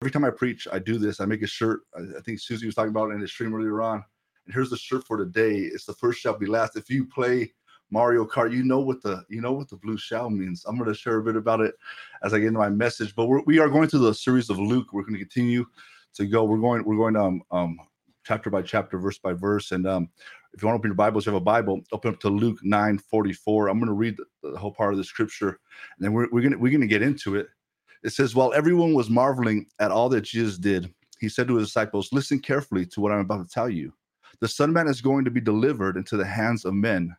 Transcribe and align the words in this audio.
every 0.00 0.10
time 0.10 0.24
I 0.24 0.30
preach, 0.30 0.68
I 0.70 0.78
do 0.78 0.98
this. 0.98 1.20
I 1.20 1.26
make 1.26 1.42
a 1.42 1.46
shirt. 1.46 1.80
I, 1.96 2.18
I 2.18 2.20
think 2.22 2.40
Susie 2.40 2.66
was 2.66 2.74
talking 2.74 2.90
about 2.90 3.10
it 3.10 3.14
in 3.14 3.20
the 3.20 3.28
stream 3.28 3.54
earlier 3.54 3.82
on. 3.82 4.04
And 4.44 4.54
here's 4.54 4.70
the 4.70 4.76
shirt 4.76 5.04
for 5.04 5.16
today. 5.16 5.56
It's 5.56 5.86
the 5.86 5.94
first 5.94 6.20
shall 6.20 6.38
be 6.38 6.46
last. 6.46 6.76
If 6.76 6.90
you 6.90 7.06
play 7.06 7.52
Mario 7.90 8.26
Kart, 8.26 8.52
you 8.52 8.62
know 8.62 8.80
what 8.80 9.02
the 9.02 9.24
you 9.28 9.40
know 9.40 9.52
what 9.52 9.68
the 9.68 9.76
blue 9.76 9.96
shell 9.96 10.30
means. 10.30 10.64
I'm 10.66 10.76
going 10.76 10.88
to 10.88 10.94
share 10.94 11.18
a 11.18 11.22
bit 11.22 11.36
about 11.36 11.60
it 11.60 11.74
as 12.22 12.34
I 12.34 12.38
get 12.38 12.48
into 12.48 12.58
my 12.58 12.68
message. 12.68 13.14
But 13.14 13.26
we're, 13.26 13.42
we 13.42 13.58
are 13.58 13.68
going 13.68 13.88
through 13.88 14.00
the 14.00 14.14
series 14.14 14.50
of 14.50 14.58
Luke. 14.58 14.92
We're 14.92 15.02
going 15.02 15.14
to 15.14 15.20
continue 15.20 15.64
to 16.14 16.26
go. 16.26 16.44
We're 16.44 16.58
going 16.58 16.84
we're 16.84 16.96
going 16.96 17.16
um 17.16 17.42
um 17.50 17.78
chapter 18.24 18.50
by 18.50 18.62
chapter, 18.62 18.98
verse 18.98 19.18
by 19.18 19.32
verse. 19.32 19.72
And 19.72 19.86
um, 19.86 20.08
if 20.52 20.62
you 20.62 20.68
want 20.68 20.76
to 20.76 20.80
open 20.80 20.90
your 20.90 20.96
Bibles, 20.96 21.26
you 21.26 21.32
have 21.32 21.40
a 21.40 21.44
Bible, 21.44 21.80
open 21.92 22.12
up 22.12 22.20
to 22.20 22.28
Luke 22.28 22.58
9 22.62 22.98
44. 22.98 23.68
I'm 23.68 23.78
going 23.78 23.86
to 23.86 23.92
read 23.92 24.16
the, 24.16 24.50
the 24.50 24.58
whole 24.58 24.72
part 24.72 24.92
of 24.92 24.98
the 24.98 25.04
scripture, 25.04 25.48
and 25.48 25.58
then 26.00 26.12
we're, 26.12 26.28
we're 26.32 26.42
gonna 26.42 26.58
we're 26.58 26.72
gonna 26.72 26.86
get 26.86 27.02
into 27.02 27.36
it. 27.36 27.48
It 28.02 28.10
says, 28.10 28.34
While 28.34 28.52
everyone 28.52 28.94
was 28.94 29.10
marveling 29.10 29.66
at 29.78 29.90
all 29.90 30.08
that 30.10 30.22
Jesus 30.22 30.58
did, 30.58 30.92
he 31.18 31.28
said 31.28 31.48
to 31.48 31.56
his 31.56 31.68
disciples, 31.68 32.10
Listen 32.12 32.38
carefully 32.38 32.86
to 32.86 33.00
what 33.00 33.12
I'm 33.12 33.20
about 33.20 33.46
to 33.46 33.52
tell 33.52 33.68
you. 33.68 33.92
The 34.40 34.48
Son 34.48 34.72
Man 34.72 34.88
is 34.88 35.00
going 35.00 35.24
to 35.24 35.30
be 35.30 35.40
delivered 35.40 35.96
into 35.96 36.16
the 36.16 36.26
hands 36.26 36.64
of 36.64 36.74
men. 36.74 37.16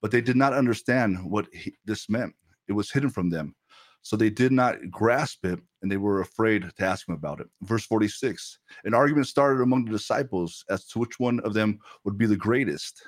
But 0.00 0.10
they 0.10 0.20
did 0.20 0.36
not 0.36 0.54
understand 0.54 1.18
what 1.24 1.46
he, 1.52 1.74
this 1.84 2.08
meant. 2.08 2.34
It 2.68 2.72
was 2.72 2.90
hidden 2.90 3.10
from 3.10 3.30
them. 3.30 3.54
So 4.02 4.16
they 4.16 4.30
did 4.30 4.52
not 4.52 4.90
grasp 4.90 5.44
it 5.44 5.60
and 5.82 5.90
they 5.90 5.96
were 5.96 6.20
afraid 6.20 6.70
to 6.76 6.84
ask 6.84 7.08
him 7.08 7.14
about 7.14 7.40
it. 7.40 7.48
Verse 7.62 7.84
46 7.84 8.58
An 8.84 8.94
argument 8.94 9.26
started 9.26 9.62
among 9.62 9.84
the 9.84 9.90
disciples 9.90 10.64
as 10.70 10.86
to 10.88 10.98
which 10.98 11.18
one 11.18 11.40
of 11.40 11.54
them 11.54 11.78
would 12.04 12.16
be 12.16 12.26
the 12.26 12.36
greatest. 12.36 13.02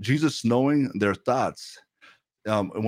Jesus, 0.00 0.44
knowing 0.44 0.90
their 0.94 1.14
thoughts, 1.14 1.78
um, 2.46 2.70
and, 2.74 2.84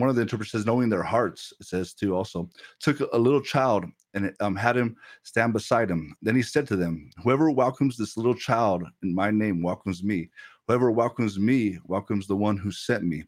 one, 0.00 0.08
of 0.08 0.16
the 0.16 0.22
interpreters 0.22 0.52
says, 0.52 0.66
knowing 0.66 0.88
their 0.88 1.02
hearts, 1.02 1.52
it 1.60 1.66
says 1.66 1.92
too 1.92 2.14
also, 2.14 2.48
took 2.80 3.00
a 3.00 3.18
little 3.18 3.40
child 3.40 3.84
and 4.14 4.32
um, 4.40 4.54
had 4.54 4.76
him 4.76 4.96
stand 5.24 5.52
beside 5.52 5.90
him. 5.90 6.14
Then 6.22 6.36
he 6.36 6.42
said 6.42 6.66
to 6.68 6.76
them, 6.76 7.10
Whoever 7.22 7.50
welcomes 7.50 7.96
this 7.96 8.16
little 8.16 8.34
child 8.34 8.84
in 9.02 9.14
my 9.14 9.30
name 9.30 9.62
welcomes 9.62 10.04
me. 10.04 10.30
Whoever 10.66 10.90
welcomes 10.90 11.38
me 11.38 11.78
welcomes 11.86 12.26
the 12.26 12.36
one 12.36 12.56
who 12.56 12.70
sent 12.70 13.04
me. 13.04 13.24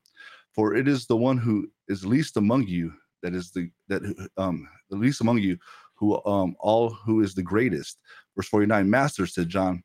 For 0.52 0.76
it 0.76 0.86
is 0.86 1.06
the 1.06 1.16
one 1.16 1.36
who 1.36 1.68
is 1.88 2.06
least 2.06 2.36
among 2.36 2.68
you 2.68 2.92
that 3.22 3.34
is 3.34 3.50
the 3.50 3.68
that 3.88 4.02
um 4.36 4.68
the 4.90 4.96
least 4.96 5.20
among 5.20 5.38
you 5.38 5.58
who 5.94 6.24
um 6.26 6.54
all 6.60 6.90
who 6.90 7.22
is 7.22 7.34
the 7.34 7.42
greatest. 7.42 7.98
Verse 8.36 8.48
49, 8.48 8.88
Master 8.88 9.26
said 9.26 9.48
John, 9.48 9.82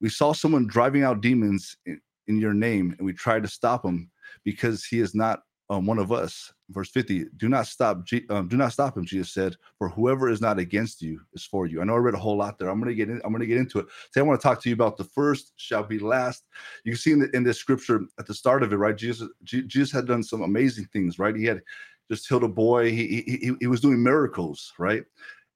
we 0.00 0.08
saw 0.08 0.32
someone 0.32 0.66
driving 0.66 1.02
out 1.04 1.20
demons 1.22 1.76
in, 1.86 2.00
in 2.26 2.38
your 2.38 2.54
name, 2.54 2.94
and 2.98 3.06
we 3.06 3.12
tried 3.12 3.42
to 3.42 3.48
stop 3.48 3.84
him 3.84 4.10
because 4.44 4.84
he 4.84 5.00
is 5.00 5.14
not 5.14 5.40
um, 5.70 5.86
one 5.86 5.98
of 5.98 6.12
us. 6.12 6.52
Verse 6.70 6.90
50, 6.90 7.26
do 7.36 7.48
not 7.48 7.66
stop, 7.66 8.04
G- 8.04 8.24
um, 8.30 8.48
do 8.48 8.56
not 8.56 8.72
stop 8.72 8.96
him, 8.96 9.04
Jesus 9.04 9.32
said, 9.32 9.56
for 9.78 9.88
whoever 9.88 10.28
is 10.28 10.40
not 10.40 10.58
against 10.58 11.02
you 11.02 11.20
is 11.34 11.44
for 11.44 11.66
you. 11.66 11.80
I 11.80 11.84
know 11.84 11.94
I 11.94 11.98
read 11.98 12.14
a 12.14 12.18
whole 12.18 12.36
lot 12.36 12.58
there. 12.58 12.68
I'm 12.68 12.78
gonna 12.80 12.94
get 12.94 13.08
in, 13.08 13.20
I'm 13.24 13.32
gonna 13.32 13.46
get 13.46 13.58
into 13.58 13.78
it. 13.78 13.86
Today 14.12 14.20
I 14.20 14.28
want 14.28 14.40
to 14.40 14.42
talk 14.42 14.62
to 14.62 14.68
you 14.68 14.74
about 14.74 14.96
the 14.96 15.04
first 15.04 15.52
shall 15.56 15.82
be 15.82 15.98
last. 15.98 16.44
You 16.84 16.92
can 16.92 16.98
see 16.98 17.12
in, 17.12 17.20
the, 17.20 17.30
in 17.36 17.42
this 17.42 17.58
scripture 17.58 18.00
at 18.18 18.26
the 18.26 18.34
start 18.34 18.62
of 18.62 18.72
it, 18.72 18.76
right? 18.76 18.96
Jesus, 18.96 19.28
G- 19.44 19.62
Jesus 19.62 19.92
had 19.92 20.06
done 20.06 20.22
some 20.22 20.42
amazing 20.42 20.86
things, 20.92 21.18
right? 21.18 21.36
He 21.36 21.44
had 21.44 21.62
just 22.10 22.28
healed 22.28 22.44
a 22.44 22.48
boy, 22.48 22.90
he 22.90 23.22
he, 23.26 23.52
he 23.60 23.66
was 23.66 23.80
doing 23.80 24.02
miracles, 24.02 24.72
right? 24.78 25.04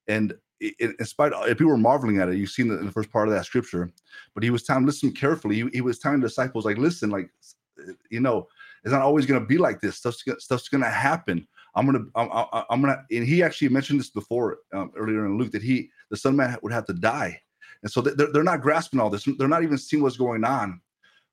And 0.08 0.34
in, 0.60 1.04
spite 1.04 1.32
of 1.32 1.46
if 1.46 1.58
people 1.58 1.72
were 1.72 1.76
marveling 1.76 2.20
at 2.20 2.28
it, 2.28 2.36
you've 2.36 2.50
seen 2.50 2.70
in 2.70 2.86
the 2.86 2.92
first 2.92 3.10
part 3.10 3.28
of 3.28 3.34
that 3.34 3.44
scripture, 3.44 3.92
but 4.34 4.42
he 4.42 4.50
was 4.50 4.62
telling, 4.62 4.86
listen 4.86 5.12
carefully. 5.12 5.56
He, 5.56 5.68
he 5.74 5.80
was 5.80 5.98
telling 5.98 6.20
the 6.20 6.28
disciples, 6.28 6.64
like, 6.64 6.78
listen, 6.78 7.10
like, 7.10 7.28
you 8.10 8.20
know, 8.20 8.48
it's 8.86 8.92
not 8.92 9.02
always 9.02 9.26
going 9.26 9.40
to 9.40 9.46
be 9.46 9.58
like 9.58 9.80
this. 9.80 9.96
Stuff's 9.96 10.22
stuff's 10.38 10.68
going 10.68 10.84
to 10.84 10.88
happen. 10.88 11.46
I'm 11.74 11.86
gonna, 11.86 12.04
I'm, 12.14 12.28
I'm, 12.70 12.80
gonna, 12.80 13.04
and 13.10 13.26
he 13.26 13.42
actually 13.42 13.68
mentioned 13.68 13.98
this 13.98 14.10
before 14.10 14.58
um, 14.72 14.92
earlier 14.96 15.26
in 15.26 15.36
Luke 15.36 15.50
that 15.50 15.62
he, 15.62 15.90
the 16.08 16.16
Son 16.16 16.36
Man, 16.36 16.56
would 16.62 16.72
have 16.72 16.86
to 16.86 16.94
die, 16.94 17.38
and 17.82 17.90
so 17.90 18.00
they're, 18.00 18.32
they're 18.32 18.44
not 18.44 18.62
grasping 18.62 19.00
all 19.00 19.10
this. 19.10 19.28
They're 19.36 19.48
not 19.48 19.64
even 19.64 19.76
seeing 19.76 20.04
what's 20.04 20.16
going 20.16 20.44
on. 20.44 20.80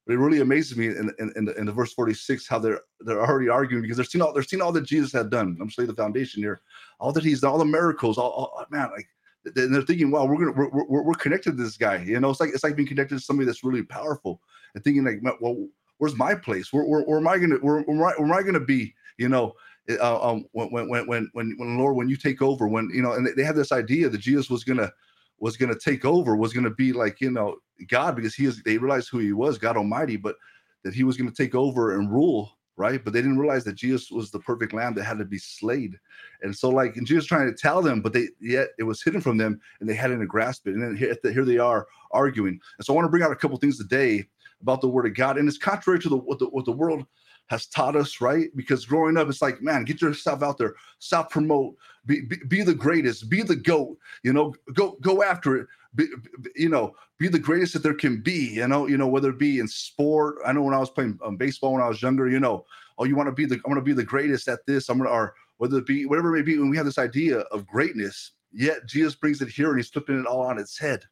But 0.06 0.14
it 0.14 0.18
really 0.18 0.42
amazes 0.42 0.76
me 0.76 0.88
in, 0.88 1.14
in, 1.20 1.32
in, 1.36 1.46
the, 1.46 1.58
in 1.58 1.66
the 1.66 1.72
verse 1.72 1.94
46 1.94 2.46
how 2.48 2.60
they're 2.60 2.82
they're 3.02 3.22
already 3.24 3.48
arguing 3.48 3.84
because 3.84 3.96
they're 3.96 4.06
seeing 4.06 4.22
all 4.22 4.34
they're 4.34 4.44
seeing 4.44 4.62
all 4.62 4.72
that 4.74 4.82
Jesus 4.84 5.14
had 5.14 5.30
done. 5.30 5.58
I'm 5.62 5.70
saying 5.70 5.88
the 5.88 5.96
foundation 5.96 6.42
here, 6.42 6.62
all 7.00 7.14
that 7.14 7.24
he's 7.24 7.40
done, 7.40 7.52
all 7.52 7.58
the 7.58 7.66
miracles, 7.66 8.18
all, 8.18 8.32
all 8.32 8.66
man, 8.70 8.90
like 8.92 9.08
And 9.56 9.74
they're 9.74 9.82
thinking, 9.84 10.12
wow, 10.12 10.26
we're 10.26 10.38
gonna 10.38 10.52
we're, 10.52 10.86
we're, 10.88 11.04
we're 11.04 11.14
connected 11.14 11.56
to 11.56 11.64
this 11.64 11.78
guy. 11.78 12.04
You 12.04 12.20
know, 12.20 12.32
it's 12.32 12.42
like 12.42 12.50
it's 12.50 12.66
like 12.66 12.76
being 12.76 12.88
connected 12.88 13.16
to 13.16 13.22
somebody 13.22 13.46
that's 13.46 13.64
really 13.64 13.84
powerful 13.84 14.42
and 14.76 14.84
thinking 14.84 15.06
like, 15.06 15.22
well, 15.40 15.68
where's 15.98 16.16
my 16.16 16.36
place? 16.36 16.72
Where, 16.72 16.84
where, 16.84 17.02
where 17.04 17.20
am 17.20 17.28
I 17.28 17.38
gonna 17.38 17.56
where, 17.56 17.82
where, 17.82 18.20
am 18.20 18.32
I 18.32 18.44
gonna 18.44 18.60
be? 18.60 18.94
You 19.18 19.30
know, 19.30 19.54
uh, 19.90 20.32
um, 20.32 20.46
when 20.52 20.70
when 20.72 21.08
when 21.08 21.30
when 21.34 21.56
when 21.58 21.78
Lord, 21.78 21.96
when 21.96 22.10
you 22.10 22.18
take 22.18 22.42
over, 22.42 22.68
when 22.68 22.90
you 22.94 23.02
know, 23.02 23.14
and 23.14 23.28
they 23.36 23.44
have 23.44 23.56
this 23.56 23.72
idea 23.72 24.10
that 24.10 24.20
Jesus 24.20 24.50
was 24.50 24.64
gonna 24.64 24.92
was 25.40 25.58
gonna 25.58 25.78
take 25.78 26.06
over, 26.06 26.36
was 26.36 26.54
gonna 26.54 26.70
be 26.70 26.94
like 26.94 27.22
you 27.22 27.32
know 27.32 27.58
God 27.88 28.16
because 28.16 28.36
he 28.36 28.46
is. 28.46 28.62
They 28.64 28.78
realized 28.78 29.10
who 29.10 29.20
he 29.20 29.34
was, 29.34 29.58
God 29.58 29.78
Almighty, 29.78 30.18
but 30.18 30.36
that 30.84 30.94
he 30.94 31.04
was 31.04 31.18
gonna 31.18 31.32
take 31.32 31.56
over 31.56 31.98
and 31.98 32.12
rule 32.12 32.58
right? 32.76 33.04
But 33.04 33.14
they 33.14 33.22
didn't 33.22 33.38
realize 33.38 33.64
that 33.66 33.76
Jesus 33.76 34.10
was 34.10 34.32
the 34.32 34.40
perfect 34.40 34.74
lamb 34.74 34.96
that 34.96 35.04
had 35.04 35.20
to 35.20 35.26
be 35.26 35.38
slayed. 35.38 36.00
And 36.42 36.56
so, 36.56 36.70
like, 36.70 36.96
and 36.98 37.06
Jesus 37.06 37.26
trying 37.26 37.48
to 37.48 37.54
tell 37.56 37.82
them, 37.82 38.02
but 38.02 38.14
they 38.14 38.30
yet 38.40 38.70
it 38.80 38.84
was 38.84 39.02
hidden 39.02 39.22
from 39.22 39.38
them 39.38 39.60
and 39.80 39.90
they 39.90 39.94
hadn't 39.94 40.26
grasped 40.28 40.68
it. 40.68 40.74
And 40.74 40.82
then 40.82 40.96
here, 40.96 41.16
here 41.24 41.46
they 41.46 41.60
are 41.60 41.88
arguing. 42.12 42.60
And 42.78 42.86
so 42.86 42.94
I 42.94 42.96
want 42.96 43.06
to 43.06 43.10
bring 43.10 43.24
out 43.24 43.32
a 43.32 43.36
couple 43.36 43.58
things 43.58 43.78
today 43.78 44.28
about 44.64 44.82
the 44.82 44.88
word 44.88 45.06
of 45.06 45.14
God. 45.14 45.38
And 45.38 45.48
it's 45.48 45.58
contrary 45.58 46.00
to 46.00 46.10
the 46.10 46.18
what 46.18 46.40
the, 46.40 46.46
what 46.46 46.66
the 46.66 46.72
world 46.72 47.06
has 47.48 47.68
taught 47.68 47.96
us, 47.96 48.22
right? 48.22 48.48
Because 48.56 48.86
growing 48.86 49.18
up, 49.18 49.28
it's 49.30 49.42
like, 49.42 49.62
man, 49.62 49.84
get 49.84 50.02
yourself 50.02 50.42
out 50.42 50.58
there, 50.58 50.76
self 51.00 51.30
promote, 51.30 51.76
be, 52.06 52.22
be, 52.22 52.38
be 52.48 52.64
the 52.64 52.74
greatest, 52.74 53.30
be 53.30 53.44
the 53.44 53.56
goat, 53.56 53.98
you 54.24 54.34
know, 54.34 54.56
go 54.74 54.98
go 55.02 55.22
after 55.22 55.58
it, 55.58 55.68
be, 55.96 56.08
you 56.56 56.70
know, 56.70 56.96
be 57.20 57.28
the 57.28 57.40
greatest 57.40 57.74
that 57.74 57.84
there 57.84 57.94
can 57.94 58.22
be, 58.22 58.54
you 58.56 58.68
know, 58.68 58.88
you 58.88 58.98
know, 58.98 59.08
whether 59.08 59.30
it 59.30 59.38
be 59.38 59.60
in 59.60 59.68
sport. 59.68 60.38
I 60.46 60.54
know 60.54 60.64
when 60.64 60.74
I 60.74 60.80
was 60.80 60.90
playing 60.90 61.20
um, 61.24 61.38
baseball 61.38 61.74
when 61.74 61.84
I 61.84 61.88
was 61.88 62.02
younger, 62.02 62.30
you 62.30 62.40
know, 62.40 62.66
oh, 62.98 63.04
you 63.04 63.16
want 63.16 63.28
to 63.28 63.34
be 63.34 63.46
the, 63.46 63.56
I'm 63.56 63.62
going 63.74 63.76
to 63.76 63.82
be 63.82 63.94
the 63.94 64.04
greatest 64.04 64.48
at 64.48 64.66
this. 64.66 64.90
I'm 64.90 64.98
going 64.98 65.10
to, 65.10 65.14
or 65.14 65.36
whether 65.58 65.78
it 65.78 65.86
be 65.86 66.06
whatever 66.06 66.36
it 66.36 66.40
may 66.40 66.46
be. 66.46 66.58
When 66.58 66.70
we 66.70 66.78
have 66.78 66.86
this 66.86 66.98
idea 66.98 67.40
of 67.40 67.68
greatness, 67.68 68.32
yet 68.52 68.86
Jesus 68.88 69.16
brings 69.16 69.42
it 69.42 69.50
here 69.50 69.70
and 69.70 69.78
he's 69.78 69.90
flipping 69.90 70.20
it 70.20 70.26
all 70.26 70.42
on 70.42 70.60
its 70.60 70.78
head. 70.78 71.04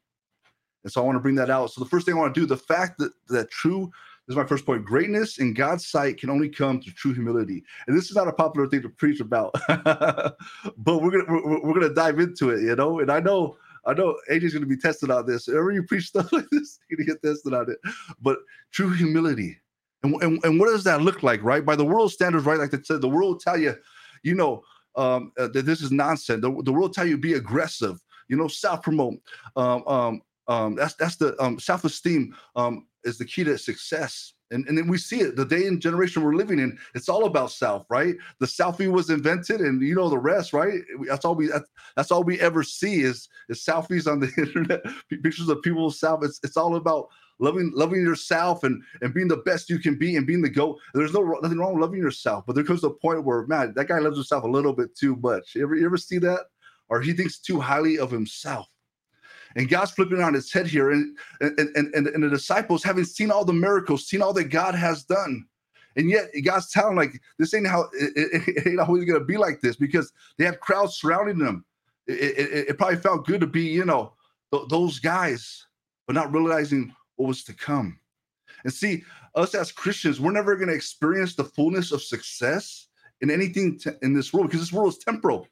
And 0.84 0.92
so 0.92 1.00
I 1.00 1.04
want 1.04 1.16
to 1.16 1.20
bring 1.20 1.34
that 1.36 1.50
out. 1.50 1.70
So 1.70 1.82
the 1.82 1.88
first 1.88 2.06
thing 2.06 2.14
I 2.14 2.18
want 2.18 2.34
to 2.34 2.40
do, 2.40 2.46
the 2.46 2.56
fact 2.56 2.98
that 2.98 3.12
that 3.28 3.50
true, 3.50 3.90
this 4.26 4.34
is 4.34 4.36
my 4.36 4.46
first 4.46 4.66
point. 4.66 4.84
Greatness 4.84 5.38
in 5.38 5.54
God's 5.54 5.86
sight 5.86 6.18
can 6.18 6.30
only 6.30 6.48
come 6.48 6.80
through 6.80 6.92
true 6.92 7.12
humility. 7.12 7.64
And 7.86 7.96
this 7.96 8.10
is 8.10 8.16
not 8.16 8.28
a 8.28 8.32
popular 8.32 8.68
thing 8.68 8.82
to 8.82 8.88
preach 8.88 9.20
about, 9.20 9.52
but 9.68 10.36
we're 10.86 11.10
gonna 11.10 11.24
we're, 11.28 11.62
we're, 11.62 11.74
gonna 11.74 11.94
dive 11.94 12.18
into 12.20 12.50
it, 12.50 12.62
you 12.62 12.76
know. 12.76 13.00
And 13.00 13.10
I 13.10 13.20
know 13.20 13.56
I 13.84 13.94
know 13.94 14.16
AJ's 14.30 14.54
gonna 14.54 14.66
be 14.66 14.76
tested 14.76 15.10
on 15.10 15.26
this. 15.26 15.48
Whenever 15.48 15.72
you 15.72 15.82
preach 15.82 16.04
stuff 16.08 16.32
like 16.32 16.48
this, 16.50 16.78
you're 16.88 16.98
gonna 16.98 17.06
get 17.06 17.22
tested 17.22 17.54
on 17.54 17.70
it. 17.70 17.78
But 18.20 18.38
true 18.70 18.92
humility. 18.92 19.58
And, 20.04 20.20
and, 20.22 20.44
and 20.44 20.58
what 20.58 20.66
does 20.66 20.84
that 20.84 21.02
look 21.02 21.22
like, 21.22 21.42
right? 21.42 21.64
By 21.64 21.76
the 21.76 21.84
world 21.84 22.10
standards, 22.10 22.44
right? 22.44 22.58
Like 22.58 22.72
they 22.72 22.82
said, 22.82 23.00
the 23.00 23.08
world 23.08 23.40
tell 23.40 23.56
you, 23.56 23.76
you 24.24 24.34
know, 24.34 24.64
um, 24.96 25.32
uh, 25.38 25.48
that 25.48 25.64
this 25.64 25.80
is 25.80 25.92
nonsense. 25.92 26.42
The, 26.42 26.62
the 26.64 26.72
world 26.72 26.92
tell 26.92 27.06
you 27.06 27.16
be 27.16 27.34
aggressive, 27.34 28.00
you 28.28 28.36
know, 28.36 28.48
self 28.48 28.82
promote, 28.82 29.14
um, 29.56 29.86
um, 29.86 30.22
um, 30.48 30.74
that's 30.74 30.94
that's 30.94 31.16
the 31.16 31.40
um, 31.42 31.58
self-esteem 31.58 32.34
um, 32.56 32.86
is 33.04 33.18
the 33.18 33.24
key 33.24 33.44
to 33.44 33.58
success. 33.58 34.34
And, 34.50 34.68
and 34.68 34.76
then 34.76 34.86
we 34.86 34.98
see 34.98 35.20
it 35.20 35.34
the 35.34 35.46
day 35.46 35.66
and 35.66 35.80
generation 35.80 36.22
we're 36.22 36.34
living 36.34 36.58
in. 36.58 36.76
It's 36.94 37.08
all 37.08 37.24
about 37.24 37.52
self, 37.52 37.86
right? 37.88 38.14
The 38.38 38.46
selfie 38.46 38.90
was 38.90 39.08
invented, 39.08 39.60
and 39.60 39.80
you 39.80 39.94
know 39.94 40.10
the 40.10 40.18
rest, 40.18 40.52
right? 40.52 40.80
That's 41.08 41.24
all 41.24 41.34
we 41.34 41.46
that's, 41.46 41.70
that's 41.96 42.10
all 42.10 42.22
we 42.22 42.38
ever 42.40 42.62
see 42.62 43.00
is 43.00 43.28
is 43.48 43.64
selfies 43.64 44.10
on 44.10 44.20
the 44.20 44.30
internet, 44.38 44.82
pictures 45.08 45.48
of 45.48 45.62
people's 45.62 45.98
self. 45.98 46.22
It's 46.22 46.38
it's 46.42 46.58
all 46.58 46.76
about 46.76 47.08
loving 47.38 47.72
loving 47.74 48.02
yourself 48.02 48.62
and 48.62 48.82
and 49.00 49.14
being 49.14 49.28
the 49.28 49.38
best 49.38 49.70
you 49.70 49.78
can 49.78 49.96
be 49.96 50.16
and 50.16 50.26
being 50.26 50.42
the 50.42 50.50
go. 50.50 50.78
There's 50.92 51.14
no 51.14 51.22
nothing 51.40 51.58
wrong 51.58 51.74
with 51.74 51.82
loving 51.82 52.00
yourself, 52.00 52.44
but 52.46 52.54
there 52.54 52.64
comes 52.64 52.84
a 52.84 52.90
point 52.90 53.24
where 53.24 53.46
man, 53.46 53.72
that 53.76 53.88
guy 53.88 54.00
loves 54.00 54.16
himself 54.16 54.44
a 54.44 54.48
little 54.48 54.74
bit 54.74 54.94
too 54.94 55.16
much. 55.16 55.54
You 55.54 55.62
ever 55.62 55.76
you 55.76 55.86
ever 55.86 55.96
see 55.96 56.18
that? 56.18 56.40
Or 56.88 57.00
he 57.00 57.14
thinks 57.14 57.38
too 57.38 57.58
highly 57.58 57.98
of 57.98 58.10
himself. 58.10 58.68
And 59.56 59.68
God's 59.68 59.90
flipping 59.90 60.22
on 60.22 60.34
his 60.34 60.52
head 60.52 60.66
here. 60.66 60.90
And, 60.90 61.16
and, 61.40 61.58
and, 61.58 62.06
and, 62.06 62.22
the 62.22 62.30
disciples, 62.30 62.82
having 62.82 63.04
seen 63.04 63.30
all 63.30 63.44
the 63.44 63.52
miracles, 63.52 64.06
seen 64.06 64.22
all 64.22 64.32
that 64.32 64.44
God 64.44 64.74
has 64.74 65.04
done, 65.04 65.46
and 65.96 66.08
yet 66.08 66.30
God's 66.44 66.70
telling 66.70 66.96
like 66.96 67.20
this 67.38 67.54
ain't 67.54 67.66
how 67.66 67.88
it, 67.92 68.46
it, 68.46 68.66
ain't 68.66 68.80
always 68.80 69.04
gonna 69.04 69.24
be 69.24 69.36
like 69.36 69.60
this 69.60 69.76
because 69.76 70.12
they 70.38 70.44
have 70.44 70.60
crowds 70.60 70.96
surrounding 70.96 71.38
them. 71.38 71.64
It, 72.06 72.38
it, 72.38 72.68
it 72.70 72.78
probably 72.78 72.96
felt 72.96 73.26
good 73.26 73.40
to 73.40 73.46
be, 73.46 73.62
you 73.62 73.84
know, 73.84 74.14
th- 74.52 74.68
those 74.68 74.98
guys, 74.98 75.66
but 76.06 76.14
not 76.14 76.32
realizing 76.32 76.94
what 77.16 77.28
was 77.28 77.44
to 77.44 77.52
come. 77.52 77.98
And 78.64 78.72
see, 78.72 79.04
us 79.34 79.54
as 79.54 79.72
Christians, 79.72 80.20
we're 80.20 80.32
never 80.32 80.56
gonna 80.56 80.72
experience 80.72 81.34
the 81.34 81.44
fullness 81.44 81.92
of 81.92 82.02
success 82.02 82.88
in 83.20 83.30
anything 83.30 83.78
t- 83.78 83.90
in 84.02 84.12
this 84.12 84.32
world 84.32 84.48
because 84.48 84.60
this 84.60 84.72
world 84.72 84.92
is 84.92 84.98
temporal. 84.98 85.46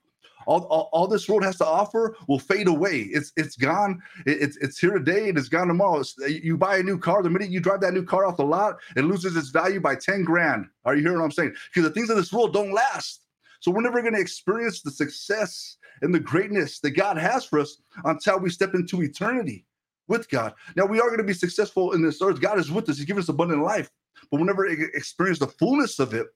All, 0.47 0.63
all, 0.65 0.89
all, 0.93 1.07
this 1.07 1.29
world 1.29 1.45
has 1.45 1.59
to 1.59 1.67
offer 1.67 2.17
will 2.29 2.39
fade 2.39 2.69
away. 2.69 3.01
It's 3.13 3.33
it's 3.37 3.57
gone. 3.57 4.01
It, 4.27 4.43
it's 4.43 4.57
it's 4.59 4.79
here 4.79 4.93
today 4.93 5.29
and 5.29 5.39
it's 5.39 5.49
gone 5.49 5.69
tomorrow. 5.69 6.01
It's, 6.01 6.15
uh, 6.23 6.27
you 6.27 6.57
buy 6.57 6.79
a 6.79 6.83
new 6.83 6.99
car, 6.99 7.23
the 7.23 7.31
minute 7.31 7.51
you 7.51 7.61
drive 7.61 7.81
that 7.83 7.95
new 7.95 8.05
car 8.05 8.27
off 8.27 8.37
the 8.37 8.45
lot, 8.45 8.79
it 8.97 9.05
loses 9.05 9.37
its 9.37 9.51
value 9.51 9.81
by 9.81 9.95
10 9.95 10.25
grand. 10.25 10.67
Are 10.85 10.95
you 10.95 11.03
hearing 11.03 11.19
what 11.19 11.25
I'm 11.25 11.33
saying? 11.33 11.55
Because 11.73 11.89
the 11.89 11.95
things 11.95 12.11
of 12.11 12.17
this 12.17 12.33
world 12.33 12.53
don't 12.53 12.73
last. 12.73 13.23
So 13.61 13.71
we're 13.71 13.83
never 13.83 14.01
going 14.01 14.15
to 14.15 14.21
experience 14.21 14.81
the 14.81 14.91
success 14.91 15.77
and 16.03 16.15
the 16.15 16.21
greatness 16.21 16.81
that 16.81 16.93
God 16.93 17.19
has 17.19 17.45
for 17.45 17.59
us 17.61 17.77
until 18.05 18.39
we 18.39 18.51
step 18.51 18.75
into 18.75 19.03
eternity 19.03 19.67
with 20.09 20.29
God. 20.31 20.55
Now 20.77 20.87
we 20.87 21.01
are 21.01 21.09
going 21.09 21.19
to 21.19 21.25
be 21.25 21.35
successful 21.35 21.93
in 21.93 22.03
this 22.03 22.21
earth. 22.23 22.41
God 22.41 22.59
is 22.59 22.71
with 22.71 22.89
us. 22.89 22.97
He's 22.97 23.07
given 23.07 23.23
us 23.23 23.29
abundant 23.29 23.63
life, 23.63 23.91
but 24.31 24.39
we'll 24.39 24.47
never 24.47 24.67
experience 24.67 25.39
the 25.39 25.47
fullness 25.47 25.99
of 25.99 26.15
it. 26.15 26.27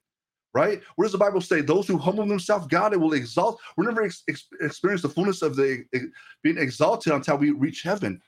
Right? 0.55 0.81
What 0.95 1.05
does 1.05 1.13
the 1.13 1.19
Bible 1.19 1.41
say? 1.41 1.61
Those 1.63 1.89
who 1.89 1.99
humble 1.99 2.25
themselves, 2.25 2.69
God 2.69 2.93
it 2.93 3.01
will 3.01 3.15
exalt. 3.15 3.61
We'll 3.77 3.89
never 3.89 4.05
ex- 4.05 4.23
experience 4.61 5.03
the 5.03 5.09
fullness 5.09 5.43
of 5.43 5.57
the 5.57 5.85
ex- 5.93 6.05
being 6.45 6.59
exalted 6.59 7.13
until 7.13 7.39
we 7.39 7.51
reach 7.51 7.83
heaven. 7.83 8.23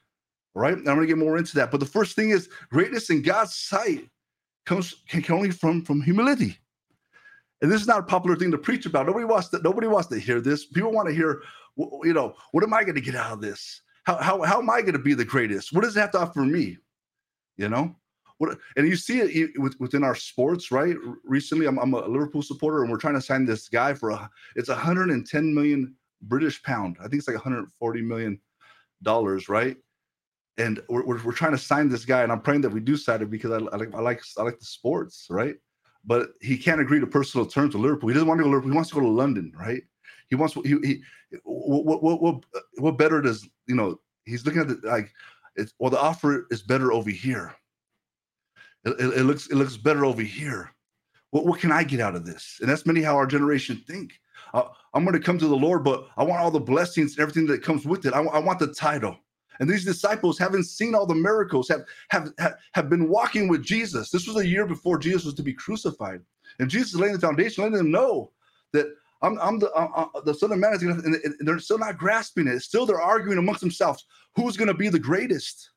Right? 0.55 0.73
And 0.73 0.89
I'm 0.89 0.97
going 0.97 1.07
to 1.07 1.15
get 1.15 1.19
more 1.19 1.39
into 1.39 1.55
that. 1.57 1.71
But 1.71 1.81
the 1.81 1.87
first 1.87 2.17
thing 2.17 2.31
is 2.31 2.49
greatness 2.71 3.11
in 3.11 3.23
God's 3.23 3.55
sight 3.55 4.09
comes 4.65 5.03
can, 5.09 5.23
can 5.23 5.37
only 5.37 5.51
from 5.51 5.85
from 5.85 6.03
humility. 6.03 6.59
And 7.63 7.71
this 7.73 7.81
is 7.81 7.87
not 7.87 8.01
a 8.01 8.03
popular 8.03 8.37
thing 8.37 8.51
to 8.51 8.59
preach 8.59 8.85
about. 8.85 9.07
Nobody 9.07 9.25
wants 9.25 9.49
to. 9.49 9.61
Nobody 9.63 9.87
wants 9.87 10.09
to 10.09 10.19
hear 10.19 10.41
this. 10.41 10.67
People 10.67 10.93
want 10.93 11.09
to 11.09 11.15
hear, 11.15 11.43
you 11.77 12.13
know, 12.13 12.35
what 12.53 12.65
am 12.65 12.75
I 12.75 12.83
going 12.83 12.97
to 12.97 13.01
get 13.01 13.15
out 13.15 13.33
of 13.33 13.41
this? 13.41 13.81
How 14.05 14.17
how 14.17 14.43
how 14.43 14.59
am 14.59 14.69
I 14.69 14.83
going 14.83 14.93
to 14.93 14.99
be 14.99 15.15
the 15.15 15.25
greatest? 15.25 15.73
What 15.73 15.85
does 15.85 15.97
it 15.97 16.01
have 16.01 16.11
to 16.13 16.19
offer 16.19 16.41
me? 16.41 16.77
You 17.57 17.69
know, 17.69 17.97
what? 18.39 18.59
And 18.77 18.87
you 18.87 18.97
see 18.97 19.21
it 19.21 19.51
within 19.81 20.05
our 20.05 20.15
sports, 20.15 20.71
right? 20.71 20.97
Recently, 21.25 21.67
I'm, 21.67 21.79
I'm 21.79 21.95
a 21.95 22.07
Liverpool 22.07 22.43
supporter, 22.43 22.83
and 22.83 22.91
we're 22.91 22.99
trying 22.99 23.15
to 23.15 23.21
sign 23.21 23.45
this 23.45 23.69
guy 23.69 23.95
for 23.95 24.11
a. 24.11 24.31
It's 24.57 24.69
110 24.69 25.55
million 25.55 25.95
British 26.23 26.63
pound. 26.63 26.97
I 27.01 27.05
think 27.05 27.15
it's 27.15 27.29
like 27.29 27.37
140 27.37 28.03
million 28.03 28.41
dollars, 29.03 29.49
right? 29.49 29.77
and 30.59 30.81
we're, 30.89 31.05
we're, 31.05 31.23
we're, 31.23 31.33
trying 31.33 31.53
to 31.53 31.59
sign 31.59 31.89
this 31.89 32.05
guy 32.05 32.23
and 32.23 32.33
i'm 32.33 32.41
praying 32.41 32.61
that 32.61 32.71
we 32.71 32.81
do 32.81 32.97
sign 32.97 33.23
him 33.23 33.29
because 33.29 33.51
I, 33.51 33.57
I, 33.57 33.77
like 33.77 33.95
i 33.95 34.01
like 34.01 34.23
i 34.39 34.43
like 34.43 34.59
the 34.59 34.65
sports 34.65 35.27
right 35.31 35.57
but 36.05 36.31
he 36.41 36.57
can't 36.57 36.81
agree 36.81 37.01
to 37.01 37.07
personal 37.07 37.47
terms 37.47 37.75
with 37.75 37.83
liverpool 37.83 38.09
he 38.09 38.15
doesn't 38.15 38.29
want 38.29 38.39
to 38.39 38.45
go 38.45 38.51
to 38.51 38.53
liverpool 38.53 38.71
he 38.71 38.77
wants 38.77 38.91
to 38.91 38.97
go 38.97 39.03
to 39.03 39.09
london 39.09 39.53
right 39.59 39.83
he 40.29 40.37
wants 40.37 40.55
he, 40.55 40.77
he 40.83 41.03
what, 41.45 42.03
what 42.03 42.23
what 42.23 42.45
what 42.79 42.99
better 42.99 43.21
does 43.21 43.49
you 43.67 43.75
know 43.75 43.99
he's 44.25 44.45
looking 44.45 44.61
at 44.61 44.69
the 44.69 44.81
like 44.85 45.13
it's 45.57 45.73
well 45.79 45.91
the 45.91 46.01
offer 46.01 46.47
is 46.51 46.63
better 46.63 46.93
over 46.93 47.11
here 47.11 47.55
it, 48.87 49.19
it, 49.19 49.25
looks 49.25 49.47
it 49.49 49.57
looks 49.57 49.77
better 49.77 50.05
over 50.05 50.23
here 50.23 50.73
what, 51.31 51.47
what 51.47 51.61
can 51.61 51.73
i 51.73 51.83
get 51.83 52.01
out 52.01 52.15
of 52.15 52.25
this 52.25 52.59
and 52.61 52.69
that's 52.69 52.87
many 52.87 53.03
how 53.03 53.17
our 53.17 53.27
generation 53.27 53.83
think 53.87 54.13
uh, 54.55 54.65
i'm 54.95 55.05
going 55.05 55.19
to 55.19 55.25
come 55.25 55.39
to 55.39 55.49
the 55.49 55.57
lord 55.57 55.85
but 55.85 56.09
i 56.17 56.23
want 56.23 56.41
all 56.41 56.51
the 56.51 56.61
blessings 56.61 57.13
and 57.13 57.21
everything 57.21 57.47
that 57.47 57.63
comes 57.63 57.87
with 57.87 58.07
it 58.07 58.15
I, 58.15 58.23
I 58.23 58.39
want 58.39 58.59
the 58.59 58.73
title 58.73 59.19
and 59.61 59.69
these 59.69 59.85
disciples 59.85 60.39
haven't 60.39 60.65
seen 60.65 60.95
all 60.95 61.07
the 61.07 61.15
miracles, 61.15 61.69
have, 61.69 61.85
have, 62.11 62.33
have 62.39 62.57
have 62.73 62.91
been 62.91 63.09
walking 63.09 63.49
with 63.49 63.63
Jesus. 63.63 64.11
This 64.11 64.27
was 64.27 64.37
a 64.37 64.47
year 64.47 64.67
before 64.67 64.99
Jesus 64.99 65.25
was 65.25 65.35
to 65.35 65.43
be 65.43 65.55
crucified. 65.55 66.21
And 66.59 66.71
Jesus 66.71 66.95
laying 66.95 67.15
the 67.15 67.21
foundation, 67.21 67.65
letting 67.65 67.79
them 67.79 67.91
know 67.91 68.33
that 68.73 68.87
I'm, 69.23 69.39
I'm 69.41 69.59
the 69.59 69.73
I'm, 69.75 70.09
the 70.25 70.35
Son 70.35 70.53
of 70.53 70.59
Man 70.59 70.75
and 70.75 71.35
they're 71.41 71.59
still 71.59 71.79
not 71.79 71.99
grasping 71.99 72.47
it. 72.47 72.61
Still, 72.61 72.87
they're 72.87 73.01
arguing 73.01 73.39
amongst 73.39 73.61
themselves 73.61 74.05
who's 74.35 74.57
going 74.57 74.69
to 74.69 74.75
be 74.75 74.89
the 74.89 74.99
greatest. 74.99 75.71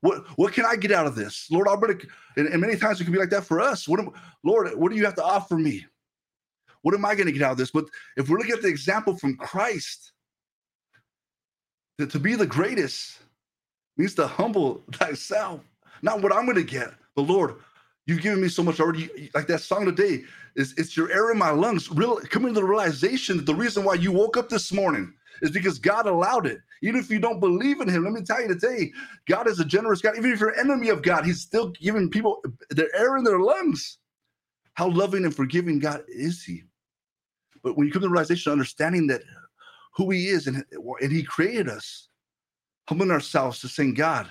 What 0.00 0.26
what 0.38 0.52
can 0.52 0.64
I 0.64 0.76
get 0.76 0.92
out 0.92 1.06
of 1.06 1.14
this, 1.14 1.48
Lord? 1.50 1.68
I'm 1.68 1.80
to, 1.80 2.06
and, 2.36 2.48
and 2.48 2.60
many 2.60 2.76
times 2.76 3.00
it 3.00 3.04
can 3.04 3.12
be 3.12 3.18
like 3.18 3.30
that 3.30 3.44
for 3.44 3.60
us. 3.60 3.88
What, 3.88 4.00
am, 4.00 4.10
Lord, 4.44 4.74
what 4.74 4.90
do 4.90 4.96
you 4.96 5.04
have 5.04 5.14
to 5.16 5.24
offer 5.24 5.56
me? 5.56 5.86
What 6.82 6.94
am 6.94 7.04
I 7.04 7.14
going 7.14 7.26
to 7.26 7.32
get 7.32 7.42
out 7.42 7.52
of 7.52 7.58
this? 7.58 7.70
But 7.70 7.86
if 8.16 8.28
we're 8.28 8.38
looking 8.38 8.54
at 8.54 8.62
the 8.62 8.68
example 8.68 9.16
from 9.16 9.36
Christ, 9.36 10.12
that 11.98 12.10
to 12.10 12.20
be 12.20 12.34
the 12.34 12.46
greatest, 12.46 13.18
means 13.96 14.14
to 14.14 14.26
humble 14.26 14.84
thyself. 14.92 15.60
Not 16.02 16.22
what 16.22 16.32
I'm 16.32 16.44
going 16.44 16.56
to 16.56 16.62
get, 16.62 16.90
but 17.14 17.22
Lord, 17.22 17.56
you've 18.06 18.20
given 18.20 18.40
me 18.40 18.48
so 18.48 18.62
much 18.62 18.80
already. 18.80 19.30
Like 19.34 19.46
that 19.46 19.62
song 19.62 19.86
today 19.86 20.24
is 20.54 20.74
it's 20.76 20.96
your 20.96 21.10
air 21.10 21.32
in 21.32 21.38
my 21.38 21.50
lungs. 21.50 21.90
Real 21.90 22.20
coming 22.20 22.54
to 22.54 22.60
the 22.60 22.66
realization 22.66 23.38
that 23.38 23.46
the 23.46 23.54
reason 23.54 23.82
why 23.82 23.94
you 23.94 24.12
woke 24.12 24.36
up 24.36 24.48
this 24.48 24.72
morning 24.72 25.14
is 25.42 25.50
because 25.50 25.78
God 25.78 26.06
allowed 26.06 26.46
it. 26.46 26.58
Even 26.82 27.00
if 27.00 27.10
you 27.10 27.18
don't 27.18 27.40
believe 27.40 27.80
in 27.80 27.88
Him, 27.88 28.04
let 28.04 28.12
me 28.12 28.22
tell 28.22 28.40
you 28.40 28.48
today, 28.48 28.92
God 29.28 29.48
is 29.48 29.60
a 29.60 29.64
generous 29.64 30.00
God. 30.00 30.16
Even 30.16 30.32
if 30.32 30.40
you're 30.40 30.50
an 30.50 30.60
enemy 30.60 30.88
of 30.88 31.02
God, 31.02 31.24
He's 31.24 31.40
still 31.40 31.70
giving 31.70 32.10
people 32.10 32.42
their 32.70 32.94
air 32.94 33.16
in 33.16 33.24
their 33.24 33.40
lungs. 33.40 33.98
How 34.74 34.88
loving 34.88 35.24
and 35.24 35.34
forgiving 35.34 35.78
God 35.78 36.02
is 36.08 36.42
He? 36.42 36.64
But 37.62 37.76
when 37.76 37.86
you 37.86 37.92
come 37.92 38.02
to 38.02 38.08
realization, 38.08 38.52
understanding 38.52 39.06
that 39.08 39.22
who 39.94 40.10
He 40.10 40.28
is 40.28 40.46
and, 40.46 40.64
and 41.00 41.12
He 41.12 41.22
created 41.22 41.68
us, 41.68 42.08
humbling 42.88 43.10
ourselves 43.10 43.60
to 43.60 43.68
saying, 43.68 43.94
God, 43.94 44.30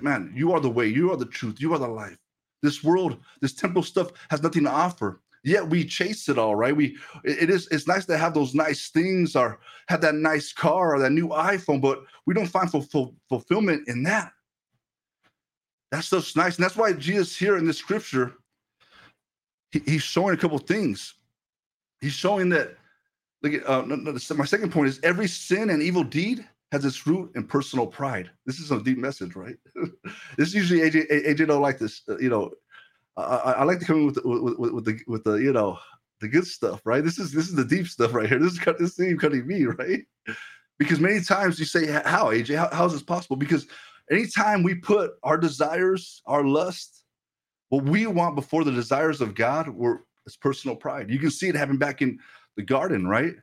man, 0.00 0.32
you 0.34 0.52
are 0.52 0.60
the 0.60 0.70
way, 0.70 0.86
you 0.86 1.10
are 1.10 1.16
the 1.16 1.26
truth, 1.26 1.60
you 1.60 1.72
are 1.74 1.78
the 1.78 1.88
life. 1.88 2.18
This 2.62 2.84
world, 2.84 3.18
this 3.40 3.54
temple 3.54 3.82
stuff 3.82 4.10
has 4.30 4.42
nothing 4.42 4.64
to 4.64 4.70
offer. 4.70 5.20
Yet 5.44 5.68
we 5.68 5.84
chase 5.84 6.28
it 6.28 6.38
all, 6.38 6.54
right? 6.54 6.74
We 6.74 6.96
it 7.24 7.50
is 7.50 7.66
it's 7.72 7.88
nice 7.88 8.06
to 8.06 8.16
have 8.16 8.32
those 8.32 8.54
nice 8.54 8.90
things 8.90 9.34
or 9.34 9.58
have 9.88 10.00
that 10.02 10.14
nice 10.14 10.52
car 10.52 10.94
or 10.94 11.00
that 11.00 11.10
new 11.10 11.28
iPhone, 11.28 11.80
but 11.80 12.04
we 12.26 12.34
don't 12.34 12.46
find 12.46 12.70
fulfill, 12.70 13.14
fulfillment 13.28 13.88
in 13.88 14.04
that. 14.04 14.32
That's 15.90 16.10
just 16.10 16.36
nice. 16.36 16.56
And 16.56 16.64
that's 16.64 16.76
why 16.76 16.92
Jesus 16.92 17.36
here 17.36 17.56
in 17.56 17.66
this 17.66 17.76
scripture, 17.76 18.34
he, 19.72 19.80
he's 19.84 20.02
showing 20.02 20.34
a 20.34 20.38
couple 20.38 20.58
things. 20.58 21.14
He's 22.00 22.12
showing 22.12 22.48
that, 22.50 22.76
look 23.42 23.54
at, 23.54 23.68
uh, 23.68 23.82
no, 23.82 23.96
no, 23.96 24.16
my 24.36 24.44
second 24.44 24.72
point 24.72 24.88
is 24.88 25.00
every 25.02 25.28
sin 25.28 25.70
and 25.70 25.82
evil 25.82 26.04
deed 26.04 26.48
has 26.72 26.84
its 26.84 27.06
root 27.06 27.30
in 27.34 27.44
personal 27.44 27.86
pride. 27.86 28.30
This 28.46 28.58
is 28.58 28.70
a 28.70 28.80
deep 28.82 28.96
message, 28.96 29.36
right? 29.36 29.56
this 30.38 30.48
is 30.48 30.54
usually 30.54 30.80
AJ 30.80 31.10
AJ 31.10 31.48
don't 31.48 31.60
like 31.60 31.78
this. 31.78 32.00
Uh, 32.08 32.16
you 32.18 32.30
know, 32.30 32.50
I, 33.16 33.22
I, 33.58 33.64
like 33.64 33.78
to 33.80 33.84
come 33.84 33.96
in 33.96 34.06
with 34.06 34.14
the, 34.16 34.22
with, 34.26 34.72
with, 34.72 34.84
the 34.84 34.98
with 35.06 35.24
the 35.24 35.34
you 35.34 35.52
know 35.52 35.78
the 36.20 36.28
good 36.28 36.46
stuff, 36.46 36.80
right? 36.84 37.04
This 37.04 37.18
is 37.18 37.32
this 37.32 37.48
is 37.48 37.54
the 37.54 37.64
deep 37.64 37.86
stuff 37.86 38.14
right 38.14 38.28
here. 38.28 38.38
This 38.38 38.52
is 38.52 38.60
this 38.78 38.98
is 38.98 39.20
cutting 39.20 39.46
me, 39.46 39.64
right? 39.78 40.02
Because 40.78 41.00
many 41.00 41.20
times 41.20 41.58
you 41.58 41.66
say, 41.66 41.86
"How 41.86 42.26
AJ? 42.26 42.56
How, 42.56 42.74
how 42.74 42.86
is 42.86 42.92
this 42.92 43.02
possible?" 43.02 43.36
Because 43.36 43.66
anytime 44.10 44.62
we 44.62 44.74
put 44.74 45.12
our 45.22 45.36
desires, 45.36 46.22
our 46.26 46.44
lust, 46.44 47.04
what 47.68 47.84
we 47.84 48.06
want 48.06 48.34
before 48.34 48.64
the 48.64 48.72
desires 48.72 49.20
of 49.20 49.34
God, 49.34 49.68
we're 49.68 49.98
it's 50.24 50.36
personal 50.36 50.76
pride. 50.76 51.10
You 51.10 51.18
can 51.18 51.30
see 51.30 51.48
it 51.48 51.54
happen 51.54 51.76
back 51.76 52.00
in 52.00 52.18
the 52.56 52.62
garden, 52.62 53.06
right? 53.06 53.34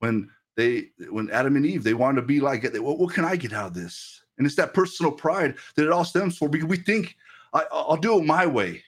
When 0.00 0.28
they 0.56 0.88
when 1.10 1.30
Adam 1.30 1.56
and 1.56 1.64
Eve 1.64 1.84
they 1.84 1.94
wanted 1.94 2.20
to 2.20 2.26
be 2.26 2.40
like. 2.40 2.64
What, 2.74 2.98
what 2.98 3.14
can 3.14 3.24
I 3.24 3.36
get 3.36 3.52
out 3.52 3.68
of 3.68 3.74
this? 3.74 4.22
And 4.36 4.46
it's 4.46 4.56
that 4.56 4.74
personal 4.74 5.12
pride 5.12 5.54
that 5.76 5.86
it 5.86 5.92
all 5.92 6.04
stems 6.04 6.36
for 6.36 6.48
because 6.48 6.68
we 6.68 6.76
think 6.76 7.16
I, 7.54 7.64
will 7.72 7.96
do 7.96 8.18
it 8.18 8.24
my 8.24 8.44
way. 8.44 8.82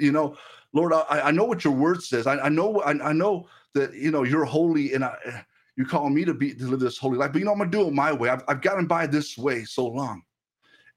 You 0.00 0.12
know, 0.12 0.36
Lord, 0.72 0.92
I, 0.92 1.04
I 1.08 1.30
know 1.30 1.44
what 1.44 1.64
your 1.64 1.74
word 1.74 2.02
says. 2.02 2.26
I, 2.26 2.38
I 2.38 2.48
know 2.48 2.80
I, 2.80 3.10
I, 3.10 3.12
know 3.12 3.48
that 3.74 3.94
you 3.94 4.10
know 4.10 4.22
you're 4.22 4.44
holy 4.44 4.94
and 4.94 5.04
I, 5.04 5.44
you 5.76 5.84
call 5.84 6.08
me 6.10 6.24
to 6.24 6.34
be 6.34 6.54
to 6.54 6.64
live 6.66 6.80
this 6.80 6.98
holy 6.98 7.18
life. 7.18 7.32
But 7.32 7.38
you 7.40 7.44
know, 7.44 7.52
I'm 7.52 7.58
gonna 7.58 7.70
do 7.70 7.86
it 7.86 7.92
my 7.92 8.12
way. 8.12 8.28
I've, 8.28 8.42
I've 8.48 8.60
gotten 8.60 8.86
by 8.86 9.06
this 9.06 9.36
way 9.36 9.64
so 9.64 9.86
long, 9.86 10.22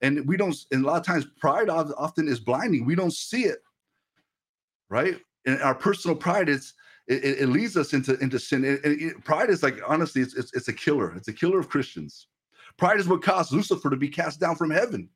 and 0.01 0.27
we 0.27 0.37
don't. 0.37 0.55
And 0.71 0.83
a 0.83 0.87
lot 0.87 0.99
of 0.99 1.05
times, 1.05 1.25
pride 1.39 1.69
often 1.69 2.27
is 2.27 2.39
blinding. 2.39 2.85
We 2.85 2.95
don't 2.95 3.13
see 3.13 3.45
it, 3.45 3.59
right? 4.89 5.15
And 5.45 5.61
our 5.61 5.75
personal 5.75 6.15
pride 6.15 6.49
is 6.49 6.73
it, 7.07 7.23
it, 7.41 7.49
leads 7.49 7.75
us 7.75 7.93
into 7.93 8.17
into 8.19 8.39
sin. 8.39 8.63
It, 8.63 8.79
it, 8.83 9.23
pride 9.25 9.49
is 9.49 9.63
like 9.63 9.79
honestly, 9.87 10.21
it's, 10.21 10.35
it's 10.35 10.53
it's 10.53 10.67
a 10.67 10.73
killer. 10.73 11.15
It's 11.15 11.27
a 11.27 11.33
killer 11.33 11.59
of 11.59 11.69
Christians. 11.69 12.27
Pride 12.77 12.99
is 12.99 13.07
what 13.07 13.21
caused 13.21 13.51
Lucifer 13.51 13.89
to 13.89 13.95
be 13.95 14.09
cast 14.09 14.39
down 14.39 14.55
from 14.55 14.71
heaven. 14.71 15.09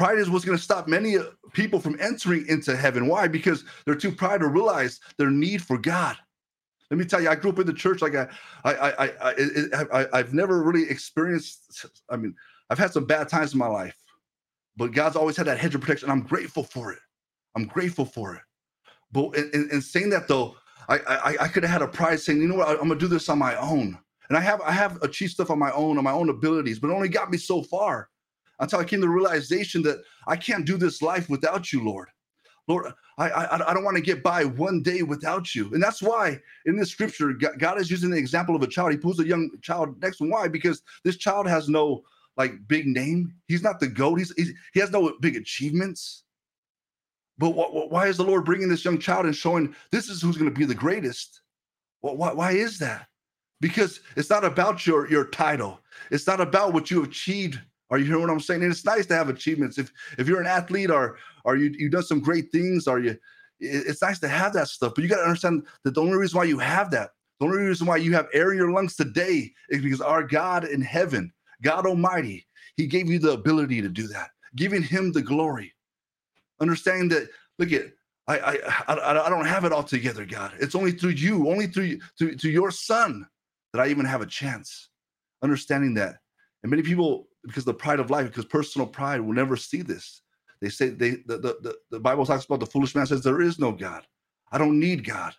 Pride 0.00 0.16
is 0.16 0.30
what's 0.30 0.46
going 0.46 0.56
to 0.56 0.64
stop 0.64 0.88
many 0.88 1.18
uh, 1.18 1.24
people 1.52 1.78
from 1.78 1.94
entering 2.00 2.46
into 2.48 2.74
heaven. 2.74 3.06
Why? 3.06 3.28
Because 3.28 3.64
they're 3.84 3.94
too 3.94 4.10
proud 4.10 4.40
to 4.40 4.48
realize 4.48 4.98
their 5.18 5.28
need 5.28 5.62
for 5.62 5.76
God. 5.76 6.16
Let 6.90 6.96
me 6.96 7.04
tell 7.04 7.20
you, 7.20 7.28
I 7.28 7.34
grew 7.34 7.50
up 7.50 7.58
in 7.58 7.66
the 7.66 7.74
church. 7.74 8.00
Like 8.00 8.14
I, 8.14 8.26
I, 8.64 8.72
I, 8.72 9.12
I, 9.20 10.06
I 10.10 10.16
have 10.16 10.32
never 10.32 10.62
really 10.62 10.88
experienced. 10.88 11.84
I 12.08 12.16
mean, 12.16 12.34
I've 12.70 12.78
had 12.78 12.94
some 12.94 13.04
bad 13.04 13.28
times 13.28 13.52
in 13.52 13.58
my 13.58 13.66
life, 13.66 13.94
but 14.74 14.92
God's 14.92 15.16
always 15.16 15.36
had 15.36 15.44
that 15.48 15.58
hedge 15.58 15.74
of 15.74 15.82
protection. 15.82 16.08
I'm 16.08 16.22
grateful 16.22 16.64
for 16.64 16.94
it. 16.94 17.00
I'm 17.54 17.66
grateful 17.66 18.06
for 18.06 18.36
it. 18.36 18.42
But 19.12 19.36
in, 19.36 19.50
in, 19.52 19.70
in 19.70 19.82
saying 19.82 20.08
that, 20.10 20.28
though, 20.28 20.56
I, 20.88 20.96
I, 20.96 21.36
I 21.42 21.48
could 21.48 21.62
have 21.62 21.72
had 21.72 21.82
a 21.82 21.88
pride 21.88 22.20
saying, 22.20 22.40
you 22.40 22.48
know 22.48 22.54
what, 22.54 22.70
I'm 22.70 22.88
gonna 22.88 22.98
do 22.98 23.06
this 23.06 23.28
on 23.28 23.38
my 23.38 23.54
own. 23.56 23.98
And 24.30 24.38
I 24.38 24.40
have 24.40 24.62
I 24.62 24.72
have 24.72 24.96
achieved 25.02 25.32
stuff 25.32 25.50
on 25.50 25.58
my 25.58 25.72
own, 25.72 25.98
on 25.98 26.04
my 26.04 26.12
own 26.12 26.30
abilities, 26.30 26.78
but 26.78 26.88
it 26.88 26.94
only 26.94 27.10
got 27.10 27.30
me 27.30 27.36
so 27.36 27.62
far 27.62 28.08
until 28.60 28.78
I 28.78 28.84
came 28.84 29.00
to 29.00 29.06
the 29.06 29.12
realization 29.12 29.82
that 29.82 30.02
I 30.26 30.36
can't 30.36 30.64
do 30.64 30.76
this 30.76 31.02
life 31.02 31.28
without 31.28 31.72
you, 31.72 31.84
Lord. 31.84 32.08
Lord, 32.68 32.92
I 33.18 33.30
I, 33.30 33.70
I 33.70 33.74
don't 33.74 33.84
want 33.84 33.96
to 33.96 34.02
get 34.02 34.22
by 34.22 34.44
one 34.44 34.82
day 34.82 35.02
without 35.02 35.54
you. 35.54 35.72
And 35.72 35.82
that's 35.82 36.00
why 36.00 36.38
in 36.66 36.76
this 36.76 36.90
scripture, 36.90 37.32
God 37.32 37.80
is 37.80 37.90
using 37.90 38.10
the 38.10 38.18
example 38.18 38.54
of 38.54 38.62
a 38.62 38.68
child. 38.68 38.92
He 38.92 38.98
pulls 38.98 39.18
a 39.18 39.26
young 39.26 39.50
child 39.62 40.00
next 40.00 40.18
to 40.18 40.24
him. 40.24 40.30
Why? 40.30 40.46
Because 40.46 40.82
this 41.04 41.16
child 41.16 41.48
has 41.48 41.68
no 41.68 42.02
like 42.36 42.52
big 42.68 42.86
name. 42.86 43.34
He's 43.48 43.62
not 43.62 43.80
the 43.80 43.88
goat. 43.88 44.18
He's, 44.18 44.32
he's 44.36 44.52
he 44.72 44.80
has 44.80 44.90
no 44.90 45.14
big 45.20 45.36
achievements. 45.36 46.24
But 47.38 47.50
why 47.90 48.06
is 48.06 48.18
the 48.18 48.24
Lord 48.24 48.44
bringing 48.44 48.68
this 48.68 48.84
young 48.84 48.98
child 48.98 49.24
and 49.24 49.34
showing 49.34 49.74
this 49.90 50.10
is 50.10 50.20
who's 50.20 50.36
going 50.36 50.52
to 50.52 50.58
be 50.58 50.66
the 50.66 50.74
greatest? 50.74 51.40
Well, 52.02 52.16
why, 52.16 52.34
why 52.34 52.52
is 52.52 52.78
that? 52.80 53.08
Because 53.62 54.00
it's 54.14 54.28
not 54.28 54.44
about 54.44 54.86
your, 54.86 55.10
your 55.10 55.24
title. 55.24 55.80
It's 56.10 56.26
not 56.26 56.42
about 56.42 56.74
what 56.74 56.90
you 56.90 57.02
achieved. 57.02 57.58
Are 57.90 57.98
you 57.98 58.04
hearing 58.04 58.22
what 58.22 58.30
I'm 58.30 58.40
saying? 58.40 58.62
And 58.62 58.70
it's 58.70 58.84
nice 58.84 59.06
to 59.06 59.14
have 59.14 59.28
achievements. 59.28 59.78
If 59.78 59.92
if 60.18 60.28
you're 60.28 60.40
an 60.40 60.46
athlete 60.46 60.90
or 60.90 61.18
or 61.44 61.56
you 61.56 61.74
you've 61.76 61.92
done 61.92 62.02
some 62.02 62.20
great 62.20 62.52
things, 62.52 62.86
or 62.86 63.00
you 63.00 63.16
it's 63.58 64.02
nice 64.02 64.18
to 64.20 64.28
have 64.28 64.52
that 64.54 64.68
stuff, 64.68 64.92
but 64.94 65.02
you 65.02 65.10
got 65.10 65.18
to 65.18 65.24
understand 65.24 65.66
that 65.84 65.94
the 65.94 66.00
only 66.00 66.16
reason 66.16 66.38
why 66.38 66.44
you 66.44 66.58
have 66.58 66.90
that, 66.92 67.10
the 67.38 67.46
only 67.46 67.58
reason 67.58 67.86
why 67.86 67.96
you 67.96 68.14
have 68.14 68.28
air 68.32 68.52
in 68.52 68.58
your 68.58 68.70
lungs 68.70 68.96
today 68.96 69.52
is 69.68 69.82
because 69.82 70.00
our 70.00 70.22
God 70.22 70.64
in 70.64 70.80
heaven, 70.80 71.32
God 71.62 71.86
Almighty, 71.86 72.46
He 72.76 72.86
gave 72.86 73.10
you 73.10 73.18
the 73.18 73.32
ability 73.32 73.82
to 73.82 73.88
do 73.88 74.06
that, 74.08 74.30
giving 74.56 74.82
Him 74.82 75.12
the 75.12 75.22
glory. 75.22 75.74
Understanding 76.60 77.08
that, 77.10 77.28
look 77.58 77.72
at, 77.72 77.86
I, 78.28 78.38
I, 78.38 78.52
I, 78.88 79.26
I 79.26 79.28
don't 79.28 79.46
have 79.46 79.64
it 79.64 79.72
all 79.72 79.82
together, 79.82 80.24
God. 80.24 80.52
It's 80.60 80.74
only 80.74 80.92
through 80.92 81.10
you, 81.10 81.48
only 81.48 81.66
through, 81.66 81.98
through, 82.18 82.36
through 82.36 82.50
your 82.50 82.70
Son 82.70 83.26
that 83.72 83.80
I 83.80 83.88
even 83.88 84.04
have 84.04 84.20
a 84.20 84.26
chance. 84.26 84.88
Understanding 85.42 85.94
that. 85.94 86.16
And 86.62 86.70
many 86.70 86.82
people, 86.82 87.28
because 87.44 87.64
the 87.64 87.74
pride 87.74 88.00
of 88.00 88.10
life, 88.10 88.26
because 88.26 88.44
personal 88.44 88.86
pride 88.86 89.20
will 89.20 89.32
never 89.32 89.56
see 89.56 89.82
this. 89.82 90.22
They 90.60 90.68
say 90.68 90.88
they 90.90 91.10
the, 91.26 91.38
the, 91.38 91.56
the, 91.62 91.76
the 91.90 92.00
Bible 92.00 92.26
talks 92.26 92.44
about 92.44 92.60
the 92.60 92.66
foolish 92.66 92.94
man 92.94 93.06
says 93.06 93.22
there 93.22 93.40
is 93.40 93.58
no 93.58 93.72
God. 93.72 94.06
I 94.52 94.58
don't 94.58 94.78
need 94.78 95.06
God. 95.06 95.34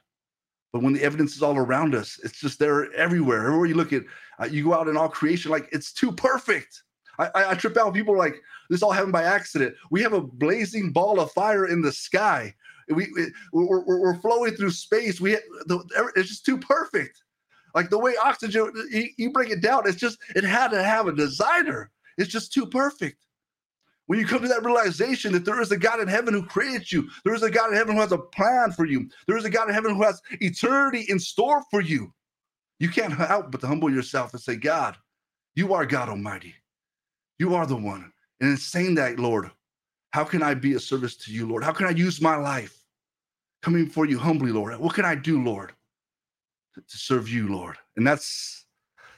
But 0.73 0.83
when 0.83 0.93
the 0.93 1.03
evidence 1.03 1.35
is 1.35 1.43
all 1.43 1.57
around 1.57 1.95
us, 1.95 2.19
it's 2.23 2.39
just 2.39 2.57
there 2.57 2.91
everywhere. 2.93 3.45
Everywhere 3.45 3.65
you 3.65 3.75
look 3.75 3.93
at, 3.93 4.03
uh, 4.39 4.45
you 4.45 4.63
go 4.63 4.73
out 4.73 4.87
in 4.87 4.95
all 4.95 5.09
creation, 5.09 5.51
like 5.51 5.67
it's 5.71 5.91
too 5.91 6.11
perfect. 6.11 6.83
I, 7.19 7.29
I, 7.35 7.51
I 7.51 7.55
trip 7.55 7.77
out. 7.77 7.93
People 7.93 8.17
like 8.17 8.41
this 8.69 8.81
all 8.81 8.91
happened 8.91 9.11
by 9.11 9.23
accident. 9.23 9.75
We 9.91 10.01
have 10.01 10.13
a 10.13 10.21
blazing 10.21 10.91
ball 10.91 11.19
of 11.19 11.31
fire 11.33 11.67
in 11.67 11.81
the 11.81 11.91
sky. 11.91 12.55
We, 12.87 13.07
we 13.15 13.31
we're, 13.53 13.83
we're, 13.85 14.15
flowing 14.15 14.55
through 14.55 14.71
space. 14.71 15.21
We 15.21 15.33
the, 15.65 16.11
it's 16.15 16.29
just 16.29 16.45
too 16.45 16.57
perfect. 16.57 17.21
Like 17.73 17.89
the 17.89 17.99
way 17.99 18.13
oxygen, 18.21 18.71
you, 18.89 19.07
you 19.17 19.31
break 19.31 19.49
it 19.49 19.61
down, 19.61 19.87
it's 19.87 19.97
just 19.97 20.19
it 20.35 20.43
had 20.43 20.69
to 20.69 20.83
have 20.83 21.07
a 21.07 21.13
designer. 21.15 21.91
It's 22.17 22.31
just 22.31 22.53
too 22.53 22.65
perfect. 22.65 23.17
When 24.07 24.19
you 24.19 24.25
come 24.25 24.41
to 24.41 24.47
that 24.49 24.65
realization 24.65 25.31
that 25.33 25.45
there 25.45 25.61
is 25.61 25.71
a 25.71 25.77
God 25.77 26.01
in 26.01 26.07
heaven 26.07 26.33
who 26.33 26.43
created 26.43 26.91
you, 26.91 27.09
there 27.23 27.33
is 27.33 27.43
a 27.43 27.49
God 27.49 27.69
in 27.69 27.77
heaven 27.77 27.95
who 27.95 28.01
has 28.01 28.11
a 28.11 28.17
plan 28.17 28.71
for 28.71 28.85
you, 28.85 29.09
there 29.27 29.37
is 29.37 29.45
a 29.45 29.49
God 29.49 29.69
in 29.69 29.73
heaven 29.73 29.95
who 29.95 30.03
has 30.03 30.21
eternity 30.41 31.05
in 31.07 31.17
store 31.17 31.63
for 31.71 31.79
you, 31.79 32.13
you 32.81 32.89
can't 32.89 33.13
help 33.13 33.51
but 33.51 33.61
to 33.61 33.67
humble 33.67 33.93
yourself 33.93 34.33
and 34.33 34.41
say, 34.41 34.55
God, 34.55 34.97
you 35.53 35.75
are 35.75 35.85
God 35.85 36.09
Almighty. 36.09 36.55
You 37.37 37.53
are 37.53 37.67
the 37.67 37.75
one. 37.75 38.11
And 38.39 38.49
in 38.49 38.57
saying 38.57 38.95
that, 38.95 39.19
Lord, 39.19 39.51
how 40.13 40.23
can 40.23 40.41
I 40.41 40.55
be 40.55 40.73
a 40.73 40.79
service 40.79 41.15
to 41.17 41.31
you, 41.31 41.47
Lord? 41.47 41.63
How 41.63 41.73
can 41.73 41.85
I 41.85 41.91
use 41.91 42.19
my 42.19 42.35
life 42.35 42.83
coming 43.61 43.85
for 43.87 44.07
you 44.07 44.17
humbly, 44.17 44.51
Lord? 44.51 44.75
What 44.79 44.95
can 44.95 45.05
I 45.05 45.13
do, 45.13 45.43
Lord, 45.43 45.73
to, 46.75 46.97
serve 46.97 47.29
you, 47.29 47.47
Lord? 47.47 47.77
And 47.97 48.05
that's 48.05 48.65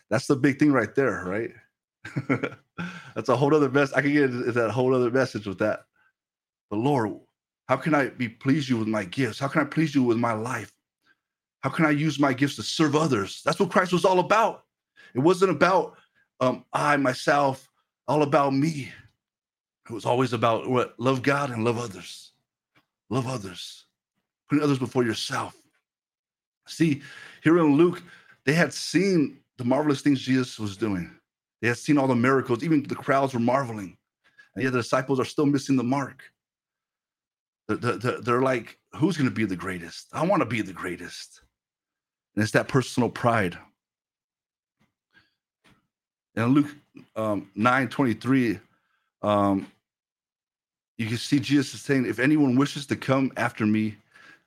that's 0.10 0.28
the 0.28 0.36
big 0.36 0.60
thing 0.60 0.72
right 0.72 0.94
there, 0.96 1.24
right? 1.26 1.52
That's 3.16 3.30
a 3.30 3.36
whole 3.36 3.56
other 3.56 3.70
mess. 3.70 3.94
I 3.94 4.02
can 4.02 4.14
get 4.14 4.24
into 4.24 4.52
that 4.52 4.72
whole 4.72 4.94
other 4.94 5.10
message 5.10 5.48
with 5.48 5.60
that. 5.60 5.86
But 6.70 6.78
Lord, 6.78 7.14
how 7.68 7.78
can 7.78 7.96
I 7.96 8.10
be 8.10 8.28
pleased 8.28 8.68
you 8.68 8.78
with 8.78 8.88
my 8.88 9.06
gifts? 9.06 9.40
How 9.40 9.48
can 9.48 9.62
I 9.62 9.66
please 9.66 9.96
you 9.96 10.04
with 10.04 10.18
my 10.18 10.34
life? 10.34 10.72
How 11.62 11.70
can 11.70 11.86
I 11.86 11.92
use 11.92 12.20
my 12.20 12.34
gifts 12.34 12.58
to 12.58 12.64
serve 12.64 12.96
others? 12.96 13.42
That's 13.46 13.60
what 13.60 13.72
Christ 13.72 13.94
was 13.94 14.06
all 14.06 14.20
about. 14.20 14.66
It 15.16 15.20
wasn't 15.20 15.52
about 15.52 15.96
um, 16.40 16.66
I 16.74 16.98
myself, 16.98 17.70
all 18.08 18.24
about 18.24 18.54
me. 18.54 18.92
It 19.90 19.94
was 19.94 20.06
always 20.06 20.34
about 20.34 20.70
what 20.70 20.94
love 21.00 21.22
God 21.22 21.52
and 21.52 21.64
love 21.64 21.78
others. 21.78 22.32
Love 23.10 23.28
others. 23.28 23.86
Putting 24.50 24.64
others 24.64 24.80
before 24.80 25.04
yourself. 25.04 25.56
See, 26.68 27.02
here 27.44 27.60
in 27.60 27.76
Luke, 27.76 28.02
they 28.46 28.54
had 28.54 28.74
seen 28.74 29.40
the 29.58 29.66
marvelous 29.66 30.02
things 30.02 30.22
Jesus 30.22 30.60
was 30.60 30.78
doing. 30.78 31.12
They 31.62 31.68
had 31.68 31.78
seen 31.78 31.98
all 31.98 32.08
the 32.08 32.16
miracles. 32.16 32.64
Even 32.64 32.84
the 32.84 32.96
crowds 32.96 33.34
were 33.34 33.40
marveling. 33.40 33.98
And 34.56 34.64
yet 34.64 34.74
the 34.74 34.80
disciples 34.80 35.20
are 35.20 35.26
still 35.26 35.46
missing 35.46 35.76
the 35.76 35.84
mark. 35.84 36.24
They're, 37.68 38.42
like, 38.42 38.78
who's 38.96 39.18
going 39.18 39.30
to 39.30 39.36
be 39.36 39.46
the 39.46 39.56
greatest? 39.56 40.08
I 40.12 40.26
want 40.26 40.42
to 40.42 40.46
be 40.46 40.62
the 40.62 40.74
greatest. 40.74 41.42
And 42.36 42.44
it's 42.44 42.52
that 42.52 42.68
personal 42.68 43.10
pride. 43.10 43.58
In 46.36 46.48
Luke 46.48 46.76
um, 47.16 47.50
9 47.56 47.88
23, 47.88 48.60
um, 49.22 49.72
you 50.98 51.08
can 51.08 51.18
see 51.18 51.40
Jesus 51.40 51.74
is 51.76 51.82
saying, 51.82 52.06
if 52.06 52.20
anyone 52.20 52.56
wishes 52.56 52.86
to 52.88 52.96
come 52.96 53.32
after 53.38 53.66
me, 53.66 53.96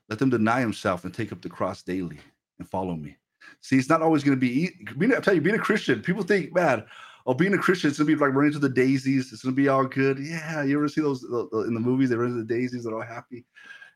let 0.09 0.19
them 0.19 0.29
deny 0.29 0.59
himself 0.59 1.05
and 1.05 1.13
take 1.13 1.31
up 1.31 1.41
the 1.41 1.49
cross 1.49 1.83
daily 1.83 2.19
and 2.59 2.69
follow 2.69 2.95
me. 2.95 3.17
See, 3.61 3.77
it's 3.77 3.89
not 3.89 4.01
always 4.01 4.23
going 4.23 4.37
to 4.37 4.39
be. 4.39 4.71
Being, 4.97 5.13
I 5.13 5.19
tell 5.19 5.33
you, 5.33 5.41
being 5.41 5.55
a 5.55 5.59
Christian, 5.59 6.01
people 6.01 6.23
think, 6.23 6.53
man, 6.53 6.85
oh, 7.27 7.33
being 7.33 7.53
a 7.53 7.57
Christian, 7.57 7.89
it's 7.89 7.99
gonna 7.99 8.07
be 8.07 8.15
like 8.15 8.33
running 8.33 8.53
to 8.53 8.59
the 8.59 8.69
daisies. 8.69 9.31
It's 9.31 9.43
gonna 9.43 9.55
be 9.55 9.67
all 9.67 9.85
good. 9.85 10.17
Yeah, 10.17 10.63
you 10.63 10.77
ever 10.77 10.87
see 10.87 11.01
those 11.01 11.23
in 11.23 11.73
the 11.73 11.79
movies? 11.79 12.09
They 12.09 12.15
run 12.15 12.31
to 12.31 12.43
the 12.43 12.45
daisies. 12.45 12.85
They're 12.85 12.95
all 12.95 13.01
happy. 13.01 13.45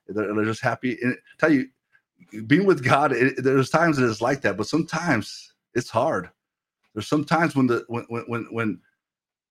They're, 0.07 0.33
they're 0.35 0.45
just 0.45 0.61
happy. 0.61 0.97
And 1.01 1.13
I 1.13 1.17
tell 1.39 1.51
you, 1.51 1.67
being 2.45 2.65
with 2.65 2.83
God, 2.83 3.13
it, 3.13 3.41
there's 3.41 3.69
times 3.69 3.97
that 3.97 4.09
it's 4.09 4.21
like 4.21 4.41
that, 4.41 4.57
but 4.57 4.67
sometimes 4.67 5.53
it's 5.73 5.89
hard. 5.89 6.29
There's 6.93 7.07
sometimes 7.07 7.55
when 7.55 7.67
the 7.67 7.85
when 7.87 8.05
when 8.27 8.47
when 8.51 8.81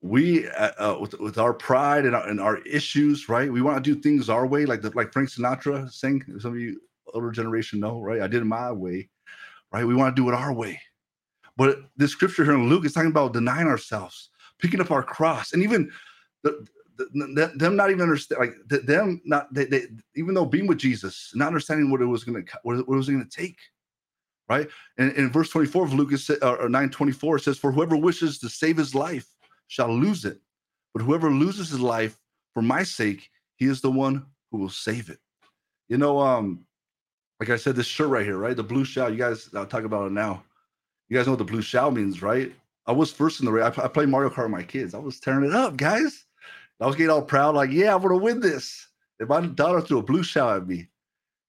we 0.02 0.48
uh, 0.48 0.70
uh, 0.78 0.98
with, 0.98 1.18
with 1.20 1.38
our 1.38 1.52
pride 1.52 2.06
and 2.06 2.16
our, 2.16 2.26
and 2.26 2.40
our 2.40 2.58
issues, 2.58 3.28
right? 3.28 3.52
We 3.52 3.62
want 3.62 3.82
to 3.82 3.94
do 3.94 4.00
things 4.00 4.30
our 4.30 4.46
way, 4.46 4.64
like 4.64 4.82
the, 4.82 4.90
like 4.90 5.12
Frank 5.12 5.28
Sinatra 5.28 5.90
sang. 5.92 6.22
Some 6.38 6.52
of 6.52 6.58
you 6.58 6.80
older 7.12 7.30
generation 7.30 7.80
know, 7.80 8.00
right? 8.00 8.22
I 8.22 8.26
did 8.26 8.42
it 8.42 8.46
my 8.46 8.72
way, 8.72 9.10
right? 9.72 9.86
We 9.86 9.94
want 9.94 10.14
to 10.14 10.22
do 10.22 10.28
it 10.28 10.34
our 10.34 10.52
way. 10.52 10.80
But 11.56 11.80
the 11.96 12.08
scripture 12.08 12.44
here 12.44 12.54
in 12.54 12.68
Luke 12.68 12.86
is 12.86 12.94
talking 12.94 13.10
about 13.10 13.34
denying 13.34 13.66
ourselves, 13.66 14.30
picking 14.58 14.80
up 14.80 14.90
our 14.90 15.02
cross, 15.02 15.52
and 15.52 15.62
even 15.62 15.90
the, 16.42 16.66
the, 16.96 17.52
them 17.56 17.76
not 17.76 17.90
even 17.90 18.02
understand, 18.02 18.40
like 18.40 18.54
them 18.68 19.20
not 19.24 19.52
they, 19.52 19.66
they, 19.66 19.86
even 20.16 20.34
though 20.34 20.46
being 20.46 20.66
with 20.66 20.78
Jesus, 20.78 21.32
not 21.34 21.48
understanding 21.48 21.90
what 21.90 22.00
it 22.00 22.06
was 22.06 22.24
going 22.24 22.42
to 22.44 22.52
what 22.62 22.78
it 22.78 22.88
was 22.88 23.08
going 23.08 23.22
to 23.22 23.36
take, 23.36 23.58
right? 24.48 24.68
And 24.96 25.12
in 25.12 25.30
verse 25.30 25.50
twenty 25.50 25.66
four 25.66 25.84
of 25.84 25.92
Luke 25.92 26.12
or 26.42 26.68
nine 26.70 26.88
twenty 26.88 27.12
four 27.12 27.36
it 27.36 27.42
says, 27.42 27.58
"For 27.58 27.72
whoever 27.72 27.96
wishes 27.96 28.38
to 28.38 28.48
save 28.48 28.78
his 28.78 28.94
life 28.94 29.26
shall 29.70 29.88
lose 29.88 30.24
it, 30.24 30.38
but 30.92 31.02
whoever 31.02 31.30
loses 31.30 31.70
his 31.70 31.80
life 31.80 32.18
for 32.52 32.60
my 32.60 32.82
sake, 32.82 33.30
he 33.54 33.66
is 33.66 33.80
the 33.80 33.90
one 33.90 34.26
who 34.50 34.58
will 34.58 34.68
save 34.68 35.08
it." 35.08 35.20
You 35.88 35.96
know, 35.96 36.18
um, 36.18 36.66
like 37.38 37.50
I 37.50 37.56
said, 37.56 37.76
this 37.76 37.86
shirt 37.86 38.08
right 38.08 38.24
here, 38.24 38.36
right? 38.36 38.56
The 38.56 38.64
blue 38.64 38.84
shell. 38.84 39.10
You 39.10 39.16
guys, 39.16 39.48
I'll 39.54 39.64
talk 39.64 39.84
about 39.84 40.08
it 40.08 40.12
now. 40.12 40.42
You 41.08 41.16
guys 41.16 41.26
know 41.26 41.32
what 41.32 41.38
the 41.38 41.44
blue 41.44 41.62
shell 41.62 41.90
means, 41.90 42.20
right? 42.20 42.52
I 42.86 42.92
was 42.92 43.12
first 43.12 43.40
in 43.40 43.46
the 43.46 43.52
race. 43.52 43.78
I, 43.78 43.84
I 43.84 43.88
played 43.88 44.08
Mario 44.08 44.30
Kart 44.30 44.44
with 44.44 44.50
my 44.50 44.62
kids. 44.62 44.94
I 44.94 44.98
was 44.98 45.20
tearing 45.20 45.48
it 45.48 45.54
up, 45.54 45.76
guys. 45.76 46.24
I 46.80 46.86
was 46.86 46.96
getting 46.96 47.10
all 47.10 47.22
proud, 47.22 47.54
like, 47.54 47.70
yeah, 47.70 47.94
I'm 47.94 48.02
gonna 48.02 48.16
win 48.16 48.40
this. 48.40 48.88
And 49.20 49.28
my 49.28 49.46
daughter 49.46 49.80
threw 49.80 49.98
a 49.98 50.02
blue 50.02 50.22
shell 50.22 50.50
at 50.50 50.66
me. 50.66 50.88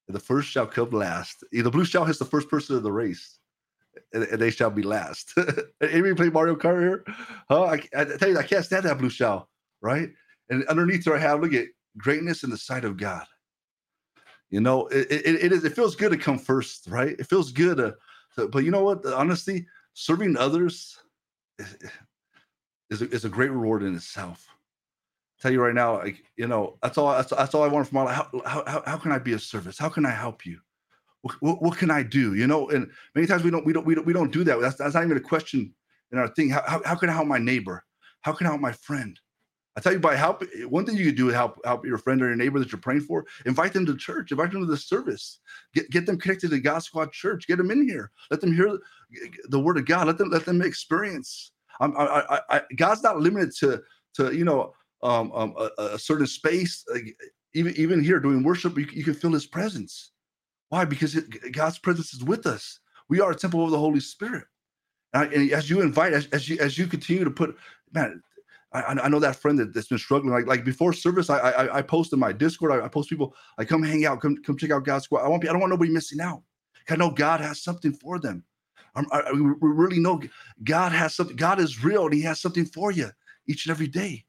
And 0.06 0.14
the 0.14 0.20
first 0.20 0.48
shall 0.48 0.66
come 0.66 0.90
last. 0.90 1.42
The 1.52 1.70
blue 1.70 1.84
shell 1.84 2.04
hits 2.04 2.18
the 2.18 2.24
first 2.24 2.48
person 2.48 2.76
of 2.76 2.82
the 2.82 2.92
race. 2.92 3.38
And, 4.14 4.24
and 4.24 4.40
they 4.40 4.50
shall 4.50 4.70
be 4.70 4.82
last. 4.82 5.34
Anybody 5.80 6.14
play 6.14 6.28
Mario 6.28 6.54
Kart 6.54 6.80
here? 6.80 7.04
Huh? 7.48 7.64
I, 7.64 7.82
I, 7.96 8.04
tell 8.04 8.28
you, 8.28 8.38
I 8.38 8.42
can't 8.42 8.64
stand 8.64 8.84
that 8.84 8.98
blue 8.98 9.08
shell, 9.08 9.48
right? 9.80 10.10
And 10.50 10.64
underneath 10.66 11.04
there, 11.04 11.16
I 11.16 11.18
have 11.18 11.40
look 11.40 11.54
at 11.54 11.68
greatness 11.96 12.44
in 12.44 12.50
the 12.50 12.58
sight 12.58 12.84
of 12.84 12.96
God. 12.96 13.24
You 14.50 14.60
know, 14.60 14.86
it, 14.88 15.10
it, 15.10 15.44
it 15.44 15.52
is. 15.52 15.64
It 15.64 15.74
feels 15.74 15.96
good 15.96 16.12
to 16.12 16.18
come 16.18 16.38
first, 16.38 16.86
right? 16.88 17.16
It 17.18 17.26
feels 17.26 17.52
good 17.52 17.78
to 17.78 17.96
so, 18.34 18.48
but 18.48 18.64
you 18.64 18.70
know 18.70 18.84
what? 18.84 19.04
Honestly, 19.06 19.66
serving 19.94 20.36
others 20.36 20.98
is, 21.58 21.76
is, 22.90 23.02
a, 23.02 23.10
is 23.10 23.24
a 23.24 23.28
great 23.28 23.50
reward 23.50 23.82
in 23.82 23.94
itself. 23.94 24.46
Tell 25.40 25.52
you 25.52 25.60
right 25.60 25.74
now, 25.74 25.98
like 25.98 26.22
you 26.36 26.46
know, 26.46 26.78
that's 26.82 26.98
all. 26.98 27.12
That's, 27.12 27.30
that's 27.30 27.54
all 27.54 27.64
I 27.64 27.68
want 27.68 27.88
from 27.88 27.96
my 27.96 28.04
life. 28.04 28.26
How, 28.44 28.62
how, 28.66 28.82
how 28.86 28.96
can 28.96 29.12
I 29.12 29.18
be 29.18 29.32
a 29.32 29.38
service? 29.38 29.78
How 29.78 29.88
can 29.88 30.06
I 30.06 30.10
help 30.10 30.46
you? 30.46 30.60
What, 31.40 31.62
what, 31.62 31.78
can 31.78 31.90
I 31.90 32.02
do? 32.02 32.34
You 32.34 32.46
know, 32.46 32.68
and 32.70 32.90
many 33.14 33.26
times 33.26 33.44
we 33.44 33.50
don't 33.50 33.64
we 33.64 33.72
don't 33.72 33.86
we 33.86 33.94
don't, 33.94 34.06
we 34.06 34.12
don't 34.12 34.32
do 34.32 34.42
that. 34.44 34.60
That's, 34.60 34.76
that's 34.76 34.94
not 34.94 35.04
even 35.04 35.16
a 35.16 35.20
question 35.20 35.72
in 36.10 36.18
our 36.18 36.28
thing. 36.28 36.50
How, 36.50 36.62
how, 36.66 36.82
how 36.84 36.94
can 36.96 37.08
I 37.08 37.12
help 37.12 37.28
my 37.28 37.38
neighbor? 37.38 37.84
How 38.22 38.32
can 38.32 38.46
I 38.46 38.50
help 38.50 38.60
my 38.60 38.72
friend? 38.72 39.18
I 39.76 39.80
tell 39.80 39.92
you, 39.92 40.00
by 40.00 40.16
help, 40.16 40.44
one 40.68 40.84
thing 40.84 40.96
you 40.96 41.06
could 41.06 41.16
do 41.16 41.28
is 41.28 41.34
help 41.34 41.58
help 41.64 41.86
your 41.86 41.96
friend 41.96 42.20
or 42.20 42.26
your 42.26 42.36
neighbor 42.36 42.58
that 42.58 42.70
you're 42.70 42.80
praying 42.80 43.02
for. 43.02 43.24
Invite 43.46 43.72
them 43.72 43.86
to 43.86 43.96
church. 43.96 44.30
Invite 44.30 44.52
them 44.52 44.60
to 44.60 44.66
the 44.66 44.76
service. 44.76 45.38
Get 45.74 45.90
get 45.90 46.04
them 46.04 46.18
connected 46.18 46.50
to 46.50 46.60
God 46.60 46.80
Squad 46.80 47.12
Church. 47.12 47.46
Get 47.46 47.56
them 47.56 47.70
in 47.70 47.88
here. 47.88 48.10
Let 48.30 48.40
them 48.40 48.54
hear 48.54 48.78
the 49.48 49.60
word 49.60 49.78
of 49.78 49.86
God. 49.86 50.06
Let 50.06 50.18
them 50.18 50.30
let 50.30 50.44
them 50.44 50.60
experience. 50.60 51.52
I'm, 51.80 51.96
I, 51.96 52.04
I, 52.04 52.40
I, 52.50 52.62
God's 52.76 53.02
not 53.02 53.20
limited 53.20 53.54
to 53.60 53.82
to 54.14 54.34
you 54.36 54.44
know 54.44 54.74
um, 55.02 55.32
um, 55.32 55.54
a, 55.56 55.82
a, 55.82 55.98
certain 55.98 56.26
space. 56.26 56.84
Like 56.92 57.16
even 57.54 57.74
even 57.76 58.04
here 58.04 58.20
doing 58.20 58.42
worship, 58.42 58.76
you, 58.76 58.86
you 58.92 59.04
can 59.04 59.14
feel 59.14 59.32
His 59.32 59.46
presence. 59.46 60.10
Why? 60.72 60.86
Because 60.86 61.14
it, 61.16 61.52
God's 61.52 61.78
presence 61.78 62.14
is 62.14 62.24
with 62.24 62.46
us. 62.46 62.80
We 63.10 63.20
are 63.20 63.30
a 63.30 63.36
temple 63.36 63.62
of 63.62 63.70
the 63.70 63.78
Holy 63.78 64.00
Spirit. 64.00 64.44
And, 65.12 65.30
and 65.30 65.50
as 65.52 65.68
you 65.68 65.82
invite, 65.82 66.14
as, 66.14 66.28
as 66.28 66.48
you 66.48 66.58
as 66.60 66.78
you 66.78 66.86
continue 66.86 67.24
to 67.24 67.30
put, 67.30 67.54
man, 67.92 68.22
I, 68.72 68.98
I 69.02 69.08
know 69.10 69.18
that 69.18 69.36
friend 69.36 69.58
that, 69.58 69.74
that's 69.74 69.88
been 69.88 69.98
struggling. 69.98 70.32
Like 70.32 70.46
like 70.46 70.64
before 70.64 70.94
service, 70.94 71.28
I 71.28 71.40
I, 71.40 71.76
I 71.76 71.82
post 71.82 72.14
in 72.14 72.18
my 72.18 72.32
Discord. 72.32 72.72
I, 72.72 72.86
I 72.86 72.88
post 72.88 73.10
people 73.10 73.34
like 73.58 73.68
come 73.68 73.82
hang 73.82 74.06
out, 74.06 74.22
come 74.22 74.38
come 74.42 74.56
check 74.56 74.70
out 74.70 74.86
God's 74.86 75.04
squad. 75.04 75.20
I 75.20 75.28
want 75.28 75.46
I 75.46 75.52
don't 75.52 75.60
want 75.60 75.72
nobody 75.72 75.90
missing 75.90 76.22
out. 76.22 76.42
I 76.88 76.96
know 76.96 77.10
God 77.10 77.42
has 77.42 77.62
something 77.62 77.92
for 77.92 78.18
them. 78.18 78.42
I, 78.96 79.30
we 79.30 79.40
really 79.60 80.00
know 80.00 80.22
God 80.64 80.92
has 80.92 81.14
something. 81.14 81.36
God 81.36 81.60
is 81.60 81.84
real, 81.84 82.06
and 82.06 82.14
He 82.14 82.22
has 82.22 82.40
something 82.40 82.64
for 82.64 82.92
you 82.92 83.10
each 83.46 83.66
and 83.66 83.72
every 83.72 83.88
day. 83.88 84.24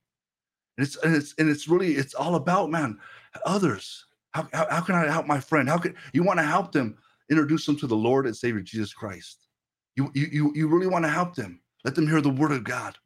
And 0.78 0.86
it's 0.86 0.98
and 0.98 1.16
it's 1.16 1.36
and 1.38 1.50
it's 1.50 1.70
really 1.70 1.94
it's 1.94 2.14
all 2.14 2.36
about 2.36 2.70
man 2.70 3.00
others. 3.46 4.08
How, 4.34 4.48
how, 4.54 4.68
how 4.70 4.82
can 4.82 4.96
I 4.96 5.12
help 5.12 5.28
my 5.28 5.40
friend? 5.40 5.70
How 5.70 5.78
can 5.78 5.96
you 6.14 6.24
want 6.24 6.40
to 6.40 6.46
help 6.46 6.72
them? 6.72 6.98
Introduce 7.30 7.66
them 7.66 7.78
to 7.78 7.88
the 7.88 7.96
Lord 7.96 8.26
and 8.26 8.36
Savior 8.36 8.62
Jesus 8.62 8.94
Christ. 8.94 9.48
You, 9.96 10.12
you, 10.14 10.52
you, 10.56 10.68
really 10.68 10.88
want 10.88 11.06
to 11.06 11.10
help 11.10 11.36
them. 11.36 11.62
Let 11.86 11.96
them 11.96 12.08
hear 12.08 12.20
the 12.20 12.30
word 12.30 12.52
of 12.52 12.64
God. 12.64 12.98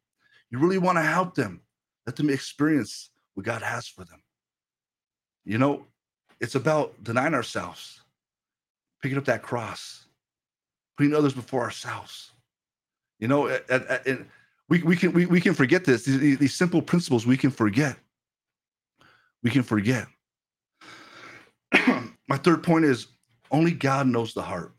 You 0.50 0.60
really 0.60 0.78
want 0.78 0.98
to 0.98 1.04
help 1.04 1.36
them. 1.36 1.62
Let 2.06 2.16
them 2.16 2.30
experience 2.30 3.10
what 3.34 3.46
God 3.46 3.62
has 3.62 3.88
for 3.88 4.06
them. 4.06 4.22
You 5.44 5.58
know, 5.58 5.86
it's 6.40 6.56
about 6.56 7.04
denying 7.04 7.34
ourselves, 7.34 8.02
picking 9.02 9.18
up 9.18 9.26
that 9.26 9.44
cross, 9.44 10.06
putting 10.98 11.14
others 11.14 11.34
before 11.34 11.62
ourselves. 11.62 12.32
You 13.20 13.28
know, 13.28 13.48
and 13.48 14.26
we, 14.70 14.84
we 14.84 14.96
can 14.96 15.12
we, 15.12 15.26
we 15.26 15.42
can 15.42 15.54
forget 15.54 15.84
this. 15.84 16.06
These, 16.06 16.38
these 16.38 16.56
simple 16.56 16.82
principles 16.82 17.26
we 17.26 17.38
can 17.38 17.52
forget. 17.52 17.98
We 19.44 19.50
can 19.50 19.64
forget. 19.64 20.08
My 22.28 22.38
third 22.38 22.64
point 22.64 22.86
is 22.86 23.08
only 23.52 23.72
God 23.72 24.08
knows 24.08 24.34
the 24.34 24.42
heart. 24.42 24.74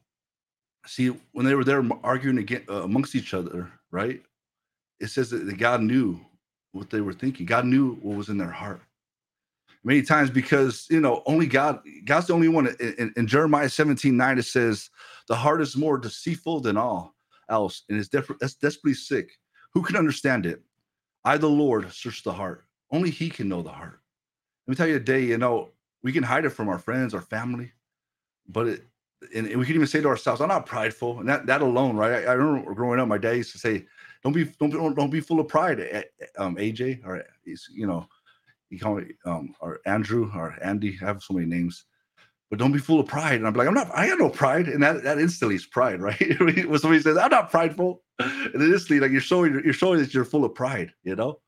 See, 0.86 1.08
when 1.32 1.44
they 1.44 1.54
were 1.54 1.64
there 1.64 1.84
arguing 2.02 2.46
uh, 2.68 2.82
amongst 2.82 3.14
each 3.14 3.34
other, 3.34 3.70
right? 3.90 4.22
It 5.00 5.08
says 5.08 5.30
that 5.30 5.58
God 5.58 5.82
knew 5.82 6.20
what 6.72 6.90
they 6.90 7.00
were 7.00 7.12
thinking. 7.12 7.46
God 7.46 7.66
knew 7.66 7.94
what 7.96 8.16
was 8.16 8.28
in 8.28 8.38
their 8.38 8.50
heart. 8.50 8.80
Many 9.84 10.02
times, 10.02 10.30
because 10.30 10.86
you 10.90 11.00
know, 11.00 11.22
only 11.26 11.46
God, 11.46 11.80
God's 12.04 12.26
the 12.26 12.34
only 12.34 12.48
one. 12.48 12.66
In, 12.66 12.94
in, 12.98 13.12
in 13.16 13.26
Jeremiah 13.26 13.68
17 13.68 14.16
9, 14.16 14.38
it 14.38 14.42
says, 14.42 14.90
The 15.28 15.36
heart 15.36 15.62
is 15.62 15.76
more 15.76 15.98
deceitful 15.98 16.60
than 16.60 16.76
all 16.76 17.14
else, 17.48 17.84
and 17.88 17.98
is 17.98 18.08
that's 18.08 18.54
desperately 18.54 18.94
sick. 18.94 19.30
Who 19.74 19.82
can 19.82 19.96
understand 19.96 20.46
it? 20.46 20.62
I, 21.24 21.36
the 21.36 21.48
Lord, 21.48 21.90
search 21.92 22.22
the 22.22 22.32
heart. 22.32 22.64
Only 22.90 23.10
He 23.10 23.30
can 23.30 23.48
know 23.48 23.62
the 23.62 23.70
heart. 23.70 24.00
Let 24.66 24.72
me 24.72 24.76
tell 24.76 24.88
you 24.88 24.98
today, 24.98 25.24
you 25.24 25.38
know, 25.38 25.70
we 26.02 26.12
can 26.12 26.22
hide 26.22 26.44
it 26.44 26.50
from 26.50 26.68
our 26.68 26.78
friends, 26.78 27.14
our 27.14 27.20
family, 27.20 27.72
but 28.48 28.66
it, 28.68 28.82
and 29.34 29.46
we 29.56 29.66
can 29.66 29.74
even 29.74 29.86
say 29.86 30.00
to 30.00 30.08
ourselves, 30.08 30.40
"I'm 30.40 30.48
not 30.48 30.66
prideful," 30.66 31.20
and 31.20 31.28
that 31.28 31.46
that 31.46 31.60
alone, 31.60 31.96
right? 31.96 32.24
I, 32.24 32.30
I 32.30 32.32
remember 32.34 32.72
growing 32.74 33.00
up, 33.00 33.08
my 33.08 33.18
dad 33.18 33.36
used 33.36 33.52
to 33.52 33.58
say, 33.58 33.86
"Don't 34.22 34.32
be 34.32 34.44
don't 34.44 34.70
don't, 34.70 34.94
don't 34.94 35.10
be 35.10 35.20
full 35.20 35.40
of 35.40 35.48
pride." 35.48 35.80
Um, 36.36 36.56
AJ 36.56 37.04
or 37.04 37.24
you 37.44 37.86
know, 37.86 38.08
he 38.70 38.78
called 38.78 38.98
me 38.98 39.14
um 39.24 39.54
or 39.60 39.80
Andrew 39.86 40.30
or 40.34 40.56
Andy. 40.62 40.98
I 41.02 41.06
have 41.06 41.22
so 41.22 41.34
many 41.34 41.46
names, 41.46 41.84
but 42.48 42.58
don't 42.58 42.72
be 42.72 42.78
full 42.78 43.00
of 43.00 43.06
pride. 43.06 43.34
And 43.34 43.46
I'm 43.46 43.54
like, 43.54 43.66
I'm 43.66 43.74
not. 43.74 43.90
I 43.92 44.06
got 44.06 44.18
no 44.18 44.30
pride, 44.30 44.68
and 44.68 44.82
that 44.82 45.02
that 45.02 45.18
instantly 45.18 45.56
is 45.56 45.66
pride, 45.66 46.00
right? 46.00 46.40
when 46.40 46.78
somebody 46.78 47.02
says, 47.02 47.16
"I'm 47.16 47.30
not 47.30 47.50
prideful," 47.50 48.02
and 48.18 48.54
instantly, 48.54 49.00
like 49.00 49.10
you're 49.10 49.20
showing 49.20 49.60
you're 49.64 49.72
showing 49.72 49.98
that 50.00 50.14
you're 50.14 50.24
full 50.24 50.44
of 50.44 50.54
pride, 50.54 50.92
you 51.02 51.16
know, 51.16 51.40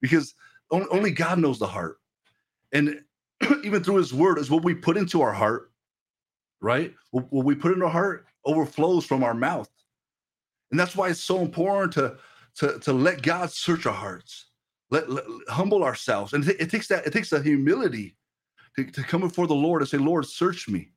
because 0.00 0.34
only, 0.72 0.86
only 0.90 1.10
God 1.12 1.38
knows 1.38 1.60
the 1.60 1.68
heart, 1.68 1.98
and 2.72 3.00
even 3.64 3.82
through 3.82 3.96
His 3.96 4.14
Word 4.14 4.38
is 4.38 4.50
what 4.50 4.64
we 4.64 4.74
put 4.74 4.96
into 4.96 5.22
our 5.22 5.32
heart 5.32 5.72
right? 6.62 6.94
What, 7.10 7.30
we 7.30 7.54
put 7.54 7.72
in 7.72 7.82
our 7.82 7.90
heart 7.90 8.26
overflows 8.46 9.04
from 9.04 9.22
our 9.22 9.34
mouth. 9.34 9.68
And 10.70 10.80
that's 10.80 10.96
why 10.96 11.10
it's 11.10 11.20
so 11.20 11.40
important 11.40 11.92
to, 11.94 12.16
to, 12.56 12.78
to 12.78 12.92
let 12.92 13.20
God 13.20 13.50
search 13.50 13.84
our 13.84 13.92
hearts, 13.92 14.46
let, 14.90 15.10
let 15.10 15.24
humble 15.48 15.84
ourselves. 15.84 16.32
And 16.32 16.48
it, 16.48 16.70
takes 16.70 16.88
that, 16.88 17.06
it 17.06 17.12
takes 17.12 17.30
the 17.30 17.42
humility 17.42 18.16
to, 18.76 18.84
to 18.84 19.02
come 19.02 19.20
before 19.20 19.46
the 19.46 19.54
Lord 19.54 19.82
and 19.82 19.88
say, 19.88 19.98
Lord, 19.98 20.24
search 20.24 20.68
me. 20.68 20.92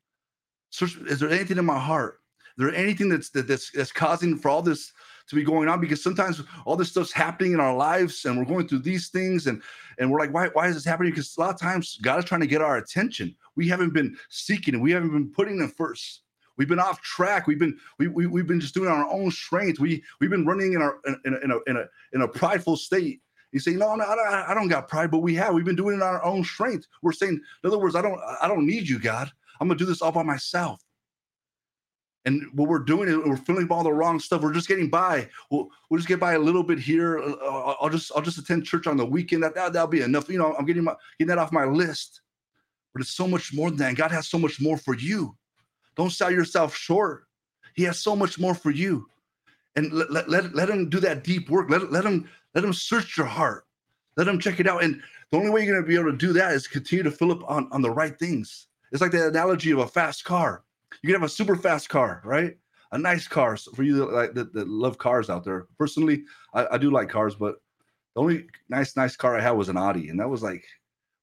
Search, 0.69 0.95
is 1.07 1.19
there 1.19 1.29
anything 1.29 1.57
in 1.57 1.65
my 1.65 1.79
heart? 1.79 2.19
Is 2.57 2.65
there 2.65 2.73
anything 2.73 3.09
that's 3.09 3.31
that, 3.31 3.47
that's 3.47 3.69
that's 3.71 3.91
causing 3.91 4.37
for 4.37 4.47
all 4.47 4.61
this 4.61 4.93
to 5.27 5.35
be 5.35 5.43
going 5.43 5.67
on 5.67 5.79
because 5.79 6.03
sometimes 6.03 6.41
all 6.65 6.75
this 6.75 6.89
stuff's 6.89 7.11
happening 7.11 7.53
in 7.53 7.59
our 7.59 7.75
lives 7.75 8.25
and 8.25 8.37
we're 8.37 8.45
going 8.45 8.67
through 8.67 8.79
these 8.79 9.09
things 9.09 9.47
and 9.47 9.61
and 9.97 10.11
we're 10.11 10.19
like 10.19 10.33
why, 10.33 10.47
why 10.49 10.67
is 10.67 10.75
this 10.75 10.85
happening 10.85 11.11
because 11.11 11.35
a 11.37 11.39
lot 11.39 11.53
of 11.53 11.59
times 11.59 11.97
god 12.01 12.19
is 12.19 12.25
trying 12.25 12.41
to 12.41 12.47
get 12.47 12.61
our 12.61 12.77
attention 12.77 13.35
we 13.55 13.67
haven't 13.67 13.93
been 13.93 14.15
seeking 14.29 14.73
and 14.73 14.83
we 14.83 14.91
haven't 14.91 15.11
been 15.11 15.31
putting 15.31 15.57
them 15.57 15.69
first 15.69 16.21
we've 16.57 16.67
been 16.67 16.79
off 16.79 17.01
track 17.01 17.47
we've 17.47 17.59
been 17.59 17.77
we, 17.97 18.07
we, 18.07 18.27
we've 18.27 18.47
been 18.47 18.59
just 18.59 18.73
doing 18.73 18.89
our 18.89 19.11
own 19.11 19.31
strength 19.31 19.79
we 19.79 20.03
we've 20.19 20.29
been 20.29 20.45
running 20.45 20.73
in 20.73 20.81
our 20.81 20.99
in, 21.05 21.39
in, 21.43 21.51
a, 21.51 21.57
in 21.67 21.77
a 21.77 21.85
in 22.13 22.21
a 22.21 22.27
prideful 22.27 22.77
state 22.77 23.21
you 23.51 23.61
say, 23.61 23.71
no, 23.71 23.95
no, 23.95 24.03
I 24.03 24.53
don't 24.53 24.67
got 24.67 24.89
pride, 24.89 25.09
but 25.09 25.19
we 25.19 25.33
have. 25.35 25.53
We've 25.53 25.63
been 25.63 25.77
doing 25.77 25.95
it 25.95 26.01
on 26.01 26.13
our 26.13 26.23
own 26.25 26.43
strength. 26.43 26.87
We're 27.01 27.13
saying, 27.13 27.39
in 27.63 27.67
other 27.67 27.77
words, 27.77 27.95
I 27.95 28.01
don't, 28.01 28.19
I 28.41 28.49
don't 28.49 28.65
need 28.65 28.89
you, 28.89 28.99
God. 28.99 29.31
I'm 29.61 29.69
gonna 29.69 29.77
do 29.77 29.85
this 29.85 30.01
all 30.01 30.11
by 30.11 30.23
myself. 30.23 30.84
And 32.25 32.43
what 32.53 32.67
we're 32.67 32.79
doing 32.79 33.07
is 33.07 33.17
we're 33.17 33.37
filling 33.37 33.67
all 33.69 33.83
the 33.83 33.93
wrong 33.93 34.19
stuff. 34.19 34.41
We're 34.41 34.53
just 34.53 34.67
getting 34.67 34.89
by. 34.89 35.29
We'll, 35.51 35.69
we'll 35.89 35.99
just 35.99 36.07
get 36.07 36.19
by 36.19 36.33
a 36.33 36.39
little 36.39 36.63
bit 36.63 36.79
here. 36.79 37.19
Uh, 37.19 37.33
uh, 37.33 37.75
I'll 37.79 37.89
just 37.89 38.11
I'll 38.15 38.21
just 38.21 38.39
attend 38.39 38.65
church 38.65 38.87
on 38.87 38.97
the 38.97 39.05
weekend. 39.05 39.43
That, 39.43 39.53
that 39.55 39.73
that'll 39.73 39.87
be 39.87 40.01
enough. 40.01 40.27
You 40.27 40.39
know, 40.39 40.55
I'm 40.57 40.65
getting 40.65 40.83
my 40.83 40.95
getting 41.19 41.29
that 41.29 41.37
off 41.37 41.51
my 41.51 41.65
list. 41.65 42.21
But 42.93 43.01
it's 43.01 43.11
so 43.11 43.27
much 43.27 43.53
more 43.53 43.69
than 43.69 43.77
that. 43.79 43.95
God 43.95 44.11
has 44.11 44.27
so 44.27 44.39
much 44.39 44.59
more 44.59 44.77
for 44.77 44.95
you. 44.95 45.35
Don't 45.95 46.11
sell 46.11 46.31
yourself 46.31 46.75
short. 46.75 47.25
He 47.75 47.83
has 47.83 47.99
so 47.99 48.15
much 48.15 48.39
more 48.39 48.55
for 48.55 48.71
you. 48.71 49.07
And 49.75 49.91
let, 49.91 50.09
let, 50.11 50.29
let, 50.29 50.55
let 50.55 50.69
him 50.69 50.89
do 50.89 51.01
that 51.01 51.23
deep 51.23 51.49
work. 51.49 51.69
Let, 51.69 51.91
let 51.91 52.05
him 52.05 52.27
let 52.55 52.63
him 52.63 52.73
search 52.73 53.17
your 53.17 53.27
heart. 53.27 53.65
Let 54.17 54.27
him 54.27 54.39
check 54.39 54.59
it 54.59 54.67
out. 54.67 54.83
And 54.83 55.01
the 55.29 55.37
only 55.37 55.51
way 55.51 55.63
you're 55.63 55.73
going 55.73 55.83
to 55.83 55.87
be 55.87 55.99
able 55.99 56.11
to 56.11 56.17
do 56.17 56.33
that 56.33 56.53
is 56.53 56.67
continue 56.67 57.03
to 57.03 57.11
fill 57.11 57.31
up 57.31 57.43
on, 57.49 57.67
on 57.71 57.81
the 57.81 57.91
right 57.91 58.17
things. 58.17 58.67
It's 58.91 59.01
like 59.01 59.11
the 59.11 59.27
analogy 59.27 59.71
of 59.71 59.79
a 59.79 59.87
fast 59.87 60.23
car 60.23 60.63
you 61.01 61.07
can 61.07 61.19
have 61.19 61.27
a 61.27 61.31
super 61.31 61.55
fast 61.55 61.89
car, 61.89 62.21
right? 62.23 62.55
A 62.91 62.97
nice 62.97 63.27
car 63.27 63.57
for 63.57 63.83
you 63.83 63.97
that, 63.97 64.11
like, 64.11 64.33
that, 64.33 64.53
that 64.53 64.67
love 64.67 64.97
cars 64.97 65.29
out 65.29 65.43
there. 65.43 65.67
Personally, 65.77 66.23
I, 66.53 66.67
I, 66.71 66.77
do 66.77 66.91
like 66.91 67.09
cars, 67.09 67.35
but 67.35 67.55
the 68.13 68.21
only 68.21 68.45
nice, 68.69 68.95
nice 68.95 69.15
car 69.15 69.37
I 69.37 69.41
had 69.41 69.51
was 69.51 69.69
an 69.69 69.77
Audi, 69.77 70.09
and 70.09 70.19
that 70.19 70.29
was 70.29 70.43
like, 70.43 70.63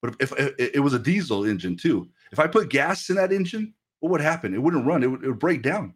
but 0.03 0.17
if, 0.19 0.33
if, 0.33 0.55
if 0.59 0.75
it 0.75 0.81
was 0.81 0.95
a 0.95 0.99
diesel 0.99 1.45
engine 1.45 1.77
too, 1.77 2.09
if 2.33 2.39
I 2.39 2.47
put 2.47 2.69
gas 2.69 3.09
in 3.09 3.17
that 3.17 3.33
engine, 3.33 3.73
what 4.01 4.11
would 4.11 4.21
happen? 4.21 4.53
It 4.53 4.61
wouldn't 4.63 4.87
run. 4.87 5.03
It 5.03 5.07
would, 5.07 5.23
it 5.23 5.29
would 5.29 5.39
break 5.39 5.63
down. 5.63 5.95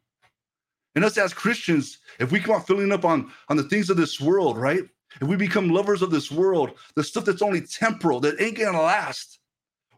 And 0.94 1.04
us 1.04 1.18
as 1.18 1.34
Christians, 1.34 1.98
if 2.20 2.32
we 2.32 2.40
come 2.40 2.54
out 2.54 2.66
filling 2.66 2.92
up 2.92 3.04
on 3.04 3.30
on 3.48 3.56
the 3.56 3.64
things 3.64 3.90
of 3.90 3.96
this 3.96 4.20
world, 4.20 4.56
right? 4.56 4.84
If 5.20 5.28
we 5.28 5.36
become 5.36 5.70
lovers 5.70 6.02
of 6.02 6.10
this 6.10 6.30
world, 6.30 6.78
the 6.94 7.04
stuff 7.04 7.24
that's 7.24 7.42
only 7.42 7.60
temporal, 7.60 8.20
that 8.20 8.40
ain't 8.40 8.58
gonna 8.58 8.80
last, 8.80 9.40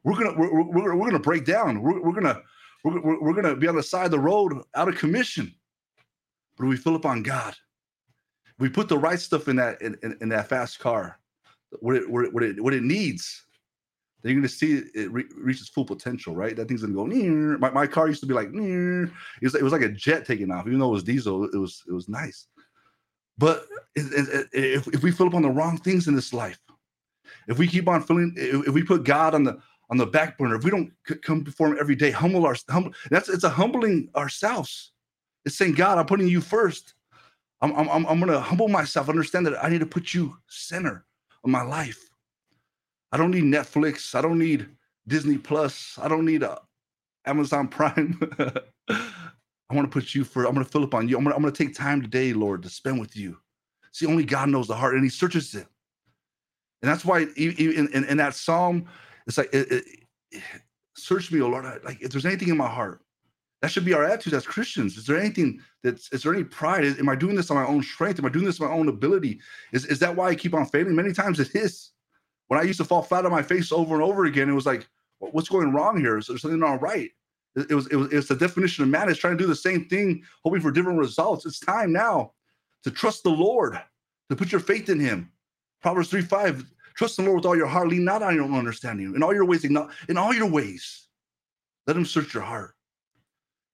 we're 0.05 0.15
gonna 0.15 0.35
we're, 0.37 0.63
we're, 0.63 0.97
we're 0.97 1.11
gonna 1.11 1.19
break 1.19 1.45
down. 1.45 1.83
We're, 1.83 2.01
we're 2.03 2.13
gonna 2.13 2.43
we're, 2.85 3.01
we're, 3.01 3.21
we're 3.21 3.33
going 3.33 3.45
to 3.45 3.57
be 3.57 3.69
on 3.69 3.77
the 3.77 3.83
side 3.83 4.07
of 4.07 4.11
the 4.11 4.19
road 4.19 4.63
out 4.75 4.89
of 4.89 4.97
commission. 4.97 5.55
But 6.57 6.67
we 6.67 6.77
fill 6.77 6.95
up 6.95 7.07
on 7.07 7.23
God. 7.23 7.55
We 8.59 8.69
put 8.69 8.89
the 8.89 8.99
right 8.99 9.21
stuff 9.21 9.49
in 9.49 9.57
that 9.57 9.81
in, 9.81 9.97
in, 10.03 10.17
in 10.21 10.29
that 10.31 10.49
fast 10.49 10.81
car, 10.81 11.21
what 11.81 11.97
it, 11.97 12.11
what 12.11 12.25
it, 12.43 12.61
what 12.61 12.75
it, 12.75 12.83
needs. 12.83 13.45
Then 14.23 14.33
you're 14.33 14.41
going 14.41 14.49
to 14.49 14.55
see 14.55 14.83
it 14.95 15.13
re- 15.13 15.29
reach 15.37 15.61
its 15.61 15.69
full 15.69 15.85
potential, 15.85 16.35
right? 16.35 16.57
That 16.57 16.67
thing's 16.67 16.83
going 16.83 16.93
to 16.93 16.97
go. 16.97 17.07
Near. 17.07 17.57
My, 17.59 17.71
my 17.71 17.87
car 17.87 18.09
used 18.09 18.21
to 18.23 18.27
be 18.27 18.35
like, 18.35 18.51
near. 18.51 19.05
It 19.05 19.13
was 19.43 19.55
it 19.55 19.63
was 19.63 19.73
like 19.73 19.83
a 19.83 19.89
jet 19.89 20.27
taking 20.27 20.51
off, 20.51 20.67
even 20.67 20.81
though 20.81 20.89
it 20.89 20.93
was 20.93 21.05
diesel. 21.05 21.45
It 21.45 21.57
was 21.57 21.85
it 21.87 21.93
was 21.93 22.09
nice. 22.09 22.49
But 23.39 23.67
if, 23.95 24.89
if 24.89 25.03
we 25.05 25.13
fill 25.13 25.29
up 25.29 25.35
on 25.35 25.43
the 25.43 25.51
wrong 25.51 25.79
things 25.79 26.09
in 26.09 26.17
this 26.17 26.33
life, 26.33 26.59
if 27.47 27.59
we 27.59 27.69
keep 27.69 27.87
on 27.87 28.03
filling, 28.03 28.35
if 28.37 28.75
we 28.75 28.83
put 28.83 29.05
God 29.05 29.35
on 29.35 29.45
the 29.45 29.59
on 29.91 29.97
the 29.97 30.07
back 30.07 30.37
burner, 30.37 30.57
if 30.57 30.65
we 30.65 30.71
don't 30.71 30.93
come 31.23 31.41
before 31.41 31.69
him 31.69 31.79
every 31.81 31.97
day, 31.97 32.11
humble 32.11 32.47
our 32.47 32.57
humble, 32.69 32.93
that's 33.11 33.29
it's 33.29 33.45
a 33.45 33.49
humbling 33.49 34.11
ourselves. 34.15 34.93
It's 35.45 35.57
saying, 35.57 35.75
God, 35.75 35.99
I'm 35.99 36.07
putting 36.07 36.29
you 36.29 36.41
first. 36.41 36.95
I'm 37.61 37.75
I'm 37.75 38.07
I'm 38.07 38.21
gonna 38.21 38.41
humble 38.41 38.69
myself, 38.69 39.09
understand 39.09 39.47
that 39.47 39.63
I 39.65 39.69
need 39.69 39.81
to 39.81 39.87
put 39.87 40.15
you 40.15 40.37
center 40.49 41.05
of 41.45 41.51
my 41.51 41.63
life. 41.63 42.09
I 43.13 43.17
don't 43.17 43.31
need 43.31 43.45
Netflix. 43.45 44.15
I 44.15 44.21
don't 44.21 44.39
need 44.39 44.69
Disney 45.07 45.39
Plus. 45.39 45.99
I 46.01 46.09
don't 46.09 46.27
need 46.27 46.43
a 46.43 46.53
uh, 46.53 46.59
Amazon 47.25 47.69
Prime. 47.69 48.21
I 48.89 49.75
want 49.75 49.91
to 49.91 49.93
put 49.93 50.15
you 50.15 50.25
for. 50.25 50.45
I'm 50.47 50.55
going 50.55 50.65
to 50.65 50.71
fill 50.71 50.85
up 50.85 50.95
on 50.95 51.09
you. 51.09 51.17
I'm 51.17 51.25
going, 51.25 51.33
to, 51.33 51.37
I'm 51.37 51.43
going 51.43 51.53
to 51.53 51.65
take 51.65 51.75
time 51.75 52.01
today, 52.01 52.33
Lord, 52.33 52.63
to 52.63 52.71
spend 52.71 53.01
with 53.01 53.17
you. 53.17 53.39
See, 53.93 54.07
only 54.07 54.25
God 54.25 54.49
knows 54.49 54.67
the 54.67 54.75
heart, 54.75 54.95
and 54.95 55.05
He 55.05 55.11
searches 55.11 55.55
it. 55.55 55.67
And 56.83 56.91
that's 56.91 57.05
why 57.05 57.27
in, 57.37 57.89
in, 57.93 58.05
in 58.05 58.17
that 58.19 58.35
psalm, 58.35 58.87
it's 59.29 59.39
like, 59.39 59.51
it, 59.53 59.85
it, 60.33 60.43
search 60.97 61.31
me, 61.31 61.41
oh 61.41 61.49
Lord. 61.49 61.65
Like, 61.85 62.01
if 62.01 62.11
there's 62.11 62.27
anything 62.27 62.49
in 62.49 62.57
my 62.57 62.69
heart, 62.69 63.03
that 63.61 63.71
should 63.71 63.85
be 63.85 63.95
our 63.95 64.05
attitude 64.05 64.35
as 64.35 64.47
Christians. 64.47 64.97
Is 64.97 65.07
there 65.07 65.19
anything 65.19 65.61
that's, 65.83 66.13
is 66.13 66.23
there 66.23 66.35
any 66.35 66.45
pride? 66.45 66.85
Is, 66.85 66.99
am 66.99 67.09
I 67.09 67.15
doing 67.15 67.37
this 67.37 67.51
on 67.51 67.57
my 67.57 67.67
own 67.67 67.83
strength? 67.83 68.19
Am 68.19 68.27
I 68.27 68.31
doing 68.31 68.45
this 68.45 68.61
on 68.61 68.69
my 68.69 68.75
own 68.75 68.89
ability? 68.89 69.41
Is, 69.73 69.85
is 69.87 69.99
that 69.99 70.15
why 70.17 70.29
I 70.29 70.35
keep 70.35 70.55
on 70.55 70.67
failing? 70.67 70.95
Many 70.95 71.13
times 71.13 71.41
it 71.41 71.55
is. 71.55 71.91
When 72.47 72.59
I 72.59 72.63
used 72.63 72.79
to 72.79 72.85
fall 72.85 73.03
flat 73.03 73.27
on 73.27 73.33
my 73.33 73.43
face 73.43 73.73
over 73.73 73.95
and 73.95 74.03
over 74.03 74.25
again, 74.25 74.49
it 74.49 74.55
was 74.55 74.67
like, 74.67 74.89
what's 75.19 75.49
going 75.49 75.73
wrong 75.73 76.01
here? 76.01 76.19
Is 76.19 76.29
there 76.29 76.39
something 76.39 76.61
not 76.61 76.81
right? 76.81 77.11
It, 77.57 77.71
it 77.71 77.75
was, 77.75 77.87
it 77.89 77.97
was, 77.97 78.13
it's 78.13 78.29
the 78.29 78.37
definition 78.37 78.85
of 78.85 78.91
man 78.91 79.11
is 79.11 79.19
trying 79.19 79.37
to 79.37 79.43
do 79.43 79.49
the 79.49 79.57
same 79.57 79.87
thing, 79.87 80.23
hoping 80.45 80.61
for 80.61 80.71
different 80.71 80.99
results. 80.99 81.45
It's 81.45 81.61
time 81.61 81.93
now 81.93 82.33
to 82.85 82.91
trust 82.91 83.25
the 83.25 83.31
Lord, 83.31 83.79
to 84.31 84.37
put 84.37 84.53
your 84.53 84.61
faith 84.61 84.89
in 84.89 85.01
him. 85.01 85.31
Proverbs 85.83 86.09
3 86.09 86.23
5 86.23 86.65
Trust 86.99 87.17
the 87.17 87.23
Lord 87.23 87.37
with 87.37 87.47
all 87.47 87.57
your 87.57 87.69
heart. 87.69 87.87
Lean 87.87 88.03
not 88.03 88.25
on 88.25 88.35
your 88.35 88.43
own 88.43 88.57
understanding. 88.57 89.15
In 89.15 89.23
all 89.23 89.33
your 89.33 89.45
ways, 89.45 89.65
in 89.65 90.17
all 90.17 90.35
your 90.35 90.51
ways, 90.51 91.07
let 91.87 91.97
Him 91.97 92.05
search 92.05 92.35
your 92.35 92.43
heart. 92.43 92.75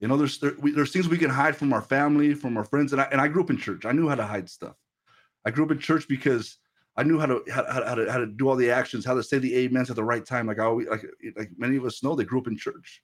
You 0.00 0.08
know, 0.08 0.18
there's 0.18 0.36
there, 0.36 0.52
we, 0.58 0.72
there's 0.72 0.92
things 0.92 1.08
we 1.08 1.16
can 1.16 1.30
hide 1.30 1.56
from 1.56 1.72
our 1.72 1.80
family, 1.80 2.34
from 2.34 2.58
our 2.58 2.64
friends, 2.64 2.92
and 2.92 3.00
I 3.00 3.08
and 3.10 3.22
I 3.22 3.28
grew 3.28 3.42
up 3.42 3.48
in 3.48 3.56
church. 3.56 3.86
I 3.86 3.92
knew 3.92 4.10
how 4.10 4.14
to 4.14 4.26
hide 4.26 4.50
stuff. 4.50 4.74
I 5.46 5.50
grew 5.50 5.64
up 5.64 5.70
in 5.70 5.78
church 5.78 6.06
because 6.06 6.58
I 6.98 7.02
knew 7.02 7.18
how 7.18 7.24
to 7.24 7.42
how, 7.50 7.64
how, 7.64 7.94
to 7.94 8.12
how 8.12 8.18
to 8.18 8.26
do 8.26 8.46
all 8.46 8.56
the 8.56 8.70
actions, 8.70 9.06
how 9.06 9.14
to 9.14 9.22
say 9.22 9.38
the 9.38 9.64
amens 9.64 9.88
at 9.88 9.96
the 9.96 10.04
right 10.04 10.24
time. 10.26 10.46
Like 10.46 10.58
I 10.58 10.64
always 10.64 10.86
like 10.88 11.06
like 11.34 11.48
many 11.56 11.78
of 11.78 11.86
us 11.86 12.02
know, 12.02 12.14
they 12.14 12.24
grew 12.24 12.40
up 12.40 12.46
in 12.46 12.58
church, 12.58 13.02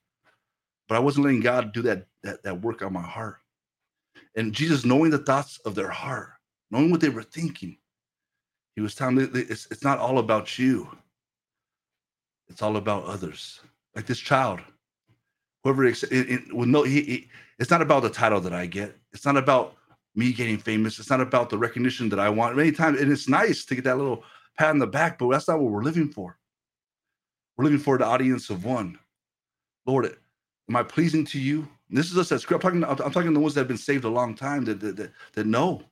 but 0.87 0.97
I 0.97 0.99
wasn't 0.99 1.25
letting 1.25 1.41
God 1.41 1.73
do 1.73 1.81
that 1.81 2.05
that 2.21 2.43
that 2.43 2.61
work 2.61 2.83
on 2.83 2.93
my 2.93 3.01
heart. 3.01 3.37
And 4.35 4.53
Jesus, 4.53 4.85
knowing 4.85 5.09
the 5.09 5.17
thoughts 5.17 5.59
of 5.65 5.73
their 5.73 5.89
heart, 5.89 6.33
knowing 6.69 6.91
what 6.91 7.01
they 7.01 7.09
were 7.09 7.23
thinking, 7.23 7.77
he 8.75 8.81
was 8.81 8.95
telling 8.95 9.15
me 9.15 9.23
it's 9.33 9.67
it's 9.71 9.83
not 9.83 9.99
all 9.99 10.19
about 10.19 10.57
you. 10.57 10.89
It's 12.49 12.61
all 12.61 12.77
about 12.77 13.05
others. 13.05 13.61
Like 13.95 14.05
this 14.05 14.19
child, 14.19 14.59
whoever 15.63 15.85
it, 15.85 16.01
it, 16.11 16.53
well, 16.53 16.67
no, 16.67 16.83
he, 16.83 17.01
he, 17.01 17.27
it's 17.59 17.71
not 17.71 17.81
about 17.81 18.03
the 18.03 18.09
title 18.09 18.41
that 18.41 18.53
I 18.53 18.65
get. 18.65 18.97
It's 19.13 19.25
not 19.25 19.37
about 19.37 19.75
me 20.15 20.33
getting 20.33 20.57
famous. 20.57 20.99
It's 20.99 21.09
not 21.09 21.21
about 21.21 21.49
the 21.49 21.57
recognition 21.57 22.09
that 22.09 22.19
I 22.19 22.29
want. 22.29 22.55
Many 22.55 22.71
times, 22.71 22.99
and 22.99 23.11
it's 23.11 23.29
nice 23.29 23.65
to 23.65 23.75
get 23.75 23.83
that 23.85 23.97
little 23.97 24.23
pat 24.57 24.69
on 24.69 24.79
the 24.79 24.87
back, 24.87 25.17
but 25.17 25.29
that's 25.29 25.47
not 25.47 25.59
what 25.59 25.71
we're 25.71 25.83
living 25.83 26.09
for. 26.09 26.37
We're 27.57 27.65
living 27.65 27.79
for 27.79 27.97
the 27.97 28.05
audience 28.05 28.49
of 28.49 28.65
one. 28.65 28.97
Lord, 29.85 30.17
am 30.69 30.75
I 30.75 30.83
pleasing 30.83 31.25
to 31.27 31.39
you? 31.39 31.67
And 31.89 31.97
this 31.97 32.11
is 32.11 32.17
us 32.17 32.31
at 32.31 32.41
script. 32.41 32.63
I'm 32.65 32.81
talking, 32.81 33.05
I'm 33.05 33.11
talking 33.11 33.29
to 33.29 33.33
the 33.33 33.39
ones 33.39 33.53
that 33.53 33.61
have 33.61 33.67
been 33.67 33.77
saved 33.77 34.05
a 34.05 34.09
long 34.09 34.35
time 34.35 34.65
that 34.65 34.79
that, 34.79 34.95
that, 34.95 35.11
that 35.33 35.45
know. 35.45 35.83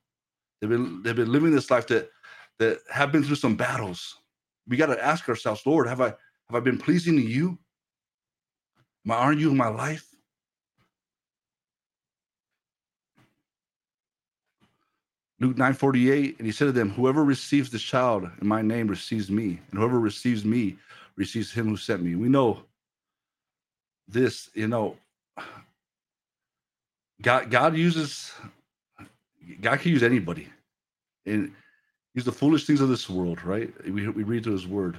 They've 0.59 0.69
been 0.69 1.01
they've 1.03 1.15
been 1.15 1.31
living 1.31 1.51
this 1.51 1.71
life 1.71 1.87
that 1.87 2.09
that 2.59 2.79
have 2.91 3.11
been 3.11 3.23
through 3.23 3.35
some 3.35 3.55
battles. 3.55 4.17
We 4.67 4.77
got 4.77 4.87
to 4.87 5.03
ask 5.03 5.27
ourselves, 5.27 5.65
Lord, 5.65 5.87
have 5.87 6.01
I 6.01 6.07
have 6.07 6.55
I 6.55 6.59
been 6.59 6.77
pleasing 6.77 7.15
to 7.15 7.21
you? 7.21 7.57
Am 9.05 9.11
I 9.11 9.15
honoring 9.15 9.39
you 9.39 9.51
in 9.51 9.57
my 9.57 9.69
life? 9.69 10.05
Luke 15.39 15.57
9 15.57 15.73
48, 15.73 16.37
and 16.37 16.45
he 16.45 16.51
said 16.51 16.65
to 16.65 16.71
them, 16.73 16.89
Whoever 16.89 17.23
receives 17.23 17.69
the 17.69 17.79
child 17.79 18.29
in 18.41 18.47
my 18.47 18.61
name 18.61 18.87
receives 18.87 19.31
me, 19.31 19.59
and 19.71 19.79
whoever 19.79 19.99
receives 19.99 20.43
me 20.43 20.75
receives 21.15 21.51
him 21.51 21.67
who 21.67 21.77
sent 21.77 22.03
me. 22.03 22.15
We 22.15 22.27
know 22.27 22.63
this, 24.07 24.49
you 24.53 24.67
know, 24.67 24.97
God 27.21 27.49
God 27.49 27.75
uses 27.77 28.33
God 29.61 29.79
can 29.79 29.91
use 29.91 30.03
anybody. 30.03 30.47
And 31.25 31.53
the 32.25 32.31
foolish 32.31 32.65
things 32.65 32.81
of 32.81 32.89
this 32.89 33.09
world, 33.09 33.43
right? 33.43 33.71
We, 33.85 34.07
we 34.09 34.23
read 34.23 34.43
through 34.43 34.53
his 34.53 34.67
word. 34.67 34.97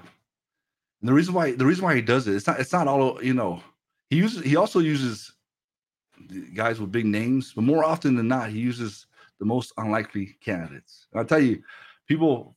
And 1.01 1.09
the 1.09 1.15
reason 1.15 1.35
why 1.35 1.53
the 1.53 1.67
reason 1.67 1.85
why 1.85 1.95
he 1.95 2.03
does 2.03 2.29
it, 2.29 2.35
it's 2.35 2.47
not 2.47 2.61
it's 2.61 2.73
not 2.73 2.87
all, 2.87 3.23
you 3.23 3.35
know, 3.35 3.63
he 4.11 4.17
uses 4.17 4.45
he 4.45 4.57
also 4.57 4.81
uses 4.81 5.33
guys 6.55 6.81
with 6.81 6.93
big 6.93 7.07
names, 7.07 7.53
but 7.55 7.65
more 7.65 7.85
often 7.85 8.15
than 8.17 8.29
not, 8.29 8.51
he 8.51 8.59
uses 8.59 9.07
the 9.39 9.47
most 9.47 9.73
unlikely 9.79 10.37
candidates. 10.45 11.07
And 11.13 11.21
I'll 11.21 11.27
tell 11.27 11.41
you, 11.41 11.63
people 12.07 12.55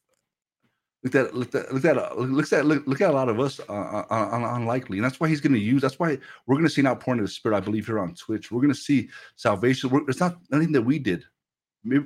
look 1.03 1.15
at 1.15 1.33
look 1.33 1.55
at 1.55 1.73
look 1.73 1.85
at 1.85 2.17
look 2.17 2.53
at 2.53 2.65
look, 2.65 3.01
at 3.01 3.09
a 3.09 3.13
lot 3.13 3.29
of 3.29 3.39
us 3.39 3.59
uh, 3.61 3.63
uh, 3.71 4.05
uh 4.09 4.55
unlikely, 4.55 4.97
and 4.97 5.05
that's 5.05 5.19
why 5.19 5.29
he's 5.29 5.41
going 5.41 5.53
to 5.53 5.59
use. 5.59 5.81
That's 5.81 5.99
why 5.99 6.17
we're 6.45 6.55
going 6.55 6.67
to 6.67 6.69
see 6.69 6.81
an 6.81 6.87
outpouring 6.87 7.19
of 7.19 7.25
the 7.25 7.31
Spirit. 7.31 7.57
I 7.57 7.61
believe 7.61 7.85
here 7.85 7.99
on 7.99 8.13
Twitch, 8.13 8.51
we're 8.51 8.61
going 8.61 8.73
to 8.73 8.79
see 8.79 9.09
salvation. 9.35 9.89
We're, 9.89 10.07
it's 10.09 10.19
not 10.19 10.37
anything 10.51 10.73
that 10.73 10.81
we 10.81 10.99
did. 10.99 11.23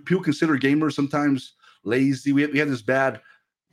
People 0.05 0.23
consider 0.23 0.57
gamers 0.57 0.93
sometimes 0.93 1.53
lazy. 1.87 2.33
We 2.33 2.45
we 2.47 2.59
have 2.59 2.69
this 2.69 2.81
bad 2.81 3.21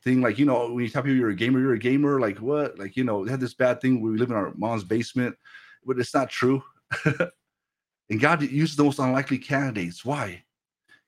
thing, 0.03 0.22
like 0.22 0.38
you 0.38 0.46
know, 0.46 0.72
when 0.72 0.85
you 0.85 0.90
tell 0.90 1.03
people 1.03 1.16
you're 1.16 1.31
a 1.31 1.37
gamer, 1.37 1.61
you're 1.61 1.74
a 1.74 1.79
gamer. 1.79 2.20
Like 2.20 2.38
what? 2.38 2.79
Like 2.79 2.96
you 2.96 3.05
know, 3.05 3.18
we 3.18 3.31
had 3.31 3.40
this 3.40 3.55
bad 3.55 3.81
thing 3.81 4.00
where 4.00 4.12
we 4.12 4.18
live 4.18 4.31
in 4.31 4.37
our 4.37 4.53
mom's 4.57 4.85
basement, 4.85 5.37
but 5.85 5.98
it's 5.98 6.14
not 6.14 6.31
true. 6.31 6.62
and 7.05 8.20
God 8.20 8.42
uses 8.42 8.77
the 8.77 8.85
most 8.85 8.98
unlikely 8.98 9.38
candidates. 9.38 10.05
Why? 10.05 10.44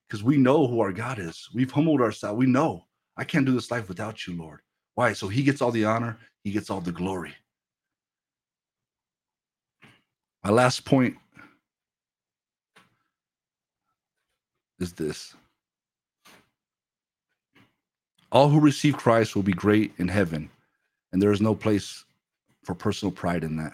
because 0.06 0.22
we 0.22 0.36
know 0.36 0.66
who 0.66 0.80
our 0.80 0.92
God 0.92 1.18
is. 1.18 1.48
We've 1.54 1.70
humbled 1.70 2.00
ourselves. 2.00 2.38
We 2.38 2.46
know 2.46 2.86
I 3.16 3.24
can't 3.24 3.46
do 3.46 3.52
this 3.52 3.70
life 3.70 3.88
without 3.88 4.26
you, 4.26 4.36
Lord. 4.36 4.60
Why? 4.94 5.12
So 5.12 5.28
he 5.28 5.42
gets 5.42 5.60
all 5.60 5.70
the 5.70 5.84
honor, 5.84 6.18
he 6.44 6.52
gets 6.52 6.70
all 6.70 6.80
the 6.80 6.92
glory. 6.92 7.34
My 10.44 10.50
last 10.50 10.84
point 10.84 11.16
is 14.78 14.92
this 14.92 15.34
all 18.36 18.50
who 18.50 18.60
receive 18.60 18.98
Christ 18.98 19.34
will 19.34 19.42
be 19.42 19.54
great 19.54 19.94
in 19.96 20.08
heaven, 20.08 20.50
and 21.10 21.22
there 21.22 21.32
is 21.32 21.40
no 21.40 21.54
place 21.54 22.04
for 22.64 22.74
personal 22.74 23.10
pride 23.10 23.42
in 23.42 23.56
that. 23.56 23.72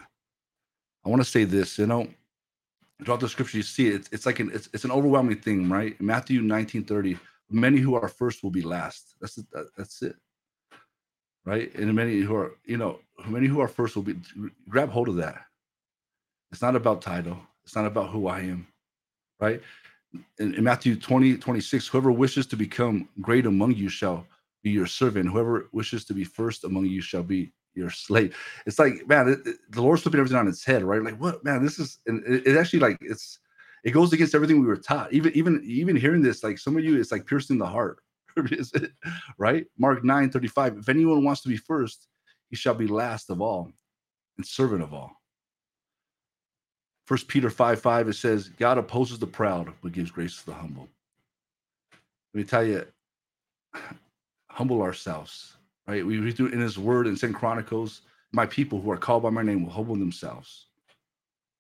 I 1.05 1.09
want 1.09 1.21
to 1.21 1.29
say 1.29 1.43
this, 1.43 1.79
you 1.79 1.87
know, 1.89 2.07
throughout 3.05 3.19
the 3.19 3.29
scripture 3.29 3.57
you 3.57 3.65
see 3.65 3.89
it, 3.89 3.95
it's, 3.95 4.09
it's 4.13 4.25
like 4.25 4.39
an 4.39 4.53
it's, 4.55 4.69
it's 4.73 4.85
an 4.85 4.93
overwhelming 4.93 5.41
thing 5.41 5.69
right? 5.69 6.01
Matthew 6.01 6.43
19 6.43 6.85
30 6.85 7.19
many 7.51 7.79
who 7.79 7.97
are 7.97 8.07
first 8.07 8.45
will 8.45 8.53
be 8.53 8.63
last. 8.63 9.17
That's 9.21 9.37
it 9.37 9.47
that's 9.77 10.01
it 10.01 10.15
right? 11.45 11.75
And 11.75 11.93
many 11.93 12.21
who 12.21 12.37
are 12.37 12.53
you 12.65 12.77
know 12.77 13.01
many 13.27 13.49
who 13.49 13.59
are 13.59 13.67
first 13.67 13.97
will 13.97 14.05
be 14.05 14.15
grab 14.69 14.91
hold 14.91 15.09
of 15.09 15.17
that. 15.17 15.43
It's 16.53 16.63
not 16.63 16.77
about 16.77 17.03
title. 17.03 17.39
It's 17.65 17.75
not 17.75 17.87
about 17.87 18.11
who 18.11 18.29
i 18.29 18.41
am 18.41 18.69
right? 19.41 19.61
In, 20.39 20.55
in 20.55 20.63
matthew 20.63 20.95
20 20.95 21.39
26 21.39 21.89
whoever 21.89 22.13
wishes 22.13 22.47
to 22.47 22.57
become 22.57 23.09
great 23.21 23.47
among 23.47 23.75
you 23.75 23.89
shall 23.89 24.25
be 24.63 24.71
your 24.71 24.87
servant 24.87 25.29
whoever 25.29 25.69
wishes 25.73 26.05
to 26.07 26.15
be 26.15 26.25
first 26.25 26.65
among 26.65 26.87
you 26.87 27.01
shall 27.01 27.23
be 27.23 27.53
your 27.75 27.91
slave. 27.91 28.37
It's 28.67 28.79
like, 28.79 29.07
man, 29.07 29.29
it, 29.29 29.47
it, 29.47 29.57
the 29.71 29.83
Lord's 29.83 30.03
flipping 30.03 30.21
everything 30.21 30.39
on 30.39 30.49
its 30.49 30.65
head, 30.65 30.83
right? 30.83 31.03
Like, 31.03 31.19
what, 31.21 31.45
man? 31.45 31.65
This 31.65 31.79
is, 31.79 31.99
and 32.07 32.23
it, 32.27 32.47
it, 32.47 32.57
actually 32.57 32.81
like 32.81 32.99
it's, 33.01 33.39
it 33.85 33.93
goes 33.93 34.13
against 34.13 34.35
everything 34.35 34.61
we 34.61 34.67
were 34.67 34.77
taught. 34.77 35.13
Even, 35.13 35.33
even, 35.35 35.63
even 35.65 35.97
hearing 35.97 36.23
this, 36.23 36.45
like 36.45 36.59
some 36.59 36.77
of 36.77 36.85
you, 36.85 37.01
it's 37.01 37.13
like 37.13 37.27
piercing 37.27 37.59
the 37.59 37.67
heart, 37.67 37.99
right? 39.39 39.67
Mark 39.79 40.05
9 40.05 40.31
35. 40.31 40.79
If 40.79 40.89
anyone 40.89 41.25
wants 41.25 41.41
to 41.43 41.49
be 41.49 41.57
first, 41.57 42.09
he 42.51 42.57
shall 42.57 42.75
be 42.75 42.87
last 42.87 43.31
of 43.31 43.41
all 43.41 43.73
and 44.37 44.47
servant 44.47 44.83
of 44.83 44.93
all. 44.93 45.13
First 47.07 47.27
Peter 47.27 47.51
5 47.51 47.81
5, 47.81 48.09
it 48.09 48.15
says, 48.15 48.49
God 48.49 48.79
opposes 48.79 49.19
the 49.19 49.27
proud, 49.27 49.73
but 49.83 49.93
gives 49.93 50.11
grace 50.11 50.39
to 50.39 50.47
the 50.47 50.55
humble. 50.55 50.89
Let 52.33 52.39
me 52.39 52.45
tell 52.45 52.65
you, 52.65 52.87
humble 54.53 54.83
ourselves 54.83 55.57
right? 55.87 56.05
We 56.07 56.19
read 56.19 56.37
through 56.37 56.49
in 56.49 56.61
his 56.61 56.79
word 56.79 57.07
in 57.07 57.17
Second 57.17 57.35
Chronicles, 57.35 58.03
my 58.33 58.47
people 58.47 58.81
who 58.81 58.91
are 58.91 58.97
called 58.97 59.23
by 59.23 59.31
my 59.31 59.43
name 59.43 59.65
will 59.65 59.73
humble 59.73 59.97
themselves, 59.97 60.67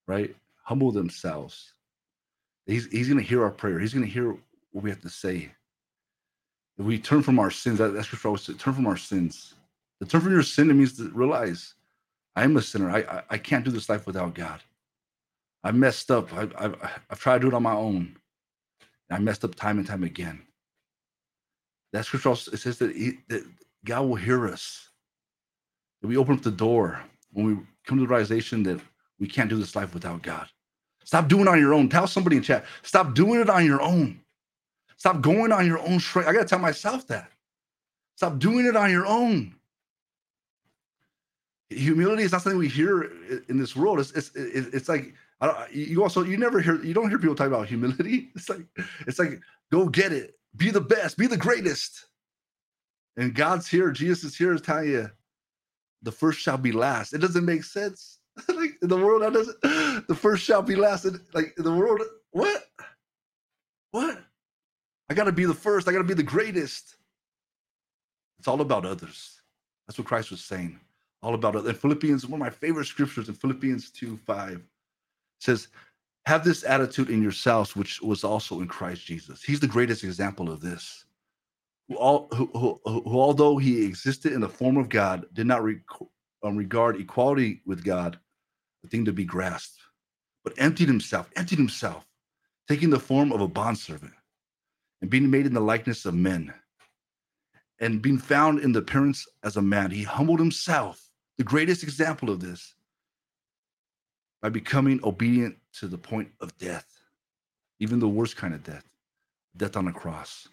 right? 0.07 0.35
Humble 0.65 0.93
themselves. 0.93 1.75
He's, 2.67 2.87
he's 2.87 3.09
going 3.09 3.21
to 3.21 3.29
hear 3.29 3.43
our 3.43 3.51
prayer. 3.51 3.79
He's 3.79 3.93
going 3.93 4.07
to 4.07 4.13
hear 4.13 4.31
what 4.71 4.85
we 4.85 4.91
have 4.91 5.01
to 5.03 5.11
say. 5.11 5.51
If 6.79 6.87
we 6.87 6.99
turn 6.99 7.23
from 7.23 7.39
our 7.39 7.51
sins, 7.51 7.79
that, 7.79 7.89
that's 7.89 8.11
what 8.13 8.29
I 8.29 8.33
was 8.33 8.45
to 8.47 8.55
turn 8.55 8.75
from 8.75 8.87
our 8.87 8.97
sins. 8.97 9.55
To 10.01 10.09
turn 10.09 10.23
from 10.23 10.33
your 10.33 10.43
sin, 10.43 10.71
it 10.71 10.75
means 10.75 10.97
to 10.97 11.11
realize 11.11 11.75
I 12.35 12.45
am 12.45 12.57
a 12.57 12.63
sinner. 12.63 12.91
I, 12.91 13.01
I, 13.01 13.23
I 13.31 13.39
can't 13.39 13.65
do 13.65 13.71
this 13.71 13.89
life 13.89 14.07
without 14.07 14.35
God. 14.35 14.61
I 15.65 15.73
messed 15.73 16.11
up. 16.11 16.33
I, 16.33 16.49
I, 16.59 16.73
I've 17.11 17.21
tried 17.21 17.39
to 17.39 17.41
do 17.43 17.49
it 17.49 17.55
on 17.55 17.63
my 17.63 17.75
own. 17.75 18.17
I 19.11 19.19
messed 19.19 19.45
up 19.45 19.55
time 19.55 19.79
and 19.79 19.87
time 19.87 20.05
again. 20.05 20.43
That 21.93 22.05
scripture 22.07 22.31
also 22.31 22.57
says 22.57 22.79
that, 22.79 22.95
he, 22.95 23.19
that 23.29 23.45
God 23.85 24.03
will 24.03 24.17
hear 24.17 24.49
us. 24.49 24.89
If 26.03 26.09
we 26.09 26.17
open 26.17 26.37
up 26.37 26.43
the 26.43 26.51
door, 26.51 27.03
when 27.33 27.47
we 27.47 27.55
come 27.87 27.99
to 27.99 28.05
the 28.05 28.09
realization 28.09 28.63
that 28.65 28.81
we 29.19 29.27
can't 29.27 29.51
do 29.51 29.57
this 29.57 29.77
life 29.77 29.95
without 29.95 30.23
God. 30.23 30.49
Stop 31.05 31.29
doing 31.29 31.43
it 31.43 31.49
on 31.49 31.61
your 31.61 31.75
own. 31.75 31.89
Tell 31.89 32.07
somebody 32.07 32.37
in 32.37 32.43
chat, 32.43 32.65
stop 32.83 33.15
doing 33.15 33.41
it 33.41 33.51
on 33.51 33.65
your 33.65 33.83
own. 33.83 34.21
Stop 34.97 35.21
going 35.21 35.53
on 35.53 35.67
your 35.67 35.79
own 35.81 35.99
strength. 36.01 36.29
I 36.29 36.33
got 36.33 36.43
to 36.43 36.47
tell 36.47 36.59
myself 36.59 37.07
that. 37.09 37.31
Stop 38.17 38.39
doing 38.39 38.67
it 38.67 38.77
on 38.77 38.91
your 38.91 39.07
own. 39.07 39.55
Humility 41.71 42.23
is 42.23 42.33
not 42.33 42.43
something 42.43 42.59
we 42.59 42.69
hear 42.69 43.11
in 43.49 43.59
this 43.59 43.75
world. 43.75 43.99
It's 43.99 44.13
it's 44.13 44.31
it's 44.35 44.89
like 44.89 45.15
you 45.73 46.03
also 46.03 46.23
you 46.23 46.37
never 46.37 46.61
hear 46.61 46.83
you 46.85 46.95
don't 46.95 47.09
hear 47.09 47.19
people 47.19 47.35
talk 47.35 47.49
about 47.49 47.67
humility. 47.67 48.31
It's 48.37 48.49
like 48.49 48.67
it's 49.07 49.19
like 49.19 49.41
go 49.73 49.89
get 49.89 50.13
it, 50.13 50.39
be 50.57 50.71
the 50.71 50.81
best, 50.81 51.17
be 51.17 51.27
the 51.27 51.37
greatest. 51.37 52.07
And 53.17 53.35
God's 53.35 53.69
here, 53.69 53.91
Jesus 53.91 54.25
is 54.25 54.37
here, 54.37 54.55
is 54.55 54.63
telling 54.63 54.89
you 54.89 55.11
the 56.03 56.13
first 56.13 56.41
shall 56.41 56.59
be 56.59 56.73
last. 56.73 57.13
It 57.13 57.19
doesn't 57.19 57.45
make 57.45 57.65
sense. 57.65 58.19
like 58.49 58.79
in 58.83 58.89
the 58.89 58.97
world, 58.97 59.23
that 59.23 59.33
doesn't 59.33 59.61
the 60.09 60.15
first 60.15 60.45
shall 60.45 60.63
be 60.63 60.77
last. 60.77 61.07
like 61.35 61.55
in 61.59 61.65
the 61.65 61.75
world, 61.75 62.01
what? 62.31 62.65
What? 63.91 64.19
I 65.11 65.15
gotta 65.15 65.33
be 65.33 65.45
the 65.45 65.55
first, 65.55 65.89
I 65.89 65.93
gotta 65.93 66.05
be 66.05 66.15
the 66.15 66.23
greatest. 66.23 66.97
It's 68.39 68.49
all 68.49 68.61
about 68.61 68.87
others. 68.87 69.41
That's 69.87 69.99
what 69.99 70.09
Christ 70.09 70.31
was 70.31 70.43
saying. 70.43 70.81
All 71.23 71.35
about 71.35 71.55
it. 71.55 71.67
In 71.67 71.75
Philippians, 71.75 72.27
one 72.27 72.41
of 72.41 72.45
my 72.45 72.51
favorite 72.51 72.87
scriptures 72.87 73.29
in 73.29 73.35
Philippians 73.35 73.91
2 73.91 74.17
5 74.17 74.63
says, 75.39 75.69
Have 76.27 76.45
this 76.45 76.65
attitude 76.65 77.11
in 77.11 77.23
yourselves, 77.23 77.77
which 77.77 78.03
was 78.03 78.25
also 78.25 78.61
in 78.61 78.69
Christ 78.69 79.07
Jesus. 79.07 79.43
He's 79.43 79.61
the 79.61 79.67
greatest 79.69 80.05
example 80.05 80.51
of 80.53 80.61
this 80.61 81.05
who, 81.89 81.97
all, 81.97 82.29
who, 82.35 82.51
who, 82.55 82.81
who, 82.85 83.21
although 83.21 83.59
he 83.59 83.85
existed 83.85 84.33
in 84.33 84.41
the 84.41 84.49
form 84.49 84.77
of 84.77 84.89
God, 84.89 85.27
did 85.35 85.47
not 85.47 85.65
rec- 85.65 85.81
um, 86.45 86.57
regard 86.57 87.01
equality 87.01 87.63
with 87.67 87.85
God 87.85 88.19
a 88.85 88.89
thing 88.89 89.05
to 89.07 89.13
be 89.13 89.25
grasped, 89.25 89.81
but 90.45 90.55
emptied 90.59 90.89
himself, 90.89 91.31
emptied 91.37 91.59
himself, 91.59 92.07
taking 92.69 92.91
the 92.91 93.01
form 93.01 93.33
of 93.33 93.41
a 93.41 93.49
bondservant 93.49 94.15
and 95.01 95.11
being 95.11 95.31
made 95.31 95.47
in 95.47 95.55
the 95.55 95.61
likeness 95.61 96.07
of 96.07 96.15
men. 96.15 96.53
and 97.81 98.03
being 98.03 98.19
found 98.19 98.61
in 98.61 98.73
the 98.73 98.79
appearance 98.81 99.27
as 99.43 99.57
a 99.57 99.63
man, 99.63 99.91
he 99.91 100.05
humbled 100.05 100.39
himself. 100.39 101.11
The 101.39 101.45
greatest 101.45 101.83
example 101.83 102.31
of 102.31 102.41
this 102.41 102.75
by 104.43 104.49
becoming 104.49 105.01
obedient 105.05 105.57
to 105.75 105.87
the 105.87 105.99
point 105.99 106.29
of 106.41 106.57
death, 106.59 106.87
even 107.81 108.01
the 108.01 108.09
worst 108.09 108.37
kind 108.37 108.53
of 108.55 108.65
death, 108.65 108.85
death 109.57 109.77
on 109.77 109.89
a 109.89 109.93
cross. 109.93 110.49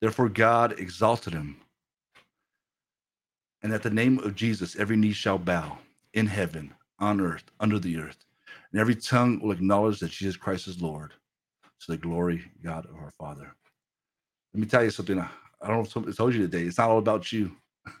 Therefore, 0.00 0.28
God 0.28 0.78
exalted 0.78 1.32
him. 1.32 1.56
And 3.62 3.72
at 3.72 3.82
the 3.82 3.90
name 3.90 4.18
of 4.20 4.34
Jesus, 4.34 4.76
every 4.76 4.96
knee 4.96 5.12
shall 5.12 5.38
bow 5.38 5.78
in 6.14 6.26
heaven, 6.26 6.74
on 6.98 7.20
earth, 7.20 7.44
under 7.60 7.78
the 7.78 7.98
earth, 7.98 8.24
and 8.72 8.80
every 8.80 8.94
tongue 8.94 9.40
will 9.40 9.52
acknowledge 9.52 10.00
that 10.00 10.10
Jesus 10.10 10.36
Christ 10.36 10.68
is 10.68 10.82
Lord 10.82 11.12
to 11.80 11.92
the 11.92 11.96
glory, 11.96 12.42
God 12.62 12.86
of 12.86 12.96
our 12.96 13.12
Father. 13.18 13.54
Let 14.54 14.60
me 14.60 14.66
tell 14.66 14.84
you 14.84 14.90
something. 14.90 15.18
I 15.18 15.28
don't 15.66 15.94
know 15.94 16.02
if 16.02 16.08
I 16.08 16.12
told 16.12 16.34
you 16.34 16.42
today. 16.42 16.62
It's 16.64 16.78
not 16.78 16.90
all 16.90 16.98
about 16.98 17.32
you. 17.32 17.52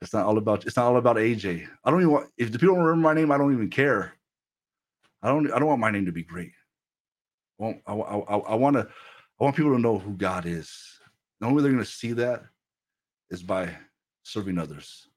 it's 0.00 0.12
not 0.12 0.26
all 0.26 0.38
about. 0.38 0.66
It's 0.66 0.76
not 0.76 0.86
all 0.86 0.98
about 0.98 1.16
AJ. 1.16 1.66
I 1.84 1.90
don't 1.90 2.00
even 2.00 2.12
want. 2.12 2.30
If 2.36 2.52
the 2.52 2.58
people 2.58 2.74
don't 2.74 2.84
remember 2.84 3.08
my 3.08 3.14
name, 3.14 3.32
I 3.32 3.38
don't 3.38 3.52
even 3.52 3.70
care. 3.70 4.12
I 5.22 5.28
don't. 5.28 5.50
I 5.52 5.58
don't 5.58 5.68
want 5.68 5.80
my 5.80 5.90
name 5.90 6.06
to 6.06 6.12
be 6.12 6.22
great. 6.22 6.52
I 7.58 7.62
want. 7.62 7.82
I, 7.86 7.94
I, 7.94 8.36
I 8.36 8.54
want 8.56 8.76
to. 8.76 8.88
I 9.40 9.44
want 9.44 9.56
people 9.56 9.72
to 9.72 9.80
know 9.80 9.98
who 9.98 10.12
God 10.12 10.44
is. 10.46 10.70
The 11.40 11.46
only 11.46 11.56
way 11.56 11.62
they're 11.62 11.72
going 11.72 11.84
to 11.84 11.90
see 11.90 12.12
that 12.12 12.44
is 13.30 13.42
by 13.42 13.74
serving 14.22 14.58
others, 14.58 15.08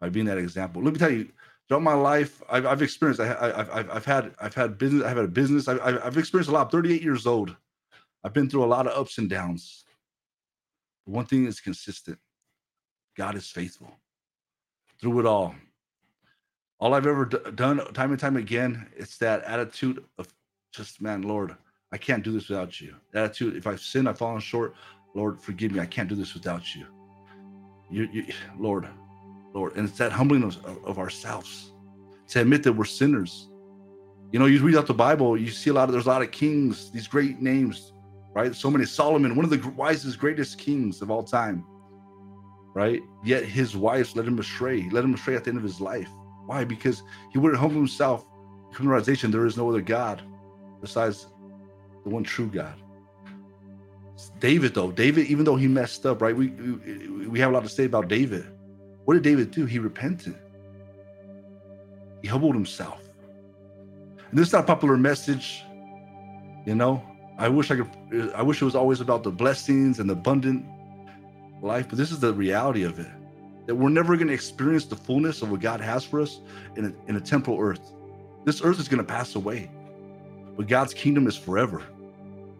by 0.00 0.08
being 0.08 0.26
that 0.26 0.38
example. 0.38 0.82
Let 0.82 0.92
me 0.94 0.98
tell 0.98 1.12
you, 1.12 1.28
throughout 1.68 1.82
my 1.82 1.94
life, 1.94 2.42
I've, 2.50 2.66
I've 2.66 2.82
experienced. 2.82 3.20
I, 3.20 3.26
have 3.26 3.90
I've, 3.90 4.04
had. 4.04 4.34
I've 4.40 4.54
had 4.54 4.78
business. 4.78 5.04
I've 5.04 5.16
had 5.16 5.26
a 5.26 5.28
business. 5.28 5.68
I've, 5.68 5.80
I've 5.80 6.16
experienced 6.16 6.50
a 6.50 6.54
lot. 6.54 6.66
I'm 6.66 6.70
38 6.70 7.02
years 7.02 7.26
old. 7.26 7.54
I've 8.24 8.32
been 8.32 8.48
through 8.48 8.64
a 8.64 8.66
lot 8.66 8.86
of 8.86 8.98
ups 8.98 9.18
and 9.18 9.28
downs. 9.28 9.84
But 11.04 11.12
one 11.12 11.26
thing 11.26 11.44
is 11.44 11.60
consistent 11.60 12.18
God 13.20 13.34
is 13.34 13.50
faithful 13.50 13.98
through 14.98 15.20
it 15.20 15.26
all. 15.26 15.54
All 16.80 16.94
I've 16.94 17.06
ever 17.06 17.26
d- 17.26 17.36
done, 17.54 17.76
time 17.92 18.12
and 18.12 18.18
time 18.18 18.38
again, 18.38 18.86
it's 18.96 19.18
that 19.18 19.44
attitude 19.44 20.02
of 20.16 20.26
just, 20.72 21.02
man, 21.02 21.20
Lord, 21.20 21.54
I 21.92 21.98
can't 21.98 22.24
do 22.24 22.32
this 22.32 22.48
without 22.48 22.80
you. 22.80 22.94
Attitude, 23.12 23.56
if 23.56 23.66
I've 23.66 23.82
sinned, 23.82 24.08
I've 24.08 24.16
fallen 24.16 24.40
short, 24.40 24.74
Lord, 25.14 25.38
forgive 25.38 25.72
me. 25.72 25.80
I 25.80 25.84
can't 25.84 26.08
do 26.08 26.14
this 26.14 26.32
without 26.32 26.74
you. 26.74 26.86
You, 27.90 28.08
you 28.10 28.24
Lord, 28.58 28.88
Lord. 29.52 29.76
And 29.76 29.86
it's 29.86 29.98
that 29.98 30.12
humbling 30.12 30.42
of, 30.42 30.56
of 30.86 30.98
ourselves 30.98 31.72
to 32.28 32.40
admit 32.40 32.62
that 32.62 32.72
we're 32.72 32.86
sinners. 32.86 33.50
You 34.32 34.38
know, 34.38 34.46
you 34.46 34.62
read 34.62 34.76
out 34.76 34.86
the 34.86 34.94
Bible, 34.94 35.36
you 35.36 35.50
see 35.50 35.68
a 35.68 35.74
lot 35.74 35.90
of, 35.90 35.92
there's 35.92 36.06
a 36.06 36.08
lot 36.08 36.22
of 36.22 36.30
kings, 36.30 36.90
these 36.90 37.06
great 37.06 37.42
names, 37.42 37.92
right? 38.32 38.54
So 38.54 38.70
many. 38.70 38.86
Solomon, 38.86 39.36
one 39.36 39.44
of 39.44 39.50
the 39.50 39.68
wisest, 39.76 40.18
greatest 40.18 40.56
kings 40.56 41.02
of 41.02 41.10
all 41.10 41.22
time, 41.22 41.66
right? 42.74 43.02
Yet 43.24 43.44
his 43.44 43.76
wives 43.76 44.16
led 44.16 44.26
him 44.26 44.38
astray, 44.38 44.80
he 44.80 44.90
led 44.90 45.04
him 45.04 45.14
astray 45.14 45.36
at 45.36 45.44
the 45.44 45.50
end 45.50 45.58
of 45.58 45.64
his 45.64 45.80
life. 45.80 46.08
Why? 46.46 46.64
Because 46.64 47.02
he 47.32 47.38
wouldn't 47.38 47.60
humble 47.60 47.76
himself, 47.76 48.24
come 48.72 48.86
to 48.86 48.90
realization 48.90 49.30
there 49.30 49.46
is 49.46 49.56
no 49.56 49.68
other 49.68 49.80
God 49.80 50.22
besides 50.80 51.26
the 52.04 52.10
one 52.10 52.24
true 52.24 52.48
God. 52.48 52.74
David, 54.38 54.74
though, 54.74 54.90
David, 54.90 55.26
even 55.26 55.44
though 55.44 55.56
he 55.56 55.66
messed 55.66 56.04
up, 56.04 56.20
right? 56.20 56.36
We, 56.36 56.48
we 56.48 57.28
we 57.28 57.40
have 57.40 57.50
a 57.50 57.54
lot 57.54 57.62
to 57.62 57.68
say 57.68 57.84
about 57.84 58.08
David. 58.08 58.46
What 59.04 59.14
did 59.14 59.22
David 59.22 59.50
do? 59.50 59.64
He 59.64 59.78
repented. 59.78 60.36
He 62.22 62.28
humbled 62.28 62.54
himself. 62.54 63.00
And 64.30 64.38
this 64.38 64.48
is 64.48 64.52
not 64.52 64.64
a 64.64 64.66
popular 64.66 64.96
message, 64.96 65.62
you 66.66 66.74
know. 66.74 67.02
I 67.38 67.48
wish 67.48 67.70
I 67.70 67.76
could. 67.76 68.32
I 68.34 68.42
wish 68.42 68.60
it 68.60 68.64
was 68.64 68.74
always 68.74 69.00
about 69.00 69.22
the 69.22 69.30
blessings 69.30 69.98
and 69.98 70.08
the 70.08 70.14
abundant 70.14 70.66
life, 71.62 71.88
but 71.88 71.98
this 71.98 72.12
is 72.12 72.20
the 72.20 72.32
reality 72.32 72.84
of 72.84 72.98
it. 72.98 73.08
That 73.66 73.74
we're 73.74 73.90
never 73.90 74.16
going 74.16 74.28
to 74.28 74.34
experience 74.34 74.84
the 74.86 74.96
fullness 74.96 75.42
of 75.42 75.50
what 75.50 75.60
God 75.60 75.80
has 75.80 76.04
for 76.04 76.20
us 76.20 76.40
in 76.76 76.86
a, 76.86 77.08
in 77.08 77.16
a 77.16 77.20
temporal 77.20 77.58
earth. 77.60 77.92
This 78.44 78.62
earth 78.62 78.80
is 78.80 78.88
going 78.88 79.04
to 79.04 79.04
pass 79.04 79.34
away, 79.34 79.70
but 80.56 80.66
God's 80.66 80.94
kingdom 80.94 81.26
is 81.26 81.36
forever. 81.36 81.82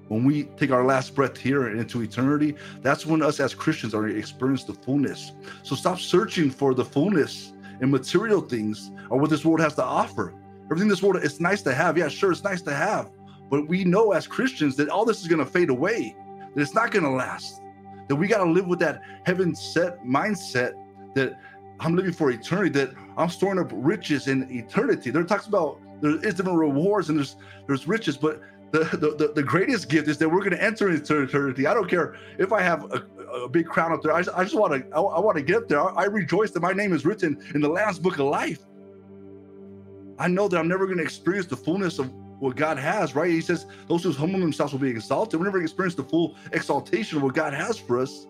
When 0.09 0.25
we 0.25 0.45
take 0.57 0.73
our 0.73 0.85
last 0.85 1.15
breath 1.15 1.37
here 1.37 1.69
and 1.69 1.79
into 1.79 2.03
eternity, 2.03 2.57
that's 2.83 3.07
when 3.07 3.23
us 3.23 3.39
as 3.39 3.55
Christians 3.55 3.95
are 3.95 4.01
going 4.01 4.13
to 4.13 4.19
experience 4.19 4.65
the 4.65 4.75
fullness. 4.75 5.33
So 5.63 5.77
stop 5.77 6.01
searching 6.01 6.51
for 6.51 6.75
the 6.75 6.85
fullness 6.85 7.53
in 7.81 7.91
material 7.91 8.41
things 8.41 8.91
or 9.09 9.19
what 9.19 9.31
this 9.31 9.45
world 9.45 9.61
has 9.61 9.75
to 9.77 9.85
offer. 9.85 10.35
Everything 10.65 10.89
this 10.89 11.03
world, 11.03 11.17
it's 11.23 11.41
nice 11.41 11.63
to 11.63 11.75
have. 11.75 11.97
Yeah, 11.97 12.09
sure, 12.09 12.33
it's 12.33 12.45
nice 12.45 12.63
to 12.63 12.75
have. 12.75 13.11
But 13.51 13.69
we 13.69 13.85
know 13.85 14.13
as 14.13 14.27
Christians 14.27 14.77
that 14.77 14.89
all 14.89 15.05
this 15.05 15.21
is 15.21 15.29
going 15.29 15.45
to 15.45 15.51
fade 15.51 15.71
away, 15.71 16.17
that 16.55 16.61
it's 16.61 16.75
not 16.75 16.91
going 16.91 17.05
to 17.05 17.11
last, 17.11 17.61
that 18.11 18.17
we 18.17 18.27
got 18.27 18.43
to 18.43 18.51
live 18.51 18.67
with 18.67 18.81
that 18.81 19.03
heaven 19.25 19.55
set 19.55 20.03
mindset 20.05 20.73
that 21.15 21.39
I'm 21.79 21.95
living 21.95 22.13
for 22.13 22.33
eternity, 22.33 22.71
that 22.71 22.91
I'm 23.17 23.31
storing 23.31 23.61
up 23.61 23.71
riches 23.73 24.27
in 24.27 24.51
eternity. 24.51 25.11
There 25.11 25.23
talks 25.23 25.47
about 25.47 25.79
there 26.01 26.17
is 26.27 26.35
different 26.35 26.59
rewards 26.59 27.09
and 27.09 27.17
there's 27.17 27.37
there's 27.69 27.87
riches, 27.87 28.17
but 28.17 28.41
the, 28.73 28.81
the, 29.17 29.33
the 29.33 29.43
greatest 29.45 29.89
gift 29.89 30.09
is 30.09 30.19
that 30.19 30.29
we're 30.29 30.41
going 30.41 30.51
to 30.51 30.63
enter 30.63 30.91
into 30.91 31.23
eternity. 31.23 31.69
I 31.69 31.75
don't 31.75 31.89
care 31.89 32.17
if 32.37 32.53
I 32.53 32.63
have 32.63 32.83
a, 32.93 33.07
a 33.45 33.49
big 33.49 33.67
crown 33.67 33.93
up 33.93 34.03
there. 34.03 34.13
I 34.13 34.23
just, 34.23 34.37
I 34.37 34.43
just 34.43 34.57
want 34.57 34.73
to 34.73 34.97
I, 34.97 35.01
I 35.01 35.21
want 35.21 35.37
to 35.37 35.43
get 35.45 35.69
there. 35.69 35.81
I, 35.81 36.03
I 36.03 36.05
rejoice 36.07 36.51
that 36.51 36.61
my 36.61 36.73
name 36.73 36.93
is 36.93 37.05
written 37.05 37.41
in 37.55 37.61
the 37.61 37.69
Lamb's 37.69 38.01
book 38.01 38.15
of 38.15 38.27
life. 38.27 38.59
I 40.19 40.27
know 40.27 40.49
that 40.49 40.59
I'm 40.59 40.67
never 40.67 40.87
going 40.87 40.99
to 40.99 41.05
experience 41.05 41.47
the 41.47 41.57
fullness 41.57 42.01
of 42.01 42.11
what 42.41 42.57
God 42.57 42.79
has, 42.79 43.15
right? 43.15 43.31
He 43.31 43.43
says, 43.43 43.67
Those 43.89 44.03
who 44.05 44.13
humble 44.13 44.41
themselves 44.41 44.73
will 44.73 44.81
be 44.81 44.91
exalted. 44.91 45.39
we 45.41 45.45
never 45.45 45.63
experience 45.63 45.95
the 45.95 46.05
full 46.05 46.37
exaltation 46.53 47.19
of 47.19 47.25
what 47.25 47.35
God 47.35 47.55
has 47.55 47.79
for 47.79 48.01
us. 48.01 48.27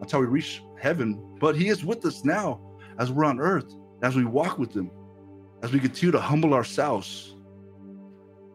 until 0.00 0.20
we 0.20 0.26
reach 0.26 0.62
heaven. 0.80 1.20
But 1.40 1.56
He 1.56 1.68
is 1.68 1.84
with 1.84 2.04
us 2.06 2.24
now 2.24 2.60
as 2.98 3.12
we're 3.12 3.24
on 3.24 3.40
earth, 3.40 3.74
as 4.02 4.16
we 4.16 4.24
walk 4.24 4.58
with 4.58 4.74
Him, 4.74 4.90
as 5.62 5.72
we 5.72 5.80
continue 5.80 6.12
to 6.12 6.20
humble 6.20 6.54
ourselves 6.54 7.36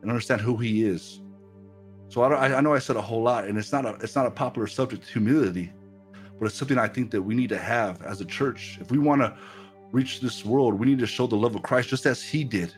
and 0.02 0.12
understand 0.12 0.42
who 0.42 0.58
He 0.58 0.86
is. 0.86 1.22
So 2.10 2.22
I, 2.24 2.58
I 2.58 2.62
know 2.62 2.74
I 2.74 2.80
said 2.80 2.98
a 2.98 3.02
whole 3.02 3.24
lot, 3.24 3.46
and 3.46 3.58
it's 3.58 3.72
not 3.72 3.86
a 3.86 3.96
it's 4.02 4.16
not 4.16 4.28
a 4.28 4.32
popular 4.32 4.68
subject, 4.68 5.08
humility, 5.08 5.74
but 6.40 6.48
it's 6.48 6.56
something 6.56 6.78
I 6.78 6.88
think 6.90 7.12
that 7.12 7.22
we 7.22 7.36
need 7.36 7.50
to 7.50 7.58
have 7.58 8.02
as 8.04 8.22
a 8.22 8.26
church. 8.26 8.78
If 8.82 8.92
we 8.92 9.00
want 9.00 9.22
to 9.22 9.38
reach 9.94 10.22
this 10.22 10.46
world, 10.46 10.76
we 10.76 10.88
need 10.88 11.00
to 11.00 11.08
show 11.08 11.28
the 11.28 11.38
love 11.38 11.56
of 11.56 11.64
Christ 11.64 11.90
just 11.90 12.06
as 12.06 12.24
He 12.24 12.44
did 12.44 12.76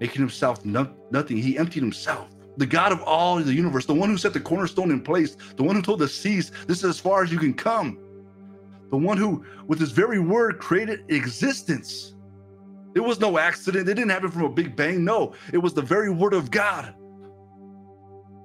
making 0.00 0.20
himself 0.20 0.64
no, 0.64 0.92
nothing. 1.10 1.36
He 1.36 1.58
emptied 1.58 1.82
himself. 1.82 2.28
The 2.56 2.66
God 2.66 2.92
of 2.92 3.02
all 3.02 3.36
the 3.36 3.54
universe, 3.54 3.86
the 3.86 3.94
one 3.94 4.08
who 4.08 4.18
set 4.18 4.32
the 4.32 4.40
cornerstone 4.40 4.90
in 4.90 5.00
place, 5.00 5.36
the 5.56 5.62
one 5.62 5.76
who 5.76 5.82
told 5.82 6.00
the 6.00 6.08
seas, 6.08 6.50
This 6.66 6.78
is 6.78 6.84
as 6.84 6.98
far 6.98 7.22
as 7.22 7.30
you 7.30 7.38
can 7.38 7.54
come. 7.54 7.98
The 8.90 8.96
one 8.96 9.16
who, 9.16 9.44
with 9.66 9.78
his 9.78 9.92
very 9.92 10.18
word, 10.18 10.58
created 10.58 11.04
existence. 11.08 12.14
It 12.96 13.00
was 13.00 13.20
no 13.20 13.38
accident. 13.38 13.88
It 13.88 13.94
didn't 13.94 14.10
happen 14.10 14.30
from 14.30 14.42
a 14.42 14.48
big 14.48 14.74
bang. 14.74 15.04
No, 15.04 15.34
it 15.52 15.58
was 15.58 15.74
the 15.74 15.82
very 15.82 16.10
word 16.10 16.34
of 16.34 16.50
God. 16.50 16.92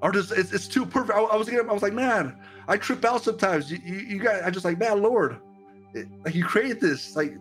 Artists, 0.03 0.31
it's, 0.31 0.53
it's 0.53 0.67
too 0.67 0.85
perfect. 0.85 1.17
I, 1.17 1.21
I 1.21 1.35
was 1.35 1.49
I 1.49 1.61
was 1.61 1.81
like, 1.81 1.93
man, 1.93 2.37
I 2.67 2.77
trip 2.77 3.03
out 3.05 3.23
sometimes. 3.23 3.71
You, 3.71 3.79
you, 3.83 3.95
you 3.95 4.19
guys, 4.19 4.43
I 4.45 4.51
just 4.51 4.65
like, 4.65 4.77
man, 4.77 5.01
Lord, 5.01 5.39
it, 5.95 6.07
like 6.23 6.35
you 6.35 6.45
created 6.45 6.79
this. 6.79 7.15
Like, 7.15 7.35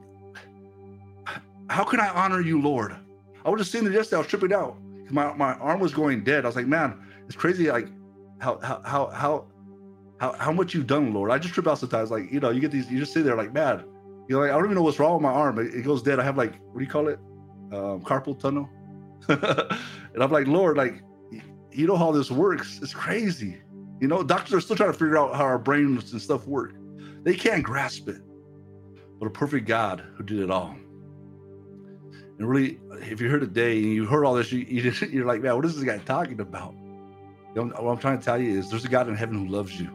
how 1.69 1.85
can 1.85 2.01
I 2.01 2.09
honor 2.09 2.41
you, 2.41 2.61
Lord? 2.63 2.97
I 3.45 3.51
was 3.51 3.61
just 3.61 3.73
sitting 3.73 3.87
there 3.87 3.95
yesterday. 3.95 4.17
I 4.17 4.21
was 4.21 4.29
tripping 4.29 4.53
out. 4.53 4.79
My 5.11 5.33
my 5.35 5.55
arm 5.55 5.81
was 5.81 5.93
going 5.93 6.25
dead. 6.25 6.45
I 6.45 6.49
was 6.49 6.57
like, 6.57 6.67
man, 6.67 6.99
it's 7.27 7.37
crazy. 7.37 7.71
Like 7.71 7.89
how 8.41 8.59
how 8.61 8.81
how 8.85 9.47
how 10.19 10.33
how, 10.39 10.53
much 10.53 10.75
you've 10.75 10.87
done, 10.87 11.13
Lord. 11.13 11.31
I 11.31 11.39
just 11.39 11.55
trip 11.55 11.67
out 11.67 11.79
sometimes. 11.79 12.11
Like 12.11 12.33
you 12.33 12.41
know, 12.41 12.51
you 12.51 12.61
get 12.61 12.71
these. 12.71 12.91
You 12.91 12.99
just 12.99 13.13
sit 13.13 13.25
there 13.25 13.37
like, 13.37 13.53
man. 13.53 13.85
You're 14.27 14.41
like, 14.41 14.51
I 14.51 14.55
don't 14.55 14.65
even 14.65 14.77
know 14.77 14.83
what's 14.83 14.99
wrong 14.99 15.15
with 15.15 15.23
my 15.23 15.33
arm. 15.33 15.59
It, 15.59 15.75
it 15.75 15.83
goes 15.83 16.03
dead. 16.03 16.19
I 16.19 16.23
have 16.23 16.39
like, 16.39 16.55
what 16.73 16.79
do 16.79 16.85
you 16.85 16.91
call 16.91 17.09
it? 17.09 17.19
Um, 17.73 18.01
carpal 18.01 18.39
tunnel. 18.39 18.71
and 19.29 20.23
I'm 20.23 20.31
like, 20.31 20.47
Lord, 20.47 20.79
like, 20.79 21.03
you 21.71 21.87
know 21.87 21.97
how 21.97 22.11
this 22.11 22.31
works. 22.31 22.81
It's 22.83 22.95
crazy. 22.95 23.61
You 24.01 24.09
know, 24.09 24.23
doctors 24.23 24.55
are 24.55 24.61
still 24.63 24.77
trying 24.77 24.93
to 24.93 24.99
figure 24.99 25.19
out 25.19 25.35
how 25.35 25.45
our 25.45 25.59
brains 25.59 26.13
and 26.13 26.23
stuff 26.23 26.47
work. 26.47 26.75
They 27.23 27.35
can't 27.35 27.63
grasp 27.63 28.09
it. 28.09 28.23
But 29.19 29.27
a 29.27 29.31
perfect 29.31 29.67
God 29.67 30.03
who 30.17 30.25
did 30.25 30.41
it 30.41 30.51
all. 30.51 30.75
And 32.39 32.49
really, 32.49 32.81
if 33.03 33.21
you're 33.21 33.31
here 33.31 33.39
today 33.39 33.79
and 33.79 33.93
you 33.93 34.07
heard 34.07 34.25
all 34.25 34.35
this, 34.35 34.51
you, 34.51 34.61
you 34.61 34.93
you're 35.11 35.27
like, 35.27 35.43
man, 35.43 35.55
what 35.57 35.65
is 35.65 35.77
this 35.77 35.85
guy 35.85 35.99
talking 35.99 36.41
about? 36.41 36.75
You 37.55 37.65
know, 37.65 37.83
what 37.83 37.93
I'm 37.93 37.99
trying 37.99 38.19
to 38.19 38.25
tell 38.25 38.41
you 38.41 38.59
is 38.59 38.71
there's 38.71 38.85
a 38.85 38.89
God 38.89 39.09
in 39.09 39.15
heaven 39.15 39.47
who 39.47 39.53
loves 39.53 39.79
you. 39.81 39.89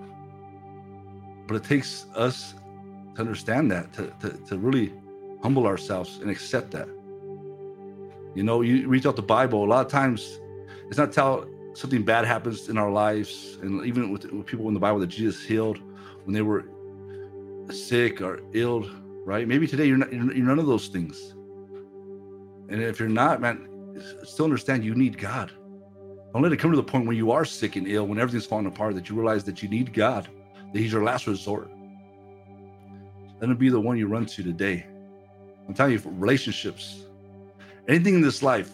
But 1.47 1.55
it 1.55 1.63
takes 1.65 2.05
us 2.15 2.53
to 3.15 3.21
understand 3.21 3.71
that, 3.71 3.91
to, 3.93 4.13
to, 4.21 4.29
to 4.47 4.57
really 4.57 4.93
humble 5.41 5.65
ourselves 5.67 6.19
and 6.21 6.29
accept 6.29 6.71
that. 6.71 6.87
You 8.35 8.43
know, 8.43 8.61
you 8.61 8.87
reach 8.87 9.05
out 9.05 9.15
the 9.15 9.21
Bible, 9.21 9.65
a 9.65 9.67
lot 9.67 9.85
of 9.85 9.91
times 9.91 10.39
it's 10.87 10.97
not 10.97 11.11
tell 11.11 11.45
something 11.73 12.03
bad 12.03 12.25
happens 12.25 12.69
in 12.69 12.77
our 12.77 12.91
lives. 12.91 13.57
And 13.61 13.85
even 13.85 14.11
with, 14.11 14.25
with 14.31 14.45
people 14.45 14.67
in 14.69 14.73
the 14.73 14.79
Bible 14.79 14.99
that 14.99 15.07
Jesus 15.07 15.43
healed 15.43 15.79
when 16.23 16.33
they 16.33 16.41
were 16.41 16.65
sick 17.71 18.21
or 18.21 18.39
ill, 18.53 18.89
right? 19.25 19.47
Maybe 19.47 19.67
today 19.67 19.87
you're, 19.87 19.97
not, 19.97 20.13
you're 20.13 20.23
none 20.23 20.59
of 20.59 20.67
those 20.67 20.87
things 20.87 21.33
and 22.69 22.81
if 22.81 22.99
you're 22.99 23.09
not, 23.09 23.41
man, 23.41 23.67
still 24.23 24.45
understand 24.45 24.83
you 24.83 24.95
need 24.95 25.17
God. 25.17 25.51
Don't 26.33 26.43
let 26.43 26.51
it 26.51 26.57
come 26.57 26.71
to 26.71 26.77
the 26.77 26.83
point 26.83 27.05
where 27.05 27.15
you 27.15 27.31
are 27.31 27.43
sick 27.43 27.75
and 27.75 27.87
ill, 27.87 28.05
when 28.05 28.19
everything's 28.19 28.45
falling 28.45 28.67
apart, 28.67 28.95
that 28.95 29.09
you 29.09 29.15
realize 29.15 29.43
that 29.45 29.63
you 29.63 29.69
need 29.69 29.93
God 29.93 30.29
that 30.73 30.79
he's 30.79 30.91
your 30.91 31.03
last 31.03 31.27
resort. 31.27 31.69
Let 33.39 33.49
him 33.49 33.57
be 33.57 33.69
the 33.69 33.79
one 33.79 33.97
you 33.97 34.07
run 34.07 34.25
to 34.27 34.43
today. 34.43 34.85
I'm 35.67 35.73
telling 35.73 35.93
you, 35.93 36.01
relationships, 36.05 37.05
anything 37.87 38.15
in 38.15 38.21
this 38.21 38.43
life, 38.43 38.71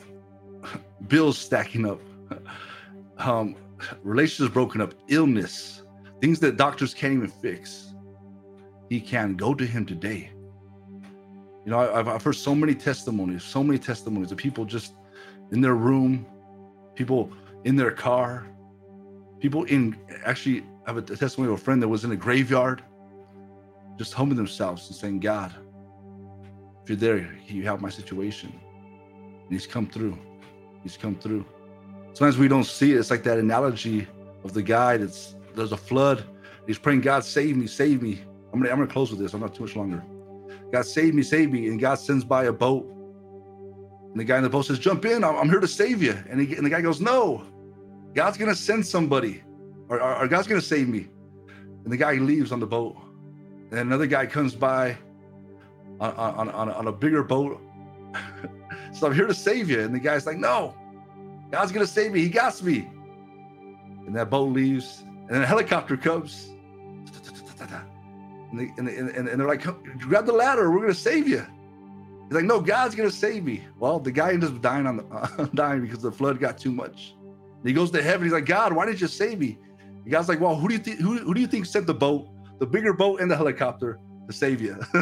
bills 1.08 1.38
stacking 1.38 1.86
up, 1.86 2.00
um, 3.18 3.56
relationships 4.04 4.54
broken 4.54 4.82
up, 4.82 4.94
illness, 5.08 5.84
things 6.22 6.40
that 6.40 6.58
doctors 6.58 6.94
can't 6.94 7.14
even 7.14 7.30
fix. 7.30 7.94
He 8.90 9.00
can 9.00 9.36
go 9.36 9.54
to 9.54 9.66
him 9.66 9.86
today. 9.86 10.32
You 11.66 11.72
know, 11.72 11.80
I've, 11.80 12.08
I've 12.08 12.24
heard 12.24 12.36
so 12.36 12.54
many 12.54 12.76
testimonies, 12.76 13.44
so 13.44 13.64
many 13.64 13.80
testimonies 13.80 14.32
of 14.32 14.38
people 14.38 14.66
just 14.66 14.94
in 15.52 15.62
their 15.62 15.74
room, 15.74 16.26
people 16.94 17.32
in 17.64 17.76
their 17.76 17.92
car, 17.92 18.46
people 19.40 19.64
in 19.64 19.98
actually 20.24 20.64
I 20.86 20.92
have 20.92 20.98
a 20.98 21.02
testimony 21.02 21.52
of 21.52 21.60
a 21.60 21.62
friend 21.62 21.82
that 21.82 21.88
was 21.88 22.06
in 22.06 22.12
a 22.12 22.16
graveyard, 22.16 22.84
just 23.98 24.14
humbling 24.14 24.38
themselves 24.38 24.88
and 24.88 24.96
saying, 24.96 25.20
God, 25.22 25.52
if 26.84 26.90
you're 26.90 26.98
there, 26.98 27.28
you 27.48 27.64
help 27.64 27.82
my 27.82 27.90
situation. 27.90 28.54
And 29.24 29.52
he's 29.52 29.66
come 29.66 29.88
through. 29.88 30.18
He's 30.84 30.98
come 30.98 31.16
through. 31.16 31.46
Sometimes 32.14 32.38
we 32.38 32.48
don't 32.48 32.64
see 32.64 32.94
it. 32.94 33.00
It's 33.00 33.10
like 33.10 33.24
that 33.24 33.40
analogy 33.40 34.08
of 34.44 34.54
the 34.54 34.62
guy 34.62 34.98
that's 34.98 35.36
there's 35.56 35.72
a 35.72 35.78
flood. 35.78 36.24
He's 36.68 36.78
praying, 36.78 37.02
God, 37.02 37.24
save 37.24 37.58
me, 37.58 37.66
save 37.66 38.04
me. 38.04 38.22
I'm 38.54 38.60
gonna 38.60 38.72
I'm 38.72 38.78
gonna 38.78 38.92
close 38.92 39.10
with 39.10 39.20
this. 39.20 39.34
I'm 39.34 39.42
not 39.42 39.56
too 39.56 39.64
much 39.64 39.76
longer. 39.76 40.04
God, 40.72 40.86
save 40.86 41.14
me, 41.14 41.24
save 41.24 41.52
me. 41.52 41.68
And 41.68 41.80
God 41.80 41.96
sends 41.96 42.24
by 42.24 42.46
a 42.46 42.54
boat. 42.54 42.86
And 44.12 44.20
the 44.20 44.24
guy 44.24 44.38
in 44.38 44.44
the 44.44 44.50
boat 44.50 44.66
says, 44.66 44.80
Jump 44.80 45.06
in, 45.06 45.24
I'm, 45.24 45.36
I'm 45.36 45.50
here 45.50 45.60
to 45.60 45.68
save 45.68 46.02
you. 46.02 46.18
And, 46.30 46.40
he, 46.40 46.56
and 46.56 46.66
the 46.66 46.70
guy 46.70 46.82
goes, 46.82 47.02
No, 47.02 47.44
God's 48.14 48.38
gonna 48.38 48.56
send 48.56 48.86
somebody, 48.86 49.44
or, 49.90 50.02
or, 50.02 50.16
or 50.20 50.28
God's 50.28 50.48
gonna 50.48 50.62
save 50.62 50.88
me. 50.88 51.08
And 51.84 51.92
the 51.92 51.98
guy 51.98 52.14
leaves 52.14 52.52
on 52.52 52.60
the 52.60 52.68
boat. 52.68 52.96
And 53.72 53.80
another 53.80 54.08
guy 54.08 54.26
comes 54.26 54.56
by 54.56 54.98
on, 56.00 56.14
on, 56.14 56.50
on, 56.50 56.70
on 56.70 56.88
a 56.88 56.92
bigger 56.92 57.24
boat. 57.24 57.62
so 58.94 59.08
I'm 59.08 59.14
here 59.14 59.28
to 59.28 59.34
save 59.34 59.70
you. 59.70 59.82
And 59.82 59.94
the 59.94 60.00
guy's 60.00 60.26
like, 60.26 60.38
No, 60.38 60.76
God's 61.52 61.72
gonna 61.72 61.86
save 61.86 62.12
me. 62.12 62.22
He 62.22 62.30
got 62.30 62.62
me. 62.64 62.90
And 64.06 64.16
that 64.16 64.30
boat 64.30 64.52
leaves, 64.52 65.02
and 65.02 65.30
then 65.30 65.42
a 65.42 65.46
helicopter 65.46 65.98
comes. 65.98 66.52
And, 68.58 68.60
they, 68.60 68.74
and, 68.78 69.10
and, 69.10 69.28
and 69.28 69.40
they're 69.40 69.48
like, 69.48 69.64
grab 70.00 70.26
the 70.26 70.32
ladder, 70.34 70.72
we're 70.72 70.82
gonna 70.82 70.94
save 70.94 71.28
you. 71.28 71.46
He's 72.26 72.34
like, 72.34 72.46
no, 72.46 72.62
God's 72.62 72.96
gonna 72.96 73.12
save 73.12 73.44
me. 73.44 73.66
Well, 73.78 74.00
the 74.00 74.12
guy 74.12 74.32
ends 74.32 74.46
up 74.46 74.62
dying 74.62 74.88
on 74.88 74.98
the 74.98 75.06
uh, 75.06 75.46
dying 75.54 75.82
because 75.82 76.00
the 76.00 76.12
flood 76.12 76.40
got 76.40 76.58
too 76.58 76.72
much. 76.72 77.16
And 77.20 77.68
he 77.68 77.74
goes 77.74 77.92
to 77.92 78.02
heaven. 78.02 78.24
He's 78.24 78.34
like, 78.34 78.46
God, 78.46 78.74
why 78.74 78.86
didn't 78.86 79.02
you 79.02 79.08
save 79.08 79.40
me? 79.40 79.58
The 80.06 80.10
God's 80.10 80.30
like, 80.30 80.40
well, 80.40 80.56
who 80.56 80.70
do 80.70 80.74
you 80.74 80.80
think 80.80 81.00
who, 81.00 81.18
who 81.18 81.34
do 81.34 81.42
you 81.42 81.48
think 81.48 81.66
sent 81.66 81.86
the 81.86 81.94
boat, 81.94 82.28
the 82.60 82.66
bigger 82.66 82.94
boat 82.94 83.20
and 83.20 83.30
the 83.30 83.36
helicopter 83.36 84.00
to 84.28 84.34
save 84.34 84.62
you? 84.62 84.80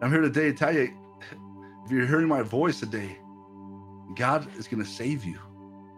I'm 0.00 0.12
here 0.12 0.20
today 0.20 0.52
to 0.52 0.52
tell 0.52 0.74
you, 0.74 0.92
if 1.84 1.90
you're 1.90 2.06
hearing 2.06 2.28
my 2.28 2.42
voice 2.42 2.78
today, 2.78 3.18
God 4.14 4.46
is 4.56 4.68
gonna 4.68 4.84
save 4.84 5.24
you, 5.24 5.38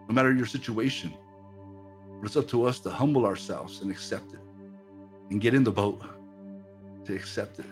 no 0.07 0.15
matter 0.15 0.33
your 0.33 0.47
situation. 0.47 1.13
But 2.19 2.25
it's 2.25 2.35
up 2.35 2.47
to 2.49 2.65
us 2.65 2.79
to 2.81 2.89
humble 2.89 3.25
ourselves 3.25 3.81
and 3.81 3.91
accept 3.91 4.33
it 4.33 4.39
and 5.29 5.41
get 5.41 5.53
in 5.53 5.63
the 5.63 5.71
boat 5.71 6.01
to 7.05 7.15
accept 7.15 7.59
it. 7.59 7.65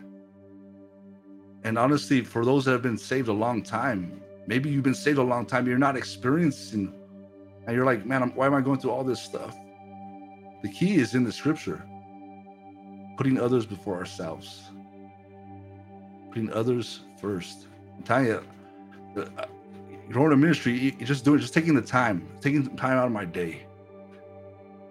And 1.63 1.77
honestly, 1.77 2.21
for 2.21 2.45
those 2.45 2.65
that 2.65 2.71
have 2.71 2.81
been 2.81 2.97
saved 2.97 3.27
a 3.27 3.33
long 3.33 3.61
time, 3.63 4.21
maybe 4.45 4.69
you've 4.69 4.83
been 4.83 4.95
saved 4.95 5.17
a 5.17 5.23
long 5.23 5.45
time, 5.45 5.67
you're 5.67 5.77
not 5.77 5.97
experiencing, 5.97 6.93
and 7.65 7.75
you're 7.75 7.85
like, 7.85 8.05
man, 8.05 8.31
why 8.35 8.45
am 8.45 8.53
I 8.53 8.61
going 8.61 8.79
through 8.79 8.91
all 8.91 9.03
this 9.03 9.21
stuff? 9.21 9.55
The 10.63 10.69
key 10.69 10.95
is 10.95 11.13
in 11.13 11.23
the 11.23 11.31
scripture 11.31 11.83
putting 13.17 13.39
others 13.39 13.65
before 13.65 13.95
ourselves, 13.95 14.61
putting 16.29 16.51
others 16.53 17.01
first. 17.19 17.67
I'm 17.95 18.03
telling 18.03 18.27
you, 18.27 18.43
uh, 19.17 19.45
growing 20.09 20.33
a 20.33 20.37
ministry, 20.37 20.77
you 20.77 20.91
just 21.05 21.25
doing, 21.25 21.39
just 21.39 21.53
taking 21.53 21.73
the 21.73 21.81
time, 21.81 22.27
taking 22.41 22.63
some 22.63 22.77
time 22.77 22.97
out 22.97 23.07
of 23.07 23.11
my 23.11 23.25
day, 23.25 23.65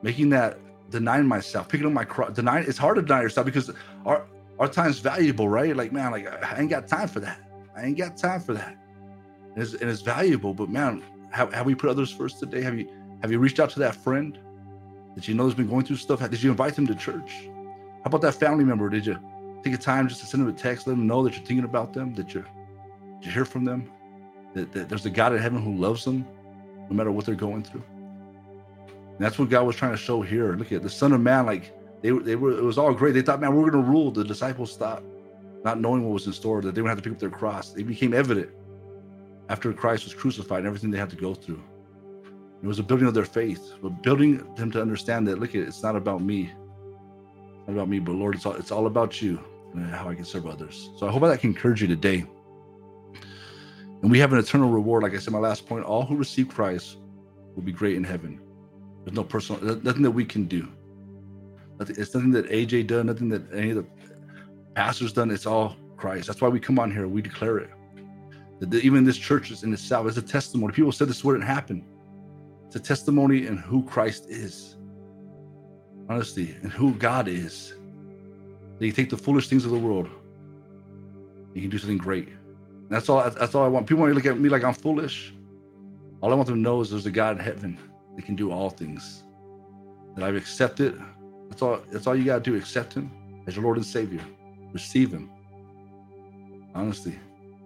making 0.02 0.28
that 0.30 0.58
denying 0.90 1.26
myself, 1.26 1.68
picking 1.68 1.86
up 1.86 1.92
my 1.92 2.04
cross, 2.04 2.32
denying. 2.32 2.64
It's 2.66 2.78
hard 2.78 2.96
to 2.96 3.02
deny 3.02 3.22
yourself 3.22 3.46
because 3.46 3.70
our 4.04 4.26
our 4.58 4.68
time's 4.68 4.98
valuable, 5.00 5.48
right? 5.48 5.76
Like 5.76 5.92
man, 5.92 6.12
like 6.12 6.26
I 6.44 6.60
ain't 6.60 6.70
got 6.70 6.88
time 6.88 7.08
for 7.08 7.20
that. 7.20 7.40
I 7.76 7.84
ain't 7.84 7.98
got 7.98 8.16
time 8.16 8.40
for 8.40 8.54
that. 8.54 8.76
And 9.54 9.62
it's, 9.62 9.74
and 9.74 9.90
it's 9.90 10.02
valuable, 10.02 10.54
but 10.54 10.68
man, 10.68 11.02
have, 11.30 11.52
have 11.52 11.66
we 11.66 11.74
put 11.74 11.90
others 11.90 12.10
first 12.10 12.40
today? 12.40 12.62
Have 12.62 12.78
you 12.78 12.88
have 13.22 13.30
you 13.30 13.38
reached 13.38 13.60
out 13.60 13.70
to 13.70 13.78
that 13.80 13.94
friend 13.96 14.38
that 15.14 15.26
you 15.28 15.34
know 15.34 15.44
has 15.44 15.54
been 15.54 15.68
going 15.68 15.84
through 15.84 15.96
stuff? 15.96 16.20
Did 16.28 16.42
you 16.42 16.50
invite 16.50 16.74
them 16.74 16.86
to 16.86 16.94
church? 16.94 17.32
How 17.32 18.06
about 18.06 18.20
that 18.22 18.34
family 18.34 18.64
member? 18.64 18.88
Did 18.88 19.06
you 19.06 19.18
take 19.64 19.74
a 19.74 19.78
time 19.78 20.08
just 20.08 20.20
to 20.20 20.26
send 20.26 20.42
them 20.46 20.54
a 20.54 20.56
text, 20.56 20.86
let 20.86 20.92
them 20.92 21.06
know 21.06 21.22
that 21.24 21.34
you're 21.34 21.44
thinking 21.44 21.64
about 21.64 21.92
them, 21.92 22.14
that 22.14 22.34
you're 22.34 22.46
you 23.22 23.30
hear 23.30 23.44
from 23.44 23.64
them, 23.64 23.90
that, 24.54 24.72
that 24.72 24.88
there's 24.88 25.04
a 25.06 25.10
God 25.10 25.32
in 25.32 25.38
heaven 25.38 25.60
who 25.60 25.74
loves 25.76 26.04
them, 26.04 26.26
no 26.88 26.94
matter 26.94 27.10
what 27.10 27.24
they're 27.24 27.34
going 27.34 27.62
through. 27.62 27.82
And 29.16 29.24
that's 29.24 29.38
what 29.38 29.48
God 29.48 29.66
was 29.66 29.76
trying 29.76 29.92
to 29.92 29.96
show 29.96 30.20
here. 30.20 30.54
Look 30.56 30.72
at 30.72 30.82
the 30.82 30.90
Son 30.90 31.12
of 31.12 31.22
Man, 31.22 31.46
like 31.46 31.72
they 32.02 32.10
they 32.10 32.36
were. 32.36 32.52
It 32.52 32.62
was 32.62 32.76
all 32.76 32.92
great. 32.92 33.12
They 33.12 33.22
thought, 33.22 33.40
man, 33.40 33.54
we're 33.54 33.70
going 33.70 33.82
to 33.82 33.90
rule. 33.90 34.10
The 34.10 34.24
disciples 34.24 34.70
stopped, 34.72 35.04
not 35.64 35.80
knowing 35.80 36.04
what 36.04 36.12
was 36.12 36.26
in 36.26 36.34
store. 36.34 36.60
That 36.60 36.74
they 36.74 36.82
would 36.82 36.88
have 36.88 36.98
to 36.98 37.02
pick 37.02 37.14
up 37.14 37.18
their 37.18 37.30
cross. 37.30 37.72
They 37.72 37.82
became 37.82 38.12
evident 38.12 38.50
after 39.48 39.72
Christ 39.72 40.04
was 40.04 40.12
crucified 40.12 40.58
and 40.58 40.66
everything 40.66 40.90
they 40.90 40.98
had 40.98 41.10
to 41.10 41.16
go 41.16 41.34
through. 41.34 41.62
It 42.62 42.66
was 42.66 42.78
a 42.78 42.82
building 42.82 43.06
of 43.06 43.14
their 43.14 43.24
faith, 43.24 43.74
but 43.82 44.02
building 44.02 44.38
them 44.54 44.70
to 44.72 44.82
understand 44.82 45.28
that 45.28 45.38
look, 45.38 45.54
at 45.54 45.62
it's 45.62 45.82
not 45.82 45.96
about 45.96 46.22
me, 46.22 46.52
not 47.66 47.74
about 47.74 47.88
me, 47.88 48.00
but 48.00 48.12
Lord, 48.12 48.34
it's 48.34 48.44
all 48.44 48.54
it's 48.54 48.70
all 48.70 48.86
about 48.86 49.22
you 49.22 49.40
and 49.72 49.94
how 49.94 50.08
I 50.08 50.14
can 50.14 50.24
serve 50.24 50.46
others. 50.46 50.90
So 50.98 51.06
I 51.06 51.10
hope 51.10 51.22
that 51.22 51.40
can 51.40 51.50
encourage 51.50 51.80
you 51.80 51.88
today. 51.88 52.26
And 54.02 54.10
we 54.10 54.18
have 54.18 54.32
an 54.32 54.38
eternal 54.38 54.70
reward. 54.70 55.02
Like 55.02 55.14
I 55.14 55.18
said, 55.18 55.32
my 55.32 55.38
last 55.38 55.66
point: 55.66 55.84
all 55.84 56.04
who 56.04 56.16
receive 56.16 56.48
Christ 56.48 56.98
will 57.54 57.62
be 57.62 57.72
great 57.72 57.96
in 57.96 58.04
heaven. 58.04 58.40
There's 59.06 59.14
no 59.14 59.22
personal, 59.22 59.76
nothing 59.84 60.02
that 60.02 60.10
we 60.10 60.24
can 60.24 60.46
do. 60.46 60.66
It's 61.78 62.12
nothing 62.12 62.32
that 62.32 62.50
AJ 62.50 62.88
done, 62.88 63.06
nothing 63.06 63.28
that 63.28 63.42
any 63.54 63.70
of 63.70 63.76
the 63.76 63.86
pastors 64.74 65.12
done. 65.12 65.30
It's 65.30 65.46
all 65.46 65.76
Christ. 65.96 66.26
That's 66.26 66.40
why 66.40 66.48
we 66.48 66.58
come 66.58 66.80
on 66.80 66.90
here. 66.90 67.06
We 67.06 67.22
declare 67.22 67.58
it. 67.58 67.70
That 68.58 68.74
even 68.74 69.04
this 69.04 69.16
church 69.16 69.52
is 69.52 69.62
in 69.62 69.72
itself 69.72 70.08
is 70.08 70.18
a 70.18 70.22
testimony. 70.22 70.72
People 70.72 70.90
said 70.90 71.08
this 71.08 71.22
wouldn't 71.22 71.44
happen. 71.44 71.84
It's 72.66 72.74
a 72.74 72.80
testimony 72.80 73.46
in 73.46 73.56
who 73.56 73.84
Christ 73.84 74.26
is. 74.28 74.76
Honestly, 76.08 76.56
and 76.62 76.72
who 76.72 76.92
God 76.94 77.28
is. 77.28 77.74
That 78.80 78.86
you 78.86 78.92
take 78.92 79.10
the 79.10 79.16
foolish 79.16 79.48
things 79.48 79.64
of 79.64 79.70
the 79.70 79.78
world. 79.78 80.08
You 81.54 81.60
can 81.60 81.70
do 81.70 81.78
something 81.78 81.96
great. 81.96 82.26
And 82.26 82.90
that's 82.90 83.08
all. 83.08 83.22
That's 83.30 83.54
all 83.54 83.64
I 83.64 83.68
want. 83.68 83.86
People 83.86 84.00
want 84.00 84.10
to 84.10 84.16
look 84.16 84.26
at 84.26 84.40
me 84.40 84.48
like 84.48 84.64
I'm 84.64 84.74
foolish. 84.74 85.32
All 86.22 86.32
I 86.32 86.34
want 86.34 86.48
them 86.48 86.56
to 86.56 86.60
know 86.60 86.80
is 86.80 86.90
there's 86.90 87.06
a 87.06 87.10
God 87.12 87.38
in 87.38 87.44
heaven 87.44 87.78
that 88.16 88.24
can 88.24 88.34
do 88.34 88.50
all 88.50 88.70
things. 88.70 89.22
That 90.16 90.24
I've 90.24 90.36
accepted. 90.36 91.00
That's 91.48 91.62
all. 91.62 91.80
That's 91.92 92.06
all 92.06 92.16
you 92.16 92.24
gotta 92.24 92.40
do. 92.40 92.56
Accept 92.56 92.94
Him 92.94 93.10
as 93.46 93.56
your 93.56 93.64
Lord 93.64 93.76
and 93.76 93.86
Savior. 93.86 94.20
Receive 94.72 95.12
Him. 95.12 95.30
Honestly, 96.74 97.18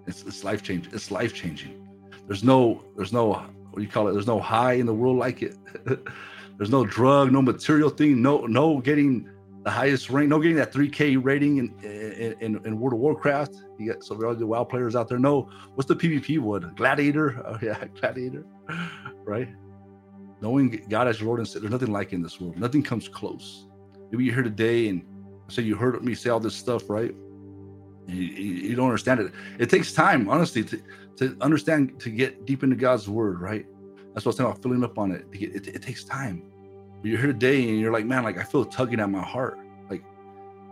it's 0.07 0.23
it's 0.25 0.45
life 0.45 0.63
changing. 0.63 0.93
It's 0.93 1.11
life 1.11 1.33
changing. 1.33 1.89
There's 2.27 2.45
no. 2.45 2.85
There's 2.97 3.13
no. 3.13 3.33
What 3.33 3.77
do 3.77 3.83
you 3.83 3.89
call 3.89 4.09
it? 4.09 4.13
There's 4.13 4.27
no 4.27 4.41
high 4.41 4.75
in 4.75 4.87
the 4.87 4.95
world 4.95 5.17
like 5.17 5.43
it. 5.43 5.57
there's 6.57 6.71
no 6.71 6.85
drug, 6.85 7.33
no 7.33 7.41
material 7.41 7.89
thing, 7.89 8.21
no 8.21 8.47
no 8.47 8.81
getting 8.81 9.29
the 9.63 9.71
highest 9.71 10.11
rank, 10.11 10.29
no 10.29 10.39
getting 10.41 10.57
that 10.57 10.73
3K 10.73 11.23
rating 11.23 11.59
in 11.59 11.75
in, 11.83 12.35
in, 12.41 12.67
in 12.67 12.79
World 12.79 12.95
of 12.95 12.99
Warcraft. 12.99 13.55
You 13.79 13.93
got 13.93 14.05
so 14.05 14.15
all 14.27 14.35
the 14.35 14.47
WoW 14.47 14.65
players 14.65 14.97
out 14.97 15.09
there 15.09 15.19
No, 15.19 15.51
what's 15.75 15.89
the 15.89 15.97
PvP 15.97 16.39
wood? 16.39 16.71
Gladiator. 16.77 17.43
Oh 17.47 17.59
yeah, 17.63 17.83
Gladiator. 18.01 18.45
right? 19.25 19.49
Knowing 20.41 20.85
God 20.89 21.09
as 21.09 21.21
your 21.21 21.27
Lord 21.27 21.41
and 21.41 21.49
Savior, 21.49 21.69
there's 21.69 21.73
nothing 21.73 21.93
like 21.93 22.13
in 22.13 22.23
this 22.23 22.41
world. 22.41 22.59
Nothing 22.59 22.83
comes 22.83 23.09
close. 23.09 23.67
Maybe 24.11 24.25
you're 24.25 24.35
here 24.35 24.43
today 24.43 24.89
and 24.89 25.03
say 25.49 25.63
you 25.63 25.77
heard 25.77 26.03
me 26.03 26.15
say 26.15 26.31
all 26.31 26.41
this 26.41 26.55
stuff, 26.55 26.89
right? 26.89 27.15
You, 28.07 28.23
you, 28.23 28.75
don't 28.75 28.87
understand 28.87 29.21
it. 29.21 29.33
It 29.59 29.71
takes 29.71 29.93
time, 29.93 30.29
honestly, 30.29 30.65
to, 30.65 30.83
to 31.17 31.37
understand, 31.41 32.01
to 32.01 32.11
get 32.11 32.45
deep 32.47 32.63
into 32.63 32.77
God's 32.77 33.09
word, 33.09 33.41
right? 33.41 33.67
That's 34.15 34.27
what 34.27 34.33
I'm 34.33 34.37
saying 34.39 34.51
about 34.51 34.63
filling 34.63 34.83
up 34.83 34.99
on 34.99 35.13
it. 35.13 35.27
It, 35.33 35.55
it, 35.55 35.67
it 35.69 35.83
takes 35.83 36.03
time. 36.03 36.43
But 37.01 37.11
you're 37.11 37.19
here 37.19 37.33
today 37.33 37.69
and 37.69 37.79
you're 37.79 37.93
like, 37.93 38.05
man, 38.05 38.25
like 38.25 38.39
I 38.39 38.43
feel 38.43 38.65
tugging 38.65 39.01
at 39.01 39.11
my 39.11 39.23
heart. 39.23 39.59
Like, 39.89 40.03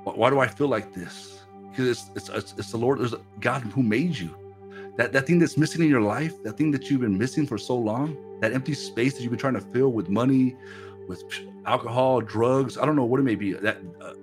why, 0.03 0.15
why 0.15 0.31
do 0.31 0.41
I 0.41 0.49
feel 0.49 0.69
like 0.69 0.93
this? 0.93 1.43
Because 1.71 1.89
it's, 1.89 2.11
it's, 2.17 2.29
it's, 2.31 2.55
it's 2.59 2.71
the 2.73 2.77
Lord, 2.77 2.99
there's 2.99 3.15
God 3.41 3.63
who 3.63 3.83
made 3.83 4.17
you. 4.17 4.35
That, 4.97 5.13
that 5.13 5.27
thing 5.27 5.39
that's 5.39 5.57
missing 5.57 5.83
in 5.83 5.89
your 5.89 6.01
life, 6.01 6.43
that 6.43 6.57
thing 6.57 6.73
that 6.73 6.91
you've 6.91 7.03
been 7.03 7.17
missing 7.17 7.47
for 7.47 7.57
so 7.57 7.77
long, 7.77 8.17
that 8.41 8.53
empty 8.53 8.75
space 8.75 9.15
that 9.15 9.23
you've 9.23 9.31
been 9.31 9.39
trying 9.39 9.55
to 9.55 9.61
fill 9.61 9.91
with 9.91 10.09
money, 10.09 10.57
with 11.07 11.23
alcohol, 11.67 12.21
drugs. 12.21 12.79
I 12.79 12.87
don't 12.87 12.97
know 12.97 13.05
what 13.05 13.21
it 13.21 13.25
may 13.25 13.35
be. 13.35 13.53
That 13.53 13.79
uh, 14.01 14.15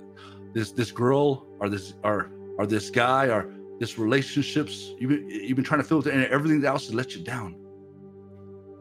this 0.53 0.71
this 0.71 0.91
girl 0.91 1.45
or 1.59 1.69
this 1.69 1.93
or 2.03 2.31
or 2.57 2.65
this 2.65 2.89
guy 2.89 3.27
or 3.27 3.53
this 3.79 3.97
relationships 3.99 4.93
you've 4.97 5.09
been, 5.09 5.29
you've 5.29 5.55
been 5.55 5.65
trying 5.65 5.81
to 5.81 5.87
fill 5.87 5.99
it, 5.99 6.07
and 6.07 6.25
everything 6.27 6.63
else 6.65 6.85
has 6.85 6.93
let 6.93 7.15
you 7.15 7.23
down. 7.23 7.55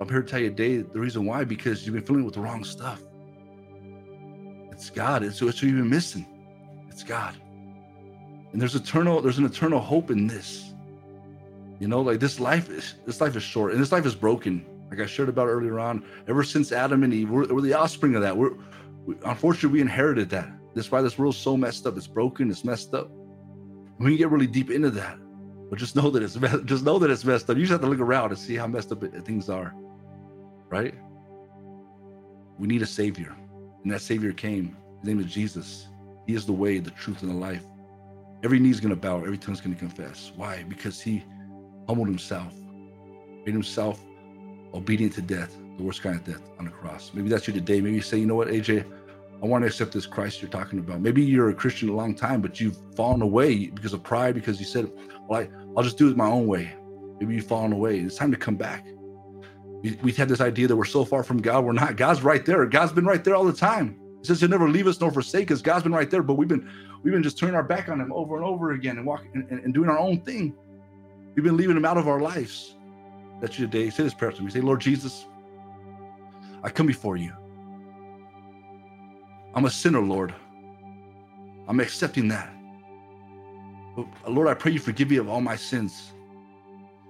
I'm 0.00 0.08
here 0.08 0.22
to 0.22 0.28
tell 0.28 0.40
you 0.40 0.50
today 0.50 0.78
the 0.78 1.00
reason 1.00 1.24
why 1.24 1.44
because 1.44 1.86
you've 1.86 1.94
been 1.94 2.04
filling 2.04 2.24
with 2.24 2.34
the 2.34 2.40
wrong 2.40 2.64
stuff. 2.64 3.02
It's 4.70 4.90
God. 4.90 5.22
It's 5.22 5.40
what 5.40 5.62
you've 5.62 5.76
been 5.76 5.88
missing. 5.88 6.26
It's 6.90 7.02
God. 7.04 7.36
And 8.52 8.60
there's 8.60 8.74
eternal, 8.74 9.20
there's 9.20 9.38
an 9.38 9.44
eternal 9.44 9.80
hope 9.80 10.10
in 10.10 10.26
this. 10.26 10.74
You 11.80 11.88
know, 11.88 12.00
like 12.00 12.20
this 12.20 12.38
life 12.38 12.68
is 12.70 12.94
this 13.04 13.20
life 13.20 13.36
is 13.36 13.42
short 13.42 13.72
and 13.72 13.80
this 13.80 13.92
life 13.92 14.06
is 14.06 14.14
broken. 14.14 14.64
Like 14.94 15.08
I 15.08 15.10
shared 15.10 15.28
about 15.28 15.48
earlier 15.48 15.80
on, 15.80 16.04
ever 16.28 16.44
since 16.44 16.70
Adam 16.70 17.02
and 17.02 17.12
Eve, 17.12 17.28
we're, 17.28 17.52
we're 17.52 17.62
the 17.62 17.74
offspring 17.74 18.14
of 18.14 18.22
that. 18.22 18.36
We're 18.36 18.52
we, 19.06 19.16
unfortunately 19.24 19.70
we 19.70 19.80
inherited 19.80 20.30
that. 20.30 20.48
That's 20.74 20.90
why 20.90 21.02
this 21.02 21.18
world's 21.18 21.36
so 21.36 21.56
messed 21.56 21.84
up. 21.86 21.96
It's 21.96 22.06
broken. 22.06 22.48
It's 22.48 22.64
messed 22.64 22.94
up. 22.94 23.10
We 23.98 24.10
can 24.10 24.16
get 24.16 24.30
really 24.30 24.46
deep 24.46 24.70
into 24.70 24.90
that, 24.90 25.18
but 25.68 25.80
just 25.80 25.96
know 25.96 26.10
that 26.10 26.22
it's 26.22 26.34
just 26.64 26.84
know 26.84 27.00
that 27.00 27.10
it's 27.10 27.24
messed 27.24 27.50
up. 27.50 27.56
You 27.56 27.64
just 27.64 27.72
have 27.72 27.80
to 27.80 27.88
look 27.88 27.98
around 27.98 28.30
and 28.30 28.38
see 28.38 28.54
how 28.54 28.68
messed 28.68 28.92
up 28.92 29.02
things 29.24 29.50
are, 29.50 29.74
right? 30.68 30.94
We 32.56 32.68
need 32.68 32.82
a 32.82 32.86
savior, 32.86 33.34
and 33.82 33.92
that 33.92 34.00
savior 34.00 34.32
came. 34.32 34.76
His 35.00 35.08
name 35.08 35.18
is 35.18 35.26
Jesus. 35.26 35.88
He 36.28 36.34
is 36.34 36.46
the 36.46 36.52
way, 36.52 36.78
the 36.78 36.92
truth, 36.92 37.22
and 37.22 37.30
the 37.32 37.36
life. 37.36 37.64
Every 38.44 38.60
knee's 38.60 38.78
gonna 38.78 38.94
bow. 38.94 39.18
Every 39.18 39.38
tongue's 39.38 39.60
gonna 39.60 39.74
confess. 39.74 40.30
Why? 40.36 40.64
Because 40.68 41.00
he 41.00 41.24
humbled 41.88 42.06
himself, 42.06 42.54
made 43.44 43.54
himself 43.54 44.00
obedient 44.74 45.14
to 45.14 45.22
death, 45.22 45.56
the 45.76 45.82
worst 45.82 46.02
kind 46.02 46.16
of 46.16 46.24
death 46.24 46.42
on 46.58 46.64
the 46.66 46.70
cross. 46.70 47.12
Maybe 47.14 47.28
that's 47.28 47.46
you 47.46 47.54
today. 47.54 47.80
Maybe 47.80 47.96
you 47.96 48.02
say, 48.02 48.18
you 48.18 48.26
know 48.26 48.34
what, 48.34 48.48
AJ, 48.48 48.84
I 49.42 49.46
want 49.46 49.62
to 49.62 49.66
accept 49.66 49.92
this 49.92 50.06
Christ 50.06 50.42
you're 50.42 50.50
talking 50.50 50.78
about. 50.78 51.00
Maybe 51.00 51.22
you're 51.22 51.50
a 51.50 51.54
Christian 51.54 51.88
a 51.88 51.92
long 51.92 52.14
time, 52.14 52.40
but 52.40 52.60
you've 52.60 52.76
fallen 52.96 53.22
away 53.22 53.66
because 53.66 53.92
of 53.92 54.02
pride, 54.02 54.34
because 54.34 54.58
you 54.58 54.66
said, 54.66 54.90
well, 55.28 55.42
I, 55.42 55.48
I'll 55.76 55.82
just 55.82 55.98
do 55.98 56.08
it 56.08 56.16
my 56.16 56.28
own 56.28 56.46
way. 56.46 56.72
Maybe 57.20 57.34
you've 57.34 57.46
fallen 57.46 57.72
away. 57.72 58.00
It's 58.00 58.16
time 58.16 58.30
to 58.30 58.36
come 58.36 58.56
back. 58.56 58.86
We, 59.82 59.98
we've 60.02 60.16
had 60.16 60.28
this 60.28 60.40
idea 60.40 60.66
that 60.68 60.76
we're 60.76 60.84
so 60.84 61.04
far 61.04 61.22
from 61.22 61.42
God. 61.42 61.64
We're 61.64 61.72
not. 61.72 61.96
God's 61.96 62.22
right 62.22 62.44
there. 62.44 62.64
God's 62.66 62.92
been 62.92 63.04
right 63.04 63.22
there 63.22 63.34
all 63.34 63.44
the 63.44 63.52
time. 63.52 63.98
He 64.20 64.26
says 64.26 64.40
he'll 64.40 64.48
never 64.48 64.68
leave 64.68 64.86
us 64.86 65.00
nor 65.00 65.12
forsake 65.12 65.50
us. 65.50 65.60
God's 65.60 65.82
been 65.82 65.92
right 65.92 66.10
there, 66.10 66.22
but 66.22 66.34
we've 66.34 66.48
been 66.48 66.70
we've 67.02 67.12
been 67.12 67.22
just 67.22 67.38
turning 67.38 67.54
our 67.54 67.62
back 67.62 67.90
on 67.90 68.00
him 68.00 68.10
over 68.12 68.36
and 68.36 68.44
over 68.44 68.72
again 68.72 68.96
and 68.96 69.06
walking 69.06 69.46
and, 69.50 69.60
and 69.60 69.74
doing 69.74 69.90
our 69.90 69.98
own 69.98 70.20
thing. 70.22 70.54
We've 71.34 71.44
been 71.44 71.58
leaving 71.58 71.76
him 71.76 71.84
out 71.84 71.98
of 71.98 72.08
our 72.08 72.20
lives. 72.20 72.76
That's 73.40 73.58
you 73.58 73.66
today. 73.66 73.90
Say 73.90 74.04
this 74.04 74.14
prayer 74.14 74.32
to 74.32 74.42
me. 74.42 74.50
Say, 74.50 74.60
Lord 74.60 74.80
Jesus, 74.80 75.26
I 76.62 76.70
come 76.70 76.86
before 76.86 77.16
you. 77.16 77.32
I'm 79.54 79.64
a 79.66 79.70
sinner, 79.70 80.00
Lord. 80.00 80.34
I'm 81.68 81.80
accepting 81.80 82.28
that. 82.28 82.50
But 83.96 84.06
uh, 84.26 84.30
Lord, 84.30 84.48
I 84.48 84.54
pray 84.54 84.72
you 84.72 84.80
forgive 84.80 85.10
me 85.10 85.16
of 85.16 85.28
all 85.28 85.40
my 85.40 85.56
sins. 85.56 86.12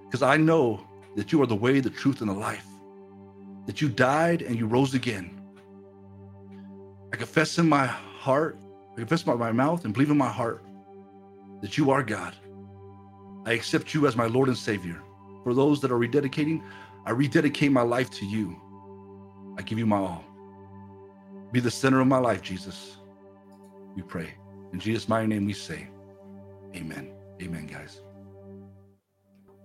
Because 0.05 0.21
I 0.21 0.37
know 0.37 0.85
that 1.15 1.31
you 1.31 1.41
are 1.41 1.47
the 1.47 1.55
way, 1.55 1.79
the 1.79 1.89
truth, 1.89 2.21
and 2.21 2.29
the 2.29 2.33
life. 2.35 2.67
That 3.65 3.81
you 3.81 3.89
died 3.89 4.41
and 4.41 4.55
you 4.55 4.67
rose 4.67 4.93
again. 4.93 5.41
I 7.11 7.17
confess 7.17 7.57
in 7.57 7.67
my 7.67 7.87
heart, 7.87 8.59
I 8.93 8.97
confess 8.97 9.23
by 9.23 9.35
my 9.35 9.51
mouth 9.51 9.85
and 9.85 9.93
believe 9.93 10.11
in 10.11 10.17
my 10.17 10.29
heart 10.29 10.63
that 11.61 11.77
you 11.77 11.91
are 11.91 12.03
God. 12.03 12.35
I 13.45 13.53
accept 13.53 13.93
you 13.93 14.07
as 14.07 14.15
my 14.15 14.25
Lord 14.25 14.49
and 14.49 14.57
Savior. 14.57 15.01
For 15.45 15.53
those 15.53 15.79
that 15.81 15.91
are 15.91 15.99
rededicating, 15.99 16.63
I 17.05 17.11
rededicate 17.11 17.71
my 17.71 17.83
life 17.83 18.09
to 18.09 18.25
you. 18.25 18.59
I 19.59 19.61
give 19.61 19.77
you 19.77 19.85
my 19.85 19.97
all. 19.97 20.23
Be 21.51 21.59
the 21.59 21.69
center 21.69 22.01
of 22.01 22.07
my 22.07 22.17
life, 22.17 22.41
Jesus. 22.41 22.97
We 23.95 24.01
pray. 24.01 24.33
In 24.73 24.79
Jesus' 24.79 25.07
mighty 25.07 25.27
name 25.27 25.45
we 25.45 25.53
say, 25.53 25.87
Amen. 26.75 27.13
Amen, 27.41 27.67
guys. 27.67 28.01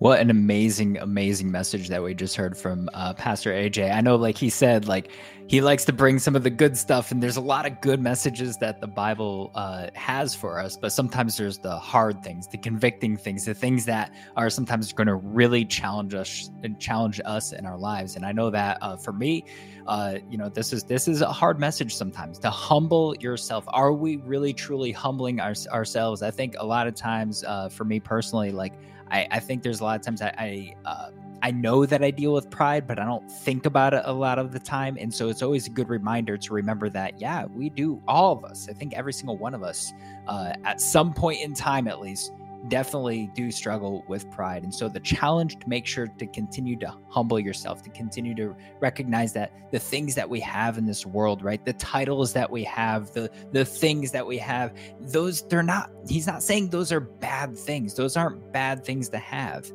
What 0.00 0.18
an 0.18 0.30
amazing, 0.30 0.96
amazing 0.96 1.50
message 1.50 1.88
that 1.88 2.02
we 2.02 2.14
just 2.14 2.34
heard 2.34 2.56
from 2.56 2.88
uh, 2.94 3.12
Pastor 3.12 3.52
AJ. 3.52 3.94
I 3.94 4.00
know, 4.00 4.16
like 4.16 4.38
he 4.38 4.48
said, 4.48 4.88
like 4.88 5.10
he 5.46 5.60
likes 5.60 5.84
to 5.84 5.92
bring 5.92 6.18
some 6.18 6.34
of 6.34 6.42
the 6.42 6.48
good 6.48 6.78
stuff, 6.78 7.12
and 7.12 7.22
there's 7.22 7.36
a 7.36 7.42
lot 7.42 7.66
of 7.66 7.82
good 7.82 8.00
messages 8.00 8.56
that 8.62 8.80
the 8.80 8.86
Bible 8.86 9.50
uh, 9.54 9.88
has 9.94 10.34
for 10.34 10.58
us. 10.58 10.74
But 10.74 10.92
sometimes 10.92 11.36
there's 11.36 11.58
the 11.58 11.76
hard 11.76 12.22
things, 12.22 12.48
the 12.48 12.56
convicting 12.56 13.14
things, 13.18 13.44
the 13.44 13.52
things 13.52 13.84
that 13.84 14.10
are 14.38 14.48
sometimes 14.48 14.90
going 14.94 15.06
to 15.08 15.16
really 15.16 15.66
challenge 15.66 16.14
us 16.14 16.48
and 16.62 16.80
challenge 16.80 17.20
us 17.26 17.52
in 17.52 17.66
our 17.66 17.76
lives. 17.76 18.16
And 18.16 18.24
I 18.24 18.32
know 18.32 18.48
that 18.48 18.78
uh, 18.80 18.96
for 18.96 19.12
me, 19.12 19.44
uh, 19.86 20.14
you 20.30 20.38
know, 20.38 20.48
this 20.48 20.72
is 20.72 20.82
this 20.82 21.08
is 21.08 21.20
a 21.20 21.30
hard 21.30 21.60
message 21.60 21.94
sometimes 21.94 22.38
to 22.38 22.48
humble 22.48 23.14
yourself. 23.16 23.66
Are 23.68 23.92
we 23.92 24.16
really 24.16 24.54
truly 24.54 24.92
humbling 24.92 25.40
our, 25.40 25.52
ourselves? 25.70 26.22
I 26.22 26.30
think 26.30 26.54
a 26.58 26.64
lot 26.64 26.86
of 26.86 26.94
times, 26.94 27.44
uh, 27.44 27.68
for 27.68 27.84
me 27.84 28.00
personally, 28.00 28.50
like 28.50 28.72
I, 29.10 29.26
I 29.30 29.40
think 29.40 29.62
there's 29.62 29.80
a 29.80 29.84
lot 29.84 29.96
of 29.98 30.02
times 30.02 30.22
I 30.22 30.34
I, 30.38 30.74
uh, 30.84 31.10
I 31.42 31.50
know 31.50 31.86
that 31.86 32.02
I 32.02 32.10
deal 32.10 32.34
with 32.34 32.50
pride, 32.50 32.86
but 32.86 32.98
I 32.98 33.04
don't 33.04 33.30
think 33.30 33.64
about 33.64 33.94
it 33.94 34.02
a 34.04 34.12
lot 34.12 34.38
of 34.38 34.52
the 34.52 34.58
time. 34.58 34.98
And 35.00 35.12
so 35.12 35.30
it's 35.30 35.42
always 35.42 35.66
a 35.66 35.70
good 35.70 35.88
reminder 35.88 36.36
to 36.36 36.52
remember 36.52 36.90
that, 36.90 37.18
yeah, 37.18 37.46
we 37.46 37.70
do, 37.70 38.02
all 38.06 38.32
of 38.32 38.44
us. 38.44 38.68
I 38.68 38.74
think 38.74 38.92
every 38.92 39.14
single 39.14 39.38
one 39.38 39.54
of 39.54 39.62
us, 39.62 39.92
uh, 40.28 40.52
at 40.64 40.80
some 40.80 41.14
point 41.14 41.40
in 41.40 41.54
time 41.54 41.88
at 41.88 41.98
least, 42.00 42.32
definitely 42.68 43.30
do 43.34 43.50
struggle 43.50 44.04
with 44.08 44.30
pride. 44.30 44.62
And 44.62 44.74
so 44.74 44.88
the 44.88 45.00
challenge 45.00 45.58
to 45.58 45.68
make 45.68 45.86
sure 45.86 46.06
to 46.06 46.26
continue 46.26 46.76
to 46.80 46.94
humble 47.08 47.38
yourself, 47.38 47.82
to 47.82 47.90
continue 47.90 48.34
to 48.34 48.54
recognize 48.80 49.32
that 49.34 49.52
the 49.72 49.78
things 49.78 50.14
that 50.14 50.28
we 50.28 50.40
have 50.40 50.78
in 50.78 50.86
this 50.86 51.06
world, 51.06 51.42
right? 51.42 51.64
The 51.64 51.72
titles 51.74 52.32
that 52.34 52.50
we 52.50 52.64
have, 52.64 53.12
the 53.12 53.30
the 53.52 53.64
things 53.64 54.12
that 54.12 54.26
we 54.26 54.38
have, 54.38 54.74
those 55.00 55.42
they're 55.48 55.62
not 55.62 55.90
he's 56.08 56.26
not 56.26 56.42
saying 56.42 56.70
those 56.70 56.92
are 56.92 57.00
bad 57.00 57.56
things. 57.56 57.94
Those 57.94 58.16
aren't 58.16 58.52
bad 58.52 58.84
things 58.84 59.08
to 59.10 59.18
have. 59.18 59.70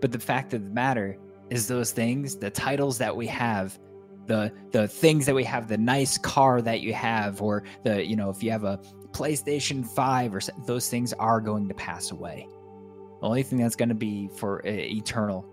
But 0.00 0.12
the 0.12 0.18
fact 0.18 0.54
of 0.54 0.64
the 0.64 0.70
matter 0.70 1.18
is 1.50 1.66
those 1.66 1.92
things, 1.92 2.36
the 2.36 2.50
titles 2.50 2.96
that 2.98 3.14
we 3.14 3.26
have, 3.26 3.78
the 4.26 4.52
the 4.70 4.88
things 4.88 5.26
that 5.26 5.34
we 5.34 5.44
have, 5.44 5.68
the 5.68 5.78
nice 5.78 6.16
car 6.16 6.62
that 6.62 6.80
you 6.80 6.94
have 6.94 7.42
or 7.42 7.64
the 7.82 8.06
you 8.06 8.16
know, 8.16 8.30
if 8.30 8.42
you 8.42 8.50
have 8.50 8.64
a 8.64 8.80
PlayStation 9.12 9.86
5 9.86 10.34
or 10.34 10.40
those 10.66 10.88
things 10.88 11.12
are 11.14 11.40
going 11.40 11.68
to 11.68 11.74
pass 11.74 12.10
away. 12.10 12.46
The 13.20 13.26
only 13.26 13.42
thing 13.42 13.58
that's 13.58 13.76
going 13.76 13.90
to 13.90 13.94
be 13.94 14.28
for 14.36 14.62
eternal 14.64 15.46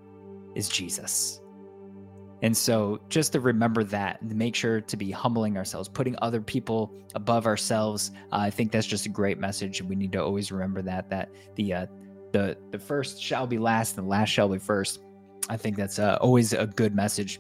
is 0.55 0.69
Jesus. 0.69 1.41
And 2.43 2.55
so 2.55 2.99
just 3.09 3.33
to 3.33 3.39
remember 3.39 3.83
that 3.85 4.21
and 4.21 4.33
make 4.35 4.55
sure 4.55 4.81
to 4.81 4.97
be 4.97 5.09
humbling 5.09 5.57
ourselves, 5.57 5.89
putting 5.89 6.15
other 6.21 6.39
people 6.39 6.93
above 7.15 7.47
ourselves. 7.47 8.11
Uh, 8.31 8.37
I 8.37 8.49
think 8.51 8.71
that's 8.71 8.85
just 8.85 9.07
a 9.07 9.09
great 9.09 9.39
message. 9.39 9.81
We 9.81 9.95
need 9.95 10.11
to 10.11 10.23
always 10.23 10.51
remember 10.51 10.83
that, 10.83 11.09
that 11.09 11.29
the, 11.55 11.73
uh, 11.73 11.85
the, 12.33 12.57
the 12.71 12.79
first 12.79 13.21
shall 13.21 13.47
be 13.47 13.57
last 13.57 13.97
and 13.97 14.05
the 14.05 14.09
last 14.09 14.29
shall 14.29 14.49
be 14.49 14.59
first. 14.59 15.01
I 15.49 15.57
think 15.57 15.77
that's 15.77 15.97
uh, 15.97 16.17
always 16.21 16.53
a 16.53 16.67
good 16.67 16.93
message 16.93 17.39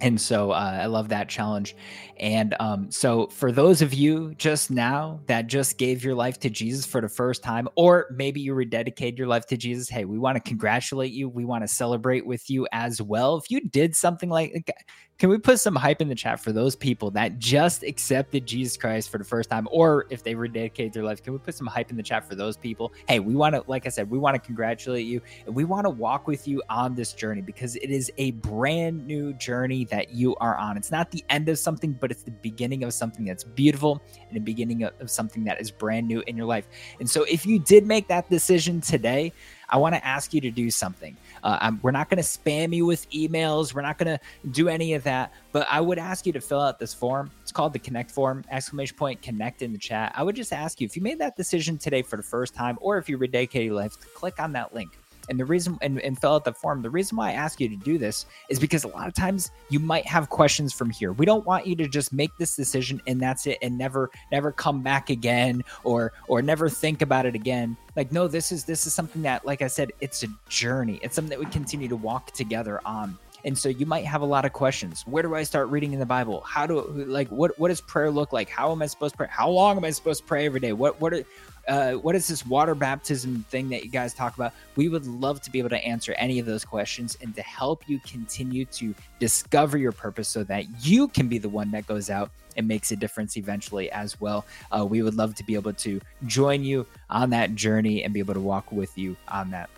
and 0.00 0.20
so 0.20 0.50
uh, 0.50 0.78
I 0.82 0.86
love 0.86 1.08
that 1.08 1.28
challenge. 1.28 1.74
And 2.18 2.54
um, 2.60 2.90
so, 2.90 3.26
for 3.28 3.52
those 3.52 3.82
of 3.82 3.92
you 3.92 4.34
just 4.36 4.70
now 4.70 5.20
that 5.26 5.46
just 5.46 5.78
gave 5.78 6.02
your 6.02 6.14
life 6.14 6.38
to 6.40 6.50
Jesus 6.50 6.86
for 6.86 7.00
the 7.00 7.08
first 7.08 7.42
time, 7.42 7.68
or 7.76 8.06
maybe 8.10 8.40
you 8.40 8.54
rededicated 8.54 9.18
your 9.18 9.26
life 9.26 9.46
to 9.46 9.56
Jesus, 9.56 9.88
hey, 9.88 10.04
we 10.04 10.18
want 10.18 10.36
to 10.36 10.40
congratulate 10.40 11.12
you. 11.12 11.28
We 11.28 11.44
want 11.44 11.64
to 11.64 11.68
celebrate 11.68 12.26
with 12.26 12.48
you 12.48 12.66
as 12.72 13.02
well. 13.02 13.36
If 13.36 13.50
you 13.50 13.60
did 13.68 13.94
something 13.94 14.30
like, 14.30 14.72
can 15.18 15.30
we 15.30 15.38
put 15.38 15.58
some 15.58 15.74
hype 15.74 16.02
in 16.02 16.08
the 16.08 16.14
chat 16.14 16.40
for 16.40 16.52
those 16.52 16.76
people 16.76 17.10
that 17.12 17.38
just 17.38 17.82
accepted 17.82 18.44
Jesus 18.44 18.76
Christ 18.76 19.08
for 19.08 19.16
the 19.16 19.24
first 19.24 19.48
time, 19.48 19.66
or 19.70 20.06
if 20.10 20.22
they 20.22 20.34
rededicated 20.34 20.92
their 20.92 21.04
life? 21.04 21.22
Can 21.22 21.32
we 21.32 21.38
put 21.38 21.54
some 21.54 21.66
hype 21.66 21.90
in 21.90 21.96
the 21.96 22.02
chat 22.02 22.28
for 22.28 22.34
those 22.34 22.58
people? 22.58 22.92
Hey, 23.08 23.18
we 23.18 23.34
want 23.34 23.54
to, 23.54 23.64
like 23.66 23.86
I 23.86 23.88
said, 23.88 24.10
we 24.10 24.18
want 24.18 24.34
to 24.34 24.38
congratulate 24.38 25.06
you 25.06 25.22
and 25.46 25.54
we 25.54 25.64
want 25.64 25.86
to 25.86 25.90
walk 25.90 26.26
with 26.26 26.46
you 26.46 26.62
on 26.68 26.94
this 26.94 27.14
journey 27.14 27.40
because 27.40 27.76
it 27.76 27.90
is 27.90 28.12
a 28.18 28.32
brand 28.32 29.06
new 29.06 29.32
journey 29.34 29.86
that 29.86 30.10
you 30.10 30.36
are 30.36 30.58
on. 30.58 30.76
It's 30.76 30.90
not 30.90 31.10
the 31.10 31.24
end 31.30 31.48
of 31.48 31.58
something, 31.58 31.92
but 31.92 32.10
it's 32.10 32.22
the 32.22 32.30
beginning 32.30 32.84
of 32.84 32.92
something 32.92 33.24
that's 33.24 33.44
beautiful 33.44 34.02
and 34.28 34.36
the 34.36 34.40
beginning 34.40 34.82
of, 34.82 34.92
of 35.00 35.10
something 35.10 35.44
that 35.44 35.60
is 35.62 35.70
brand 35.70 36.06
new 36.06 36.22
in 36.26 36.36
your 36.36 36.46
life. 36.46 36.68
And 37.00 37.08
so, 37.08 37.24
if 37.24 37.46
you 37.46 37.58
did 37.58 37.86
make 37.86 38.08
that 38.08 38.28
decision 38.28 38.82
today, 38.82 39.32
I 39.68 39.78
want 39.78 39.94
to 39.94 40.06
ask 40.06 40.32
you 40.32 40.40
to 40.42 40.50
do 40.50 40.70
something. 40.70 41.16
Uh, 41.42 41.72
we're 41.82 41.90
not 41.90 42.08
going 42.08 42.22
to 42.22 42.28
spam 42.28 42.74
you 42.74 42.86
with 42.86 43.08
emails. 43.10 43.74
We're 43.74 43.82
not 43.82 43.98
going 43.98 44.18
to 44.18 44.48
do 44.50 44.68
any 44.68 44.94
of 44.94 45.02
that. 45.04 45.32
But 45.52 45.66
I 45.70 45.80
would 45.80 45.98
ask 45.98 46.26
you 46.26 46.32
to 46.32 46.40
fill 46.40 46.60
out 46.60 46.78
this 46.78 46.94
form. 46.94 47.30
It's 47.42 47.52
called 47.52 47.72
the 47.72 47.78
Connect 47.78 48.10
form, 48.10 48.44
exclamation 48.50 48.96
point, 48.96 49.22
connect 49.22 49.62
in 49.62 49.72
the 49.72 49.78
chat. 49.78 50.12
I 50.14 50.22
would 50.22 50.36
just 50.36 50.52
ask 50.52 50.80
you 50.80 50.84
if 50.86 50.96
you 50.96 51.02
made 51.02 51.18
that 51.18 51.36
decision 51.36 51.78
today 51.78 52.02
for 52.02 52.16
the 52.16 52.22
first 52.22 52.54
time, 52.54 52.78
or 52.80 52.98
if 52.98 53.08
you 53.08 53.18
rededicated 53.18 53.66
your 53.66 53.74
life, 53.74 53.96
click 54.14 54.40
on 54.40 54.52
that 54.52 54.74
link. 54.74 54.98
And 55.28 55.38
the 55.38 55.44
reason 55.44 55.78
and, 55.80 56.00
and 56.00 56.18
fill 56.18 56.34
out 56.34 56.44
the 56.44 56.52
form, 56.52 56.82
the 56.82 56.90
reason 56.90 57.16
why 57.16 57.30
I 57.30 57.32
ask 57.32 57.60
you 57.60 57.68
to 57.68 57.76
do 57.76 57.98
this 57.98 58.26
is 58.48 58.58
because 58.58 58.84
a 58.84 58.88
lot 58.88 59.08
of 59.08 59.14
times 59.14 59.50
you 59.68 59.80
might 59.80 60.06
have 60.06 60.28
questions 60.28 60.72
from 60.72 60.90
here. 60.90 61.12
We 61.12 61.26
don't 61.26 61.44
want 61.46 61.66
you 61.66 61.76
to 61.76 61.88
just 61.88 62.12
make 62.12 62.36
this 62.38 62.56
decision 62.56 63.00
and 63.06 63.20
that's 63.20 63.46
it 63.46 63.58
and 63.62 63.76
never 63.76 64.10
never 64.32 64.52
come 64.52 64.82
back 64.82 65.10
again 65.10 65.62
or 65.84 66.12
or 66.28 66.42
never 66.42 66.68
think 66.68 67.02
about 67.02 67.26
it 67.26 67.34
again. 67.34 67.76
Like 67.96 68.12
no, 68.12 68.28
this 68.28 68.52
is 68.52 68.64
this 68.64 68.86
is 68.86 68.94
something 68.94 69.22
that 69.22 69.44
like 69.44 69.62
I 69.62 69.68
said, 69.68 69.92
it's 70.00 70.22
a 70.22 70.28
journey. 70.48 71.00
It's 71.02 71.14
something 71.14 71.30
that 71.30 71.38
we 71.38 71.46
continue 71.46 71.88
to 71.88 71.96
walk 71.96 72.32
together 72.32 72.80
on. 72.84 73.18
And 73.44 73.56
so 73.56 73.68
you 73.68 73.86
might 73.86 74.04
have 74.04 74.22
a 74.22 74.26
lot 74.26 74.44
of 74.44 74.52
questions. 74.52 75.04
Where 75.06 75.22
do 75.22 75.36
I 75.36 75.44
start 75.44 75.68
reading 75.68 75.92
in 75.92 76.00
the 76.00 76.06
Bible? 76.06 76.40
How 76.40 76.66
do 76.66 76.82
like 76.90 77.28
what 77.28 77.56
what 77.58 77.68
does 77.68 77.80
prayer 77.80 78.10
look 78.10 78.32
like? 78.32 78.48
How 78.48 78.72
am 78.72 78.82
I 78.82 78.86
supposed 78.86 79.14
to 79.14 79.18
pray? 79.18 79.28
How 79.30 79.48
long 79.48 79.76
am 79.76 79.84
I 79.84 79.90
supposed 79.90 80.22
to 80.22 80.26
pray 80.26 80.46
every 80.46 80.58
day? 80.58 80.72
What 80.72 81.00
what 81.00 81.12
are 81.12 81.24
uh, 81.68 81.92
what 81.92 82.14
is 82.14 82.28
this 82.28 82.46
water 82.46 82.74
baptism 82.74 83.44
thing 83.50 83.68
that 83.70 83.84
you 83.84 83.90
guys 83.90 84.14
talk 84.14 84.36
about? 84.36 84.52
We 84.76 84.88
would 84.88 85.06
love 85.06 85.40
to 85.42 85.50
be 85.50 85.58
able 85.58 85.70
to 85.70 85.84
answer 85.84 86.14
any 86.16 86.38
of 86.38 86.46
those 86.46 86.64
questions 86.64 87.16
and 87.20 87.34
to 87.34 87.42
help 87.42 87.88
you 87.88 87.98
continue 88.00 88.64
to 88.66 88.94
discover 89.18 89.76
your 89.78 89.92
purpose 89.92 90.28
so 90.28 90.44
that 90.44 90.64
you 90.84 91.08
can 91.08 91.28
be 91.28 91.38
the 91.38 91.48
one 91.48 91.70
that 91.72 91.86
goes 91.86 92.10
out 92.10 92.30
and 92.56 92.66
makes 92.66 92.90
a 92.90 92.96
difference 92.96 93.36
eventually 93.36 93.90
as 93.90 94.20
well. 94.20 94.44
Uh, 94.70 94.84
we 94.84 95.02
would 95.02 95.14
love 95.14 95.34
to 95.34 95.44
be 95.44 95.54
able 95.54 95.72
to 95.74 96.00
join 96.26 96.64
you 96.64 96.86
on 97.10 97.30
that 97.30 97.54
journey 97.54 98.04
and 98.04 98.14
be 98.14 98.20
able 98.20 98.34
to 98.34 98.40
walk 98.40 98.70
with 98.72 98.96
you 98.96 99.16
on 99.28 99.50
that. 99.50 99.68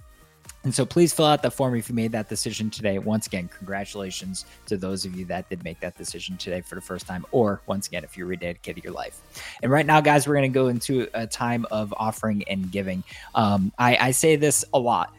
And 0.64 0.74
so 0.74 0.84
please 0.84 1.12
fill 1.14 1.24
out 1.24 1.42
the 1.42 1.50
form 1.50 1.76
if 1.76 1.88
you 1.88 1.94
made 1.94 2.12
that 2.12 2.28
decision 2.28 2.68
today. 2.68 2.98
Once 2.98 3.26
again, 3.26 3.48
congratulations 3.48 4.44
to 4.66 4.76
those 4.76 5.04
of 5.04 5.14
you 5.14 5.24
that 5.26 5.48
did 5.48 5.62
make 5.62 5.78
that 5.80 5.96
decision 5.96 6.36
today 6.36 6.60
for 6.60 6.74
the 6.74 6.80
first 6.80 7.06
time, 7.06 7.24
or 7.30 7.62
once 7.66 7.86
again, 7.86 8.02
if 8.02 8.16
you're 8.16 8.28
rededicated 8.28 8.82
your 8.82 8.92
life. 8.92 9.20
And 9.62 9.70
right 9.70 9.86
now, 9.86 10.00
guys, 10.00 10.26
we're 10.26 10.34
going 10.34 10.50
to 10.50 10.54
go 10.54 10.66
into 10.68 11.08
a 11.14 11.26
time 11.26 11.64
of 11.70 11.94
offering 11.96 12.42
and 12.48 12.70
giving. 12.72 13.04
Um, 13.34 13.72
I, 13.78 13.96
I 13.96 14.10
say 14.10 14.36
this 14.36 14.64
a 14.74 14.78
lot. 14.78 15.14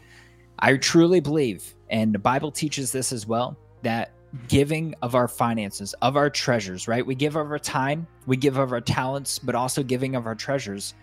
I 0.59 0.75
truly 0.75 1.21
believe, 1.21 1.73
and 1.89 2.13
the 2.13 2.19
Bible 2.19 2.51
teaches 2.51 2.91
this 2.91 3.13
as 3.13 3.25
well, 3.25 3.57
that 3.81 4.11
giving 4.49 4.93
of 5.01 5.15
our 5.15 5.27
finances, 5.27 5.93
of 6.01 6.17
our 6.17 6.29
treasures, 6.29 6.87
right? 6.87 7.03
We 7.03 7.15
give 7.15 7.37
of 7.37 7.49
our 7.49 7.57
time, 7.59 8.05
we 8.27 8.35
give 8.35 8.57
of 8.57 8.73
our 8.73 8.81
talents, 8.81 9.39
but 9.39 9.55
also 9.55 9.83
giving 9.83 10.15
of 10.15 10.27
our 10.27 10.35
treasures 10.35 10.93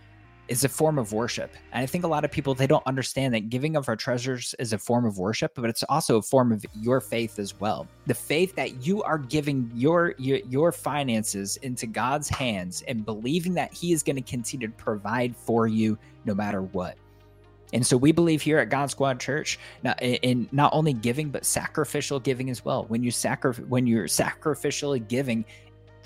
is 0.49 0.64
a 0.64 0.68
form 0.68 0.99
of 0.99 1.12
worship. 1.12 1.53
And 1.72 1.82
I 1.82 1.86
think 1.86 2.05
a 2.05 2.09
lot 2.09 2.24
of 2.24 2.30
people 2.30 2.55
they 2.55 2.66
don't 2.66 2.86
understand 2.86 3.34
that 3.34 3.49
giving 3.49 3.76
of 3.76 3.88
our 3.88 3.97
treasures 3.97 4.55
is 4.59 4.72
a 4.72 4.78
form 4.78 5.05
of 5.05 5.18
worship, 5.18 5.53
but 5.55 5.68
it's 5.68 5.82
also 5.84 6.16
a 6.18 6.22
form 6.22 6.53
of 6.53 6.64
your 6.80 7.01
faith 7.01 7.38
as 7.38 7.59
well. 7.59 7.88
The 8.07 8.14
faith 8.14 8.55
that 8.57 8.86
you 8.86 9.03
are 9.03 9.18
giving 9.18 9.70
your 9.74 10.14
your, 10.18 10.38
your 10.49 10.72
finances 10.72 11.57
into 11.59 11.86
God's 11.86 12.28
hands 12.28 12.82
and 12.86 13.05
believing 13.05 13.55
that 13.55 13.72
he 13.72 13.92
is 13.92 14.03
going 14.03 14.16
to 14.16 14.22
continue 14.22 14.68
to 14.68 14.74
provide 14.74 15.36
for 15.36 15.66
you 15.66 15.99
no 16.24 16.34
matter 16.34 16.62
what. 16.62 16.97
And 17.72 17.84
so 17.84 17.97
we 17.97 18.12
believe 18.12 18.42
here 18.42 18.59
at 18.59 18.68
God 18.68 18.90
Squad 18.90 19.18
Church 19.18 19.59
in 20.01 20.49
not 20.53 20.72
only 20.72 20.92
giving 20.92 21.30
but 21.30 21.44
sacrificial 21.44 22.20
giving 22.20 22.49
as 22.49 22.64
well. 22.64 22.84
When 22.84 23.03
you 23.03 23.11
sacri- 23.11 23.64
when 23.64 23.86
you're 23.86 24.07
sacrificially 24.07 25.07
giving, 25.07 25.44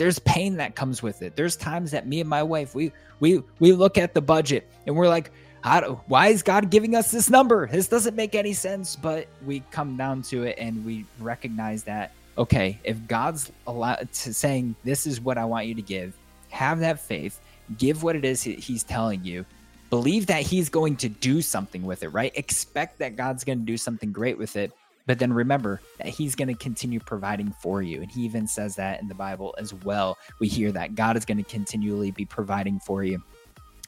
there's 0.00 0.18
pain 0.20 0.56
that 0.56 0.74
comes 0.74 1.02
with 1.02 1.20
it. 1.20 1.36
There's 1.36 1.56
times 1.56 1.90
that 1.90 2.06
me 2.06 2.20
and 2.20 2.28
my 2.28 2.42
wife 2.42 2.74
we 2.74 2.90
we 3.20 3.42
we 3.58 3.72
look 3.72 3.98
at 3.98 4.14
the 4.14 4.22
budget 4.22 4.66
and 4.86 4.96
we're 4.96 5.08
like, 5.08 5.30
how 5.60 6.00
why 6.06 6.28
is 6.28 6.42
God 6.42 6.70
giving 6.70 6.96
us 6.96 7.10
this 7.10 7.28
number? 7.28 7.66
This 7.66 7.86
doesn't 7.86 8.16
make 8.16 8.34
any 8.34 8.54
sense. 8.54 8.96
But 8.96 9.28
we 9.44 9.62
come 9.70 9.98
down 9.98 10.22
to 10.22 10.44
it 10.44 10.56
and 10.58 10.86
we 10.86 11.04
recognize 11.18 11.82
that 11.82 12.12
okay, 12.38 12.78
if 12.82 13.06
God's 13.08 13.52
allowed 13.66 14.10
to 14.10 14.32
saying 14.32 14.74
this 14.84 15.06
is 15.06 15.20
what 15.20 15.36
I 15.36 15.44
want 15.44 15.66
you 15.66 15.74
to 15.74 15.82
give, 15.82 16.14
have 16.48 16.80
that 16.80 16.98
faith, 16.98 17.38
give 17.76 18.02
what 18.02 18.16
it 18.16 18.24
is 18.24 18.42
He's 18.42 18.82
telling 18.82 19.22
you. 19.22 19.44
Believe 19.90 20.26
that 20.26 20.42
he's 20.42 20.68
going 20.68 20.96
to 20.98 21.08
do 21.08 21.42
something 21.42 21.82
with 21.82 22.04
it, 22.04 22.10
right? 22.10 22.30
Expect 22.36 23.00
that 23.00 23.16
God's 23.16 23.42
going 23.42 23.58
to 23.58 23.64
do 23.64 23.76
something 23.76 24.12
great 24.12 24.38
with 24.38 24.54
it 24.54 24.70
but 25.10 25.18
then 25.18 25.32
remember 25.32 25.80
that 25.98 26.06
he's 26.06 26.36
going 26.36 26.46
to 26.46 26.54
continue 26.54 27.00
providing 27.00 27.50
for 27.60 27.82
you. 27.82 28.00
And 28.00 28.08
he 28.08 28.20
even 28.20 28.46
says 28.46 28.76
that 28.76 29.00
in 29.02 29.08
the 29.08 29.14
Bible 29.16 29.56
as 29.58 29.74
well. 29.74 30.16
We 30.38 30.46
hear 30.46 30.70
that 30.70 30.94
God 30.94 31.16
is 31.16 31.24
going 31.24 31.38
to 31.38 31.42
continually 31.42 32.12
be 32.12 32.24
providing 32.24 32.78
for 32.78 33.02
you. 33.02 33.20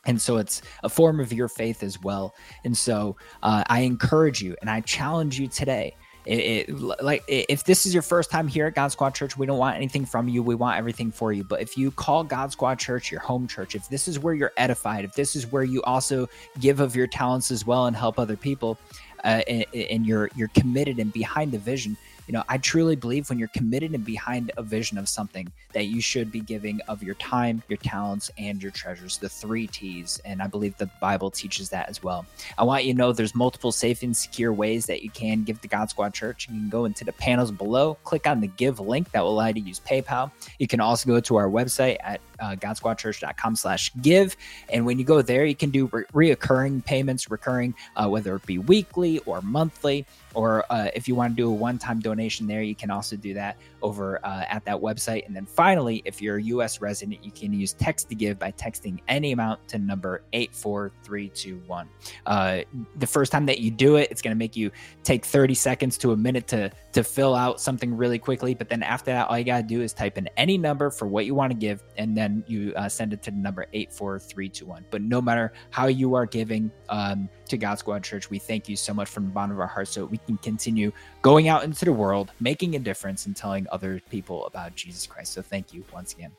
And 0.04 0.20
so 0.20 0.38
it's 0.38 0.62
a 0.82 0.88
form 0.88 1.20
of 1.20 1.32
your 1.32 1.46
faith 1.46 1.84
as 1.84 2.02
well. 2.02 2.34
And 2.64 2.76
so 2.76 3.14
uh, 3.44 3.62
I 3.68 3.82
encourage 3.82 4.42
you 4.42 4.56
and 4.62 4.68
I 4.68 4.80
challenge 4.80 5.38
you 5.38 5.46
today. 5.46 5.94
It, 6.24 6.68
it, 6.68 6.80
like 6.80 7.24
if 7.28 7.64
this 7.64 7.86
is 7.86 7.92
your 7.92 8.02
first 8.02 8.30
time 8.30 8.46
here 8.46 8.66
at 8.66 8.74
God 8.74 8.88
Squad 8.88 9.14
Church, 9.14 9.36
we 9.36 9.46
don't 9.46 9.58
want 9.58 9.76
anything 9.76 10.04
from 10.04 10.28
you. 10.28 10.42
We 10.42 10.54
want 10.54 10.76
everything 10.76 11.10
for 11.12 11.32
you. 11.32 11.44
But 11.44 11.60
if 11.60 11.76
you 11.76 11.92
call 11.92 12.22
God 12.24 12.50
Squad 12.52 12.80
Church 12.80 13.10
your 13.12 13.20
home 13.20 13.46
church, 13.46 13.76
if 13.76 13.88
this 13.88 14.08
is 14.08 14.18
where 14.18 14.34
you're 14.34 14.52
edified, 14.56 15.04
if 15.04 15.14
this 15.14 15.34
is 15.36 15.50
where 15.50 15.64
you 15.64 15.82
also 15.82 16.28
give 16.60 16.80
of 16.80 16.94
your 16.94 17.06
talents 17.06 17.50
as 17.50 17.66
well 17.66 17.86
and 17.86 17.96
help 17.96 18.18
other 18.18 18.36
people, 18.36 18.78
uh, 19.24 19.42
and, 19.48 19.64
and 19.74 20.06
you're 20.06 20.30
you're 20.34 20.48
committed 20.48 20.98
and 20.98 21.12
behind 21.12 21.52
the 21.52 21.58
vision 21.58 21.96
you 22.32 22.38
know 22.38 22.44
i 22.48 22.56
truly 22.56 22.96
believe 22.96 23.28
when 23.28 23.38
you're 23.38 23.48
committed 23.48 23.92
and 23.92 24.06
behind 24.06 24.50
a 24.56 24.62
vision 24.62 24.96
of 24.96 25.06
something 25.06 25.52
that 25.74 25.84
you 25.84 26.00
should 26.00 26.32
be 26.32 26.40
giving 26.40 26.80
of 26.88 27.02
your 27.02 27.14
time 27.16 27.62
your 27.68 27.76
talents 27.76 28.30
and 28.38 28.62
your 28.62 28.72
treasures 28.72 29.18
the 29.18 29.28
three 29.28 29.66
t's 29.66 30.18
and 30.24 30.40
i 30.40 30.46
believe 30.46 30.74
the 30.78 30.88
bible 30.98 31.30
teaches 31.30 31.68
that 31.68 31.88
as 31.88 32.02
well. 32.02 32.24
I 32.56 32.64
want 32.64 32.84
you 32.84 32.92
to 32.92 32.98
know 32.98 33.12
there's 33.12 33.34
multiple 33.34 33.72
safe 33.72 34.02
and 34.02 34.16
secure 34.16 34.52
ways 34.52 34.86
that 34.86 35.02
you 35.02 35.10
can 35.10 35.42
give 35.42 35.60
to 35.60 35.68
god 35.68 35.90
squad 35.90 36.14
church. 36.14 36.48
You 36.48 36.54
can 36.54 36.68
go 36.70 36.84
into 36.84 37.04
the 37.04 37.12
panels 37.12 37.50
below 37.50 37.98
click 38.04 38.26
on 38.26 38.40
the 38.40 38.46
give 38.46 38.80
link 38.80 39.10
that 39.10 39.22
will 39.22 39.30
allow 39.30 39.48
you 39.48 39.54
to 39.54 39.60
use 39.60 39.80
paypal. 39.80 40.30
You 40.58 40.68
can 40.68 40.80
also 40.80 41.08
go 41.08 41.20
to 41.20 41.36
our 41.36 41.48
website 41.48 41.96
at 42.00 42.20
uh, 42.40 42.56
godsquadchurch.com 42.56 43.56
slash 43.56 43.92
give. 44.00 44.36
And 44.68 44.84
when 44.84 44.98
you 44.98 45.04
go 45.04 45.22
there, 45.22 45.44
you 45.44 45.54
can 45.54 45.70
do 45.70 45.88
re- 45.92 46.34
reoccurring 46.34 46.84
payments, 46.84 47.30
recurring, 47.30 47.74
uh, 47.96 48.08
whether 48.08 48.34
it 48.34 48.46
be 48.46 48.58
weekly 48.58 49.20
or 49.20 49.40
monthly, 49.42 50.06
or 50.34 50.64
uh, 50.70 50.88
if 50.94 51.08
you 51.08 51.14
want 51.14 51.36
to 51.36 51.42
do 51.42 51.48
a 51.48 51.54
one 51.54 51.78
time 51.78 52.00
donation 52.00 52.46
there, 52.46 52.62
you 52.62 52.74
can 52.74 52.90
also 52.90 53.16
do 53.16 53.34
that 53.34 53.56
over 53.82 54.24
uh, 54.24 54.44
at 54.48 54.64
that 54.64 54.76
website. 54.76 55.26
And 55.26 55.34
then 55.34 55.46
finally, 55.46 56.02
if 56.04 56.22
you're 56.22 56.36
a 56.36 56.42
US 56.42 56.80
resident, 56.80 57.24
you 57.24 57.30
can 57.30 57.52
use 57.52 57.72
text 57.72 58.08
to 58.08 58.14
give 58.14 58.38
by 58.38 58.52
texting 58.52 59.00
any 59.08 59.32
amount 59.32 59.66
to 59.68 59.78
number 59.78 60.22
84321. 60.32 61.88
Uh, 62.26 62.60
the 62.96 63.06
first 63.06 63.32
time 63.32 63.46
that 63.46 63.58
you 63.58 63.70
do 63.70 63.96
it, 63.96 64.08
it's 64.10 64.22
going 64.22 64.34
to 64.34 64.38
make 64.38 64.56
you 64.56 64.70
take 65.02 65.24
30 65.24 65.54
seconds 65.54 65.98
to 65.98 66.12
a 66.12 66.16
minute 66.16 66.46
to, 66.48 66.70
to 66.92 67.04
fill 67.04 67.34
out 67.34 67.60
something 67.60 67.96
really 67.96 68.18
quickly. 68.18 68.54
But 68.54 68.68
then 68.68 68.82
after 68.82 69.10
that, 69.12 69.28
all 69.28 69.38
you 69.38 69.44
got 69.44 69.58
to 69.58 69.62
do 69.62 69.82
is 69.82 69.92
type 69.92 70.18
in 70.18 70.28
any 70.36 70.58
number 70.58 70.90
for 70.90 71.06
what 71.06 71.26
you 71.26 71.34
want 71.34 71.52
to 71.52 71.58
give, 71.58 71.82
and 71.96 72.16
then 72.16 72.44
you 72.46 72.72
uh, 72.76 72.88
send 72.88 73.12
it 73.12 73.22
to 73.22 73.30
the 73.30 73.36
number 73.36 73.66
84321. 73.72 74.86
But 74.90 75.02
no 75.02 75.20
matter 75.20 75.52
how 75.70 75.86
you 75.86 76.14
are 76.14 76.26
giving 76.26 76.70
um, 76.88 77.28
to 77.52 77.58
God 77.58 77.78
Squad 77.78 78.02
Church, 78.02 78.30
we 78.30 78.38
thank 78.38 78.68
you 78.68 78.76
so 78.76 78.94
much 78.94 79.08
from 79.08 79.26
the 79.26 79.30
bottom 79.30 79.52
of 79.52 79.60
our 79.60 79.66
hearts 79.66 79.90
so 79.90 80.06
we 80.06 80.18
can 80.18 80.38
continue 80.38 80.90
going 81.20 81.48
out 81.48 81.64
into 81.64 81.84
the 81.84 81.92
world, 81.92 82.32
making 82.40 82.76
a 82.76 82.78
difference, 82.78 83.26
and 83.26 83.36
telling 83.36 83.66
other 83.70 84.00
people 84.10 84.46
about 84.46 84.74
Jesus 84.74 85.06
Christ. 85.06 85.34
So 85.34 85.42
thank 85.42 85.74
you 85.74 85.84
once 85.92 86.14
again. 86.14 86.32